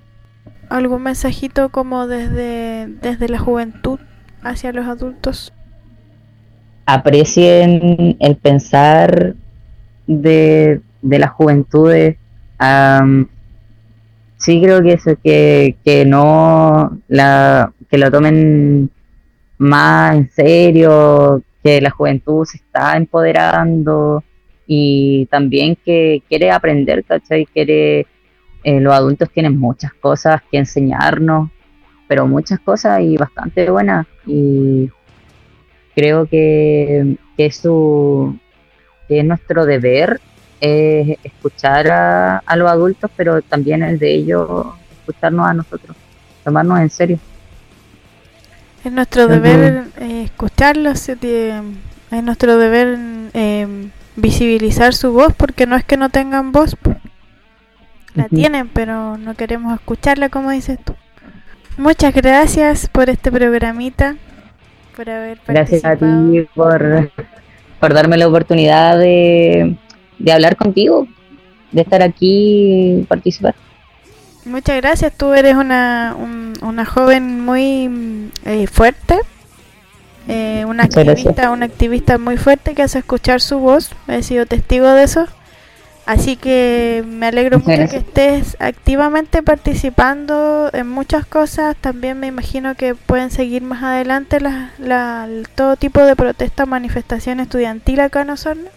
¿Algún 0.69 1.03
mensajito 1.03 1.69
como 1.69 2.07
desde, 2.07 2.87
desde 2.87 3.29
la 3.29 3.39
juventud 3.39 3.99
hacia 4.43 4.73
los 4.73 4.87
adultos? 4.87 5.53
Aprecien 6.87 8.17
el 8.19 8.37
pensar 8.37 9.35
de, 10.07 10.81
de 11.03 11.19
las 11.19 11.31
juventudes. 11.31 12.17
sí 14.37 14.61
creo 14.63 14.83
que 14.83 14.93
eso, 14.95 15.17
que, 15.23 15.77
que 15.85 16.05
no 16.05 16.99
la, 17.09 17.73
que 17.91 17.99
lo 17.99 18.11
tomen 18.11 18.91
más 19.59 20.17
en 20.17 20.31
serio, 20.31 21.43
que 21.63 21.81
la 21.81 21.91
juventud 21.91 22.45
se 22.45 22.59
está 22.59 22.97
empoderando 22.97 24.23
y 24.67 25.27
también 25.27 25.77
que 25.77 26.23
quiere 26.29 26.51
aprender, 26.51 27.05
¿cachai? 27.05 27.47
Quiere, 27.47 28.07
eh, 28.65 28.81
los 28.81 28.93
adultos 28.93 29.31
tienen 29.31 29.59
muchas 29.59 29.93
cosas 29.95 30.41
que 30.51 30.59
enseñarnos, 30.59 31.51
pero 32.09 32.27
muchas 32.27 32.61
cosas 32.61 33.01
y 33.01 33.17
bastante 33.17 33.71
buenas 33.71 34.07
y 34.27 34.91
creo 35.95 36.27
que, 36.27 37.17
que, 37.37 37.51
su, 37.53 38.39
que 39.09 39.21
es 39.21 39.25
nuestro 39.25 39.65
deber 39.67 40.21
es 40.61 41.19
escuchar 41.25 41.91
a, 41.91 42.39
a 42.39 42.57
los 42.57 42.71
adultos, 42.71 43.11
pero 43.17 43.43
también 43.43 43.83
es 43.83 43.99
de 43.99 44.15
ellos 44.15 44.67
escucharnos 45.01 45.47
a 45.47 45.55
nosotros, 45.55 45.97
tomarnos 46.45 46.81
en 46.81 46.91
serio. 46.91 47.19
Es 48.85 48.91
nuestro 48.91 49.29
deber 49.29 49.85
eh, 50.01 50.25
escucharlos, 50.25 51.09
es 51.09 51.19
nuestro 52.11 52.59
deber 52.59 52.99
eh, 53.33 53.89
visibilizar 54.17 54.93
su 54.93 55.13
voz 55.13 55.33
porque 55.35 55.67
no 55.67 55.77
es 55.77 55.85
que 55.85 55.97
no 55.97 56.11
tengan 56.11 56.51
voz, 56.51 56.77
la 58.15 58.29
tienen, 58.29 58.69
pero 58.69 59.17
no 59.19 59.35
queremos 59.35 59.75
escucharla 59.75 60.29
como 60.29 60.51
dices 60.51 60.79
tú. 60.85 60.95
Muchas 61.79 62.13
gracias 62.13 62.89
por 62.89 63.09
este 63.09 63.31
programita, 63.31 64.17
por 64.97 65.09
haber 65.09 65.39
Gracias 65.47 65.85
a 65.85 65.97
ti 65.97 66.47
por, 66.55 67.11
por 67.79 67.95
darme 67.95 68.17
la 68.19 68.27
oportunidad 68.27 68.99
de, 68.99 69.77
de 70.19 70.33
hablar 70.33 70.57
contigo, 70.57 71.07
de 71.71 71.83
estar 71.83 72.03
aquí 72.03 72.99
y 72.99 73.05
participar. 73.05 73.55
Muchas 74.45 74.77
gracias, 74.79 75.13
tú 75.17 75.35
eres 75.35 75.55
una, 75.55 76.17
una 76.63 76.85
joven 76.85 77.41
muy 77.41 78.31
eh, 78.45 78.67
fuerte, 78.67 79.21
eh, 80.27 80.65
una 80.67 80.83
activista, 80.83 81.51
una 81.53 81.67
activista 81.67 82.19
muy 82.19 82.37
fuerte 82.37 82.75
que 82.75 82.83
hace 82.83 82.99
escuchar 82.99 83.41
su 83.41 83.61
voz, 83.61 83.91
he 84.09 84.25
sido 84.25 84.45
testigo 84.47 84.89
de 84.89 85.05
eso, 85.05 85.29
así 86.07 86.35
que 86.35 87.05
me 87.07 87.27
alegro 87.27 87.61
mucho 87.61 87.89
que 87.89 87.99
estés 87.99 88.57
activamente 88.59 89.45
participando 89.45 90.71
en 90.73 90.89
muchas 90.89 91.25
cosas, 91.25 91.77
también 91.77 92.19
me 92.19 92.27
imagino 92.27 92.75
que 92.75 92.97
pueden 92.97 93.31
seguir 93.31 93.63
más 93.63 93.85
adelante 93.85 94.41
la, 94.41 95.29
todo 95.55 95.77
tipo 95.77 96.01
de 96.01 96.17
protesta, 96.17 96.67
manifestación 96.67 97.39
estudiantil 97.39 98.01
acá 98.01 98.23
en 98.23 98.31
Osorno, 98.31 98.71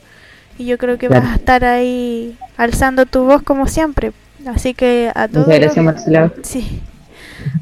y 0.59 0.65
yo 0.65 0.77
creo 0.77 0.99
que 0.99 1.09
vas 1.09 1.25
a 1.25 1.35
estar 1.35 1.65
ahí 1.65 2.37
alzando 2.55 3.07
tu 3.07 3.23
voz 3.23 3.41
como 3.41 3.65
siempre. 3.65 4.13
Así 4.45 4.73
que 4.73 5.11
a 5.15 5.27
todos, 5.27 5.47
los, 5.47 5.73
sí, 6.43 6.81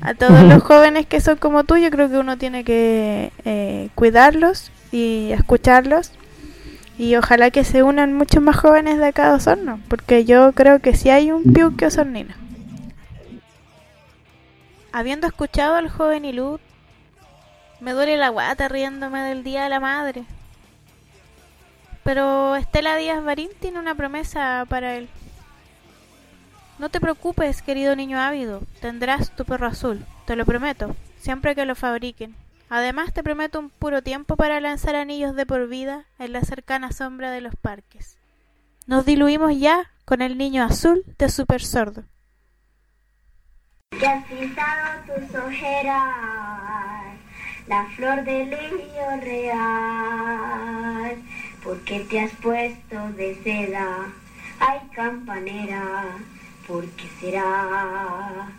a 0.02 0.14
todos 0.14 0.44
los 0.44 0.62
jóvenes 0.64 1.06
que 1.06 1.22
son 1.22 1.38
como 1.38 1.64
tú, 1.64 1.78
yo 1.78 1.90
creo 1.90 2.10
que 2.10 2.18
uno 2.18 2.38
tiene 2.38 2.64
que 2.64 3.32
eh, 3.46 3.90
cuidarlos 3.96 4.72
y 4.92 5.30
escucharlos. 5.32 6.12
Y 6.98 7.16
ojalá 7.16 7.50
que 7.52 7.64
se 7.64 7.82
unan 7.82 8.14
muchos 8.14 8.44
más 8.44 8.56
jóvenes 8.56 9.00
de 9.00 9.08
acá 9.08 9.30
de 9.30 9.36
Osorno, 9.36 9.80
porque 9.88 10.26
yo 10.26 10.52
creo 10.54 10.80
que 10.80 10.96
si 10.96 11.10
hay 11.10 11.32
un 11.32 11.54
piuque 11.54 11.88
osornino. 11.88 12.36
Habiendo 14.92 15.26
escuchado 15.26 15.76
al 15.76 15.90
joven 15.90 16.26
Ilud, 16.26 16.60
Me 17.80 17.92
duele 17.92 18.16
la 18.16 18.30
guata 18.30 18.70
riéndome 18.70 19.22
del 19.24 19.44
Día 19.44 19.64
de 19.64 19.70
la 19.70 19.80
Madre. 19.80 20.24
Pero 22.04 22.56
Estela 22.56 22.96
Díaz 22.96 23.24
Barín 23.24 23.50
tiene 23.60 23.80
una 23.80 23.96
promesa 23.96 24.66
para 24.70 24.96
él. 24.96 25.10
No 26.84 26.90
te 26.90 27.00
preocupes, 27.00 27.62
querido 27.62 27.96
niño 27.96 28.20
ávido, 28.20 28.62
tendrás 28.82 29.34
tu 29.34 29.46
perro 29.46 29.68
azul, 29.68 30.06
te 30.26 30.36
lo 30.36 30.46
prometo, 30.46 30.98
siempre 31.18 31.56
que 31.56 31.66
lo 31.66 31.76
fabriquen. 31.76 32.36
Además 32.68 33.14
te 33.14 33.24
prometo 33.24 33.58
un 33.58 33.70
puro 33.70 34.02
tiempo 34.02 34.36
para 34.36 34.60
lanzar 34.60 34.98
anillos 34.98 35.34
de 35.34 35.46
por 35.46 35.70
vida 35.70 36.04
en 36.20 36.34
la 36.34 36.42
cercana 36.42 36.92
sombra 36.92 37.32
de 37.32 37.40
los 37.40 37.56
parques. 37.56 38.18
Nos 38.86 39.06
diluimos 39.06 39.58
ya 39.58 39.92
con 40.04 40.22
el 40.22 40.38
niño 40.38 40.62
azul 40.62 41.06
de 41.18 41.30
Super 41.30 41.64
Sordo. 41.64 42.04
Has 44.06 44.26
pintado 44.26 45.06
tus 45.06 45.40
ojeras, 45.40 46.04
la 47.66 47.86
flor 47.96 48.24
niño 48.24 49.22
real, 49.22 51.24
te 52.10 52.20
has 52.20 52.32
puesto 52.42 53.10
de 53.14 53.42
seda, 53.42 54.12
ay 54.60 54.80
campanera, 54.94 56.18
porque 56.68 57.08
será. 57.20 58.54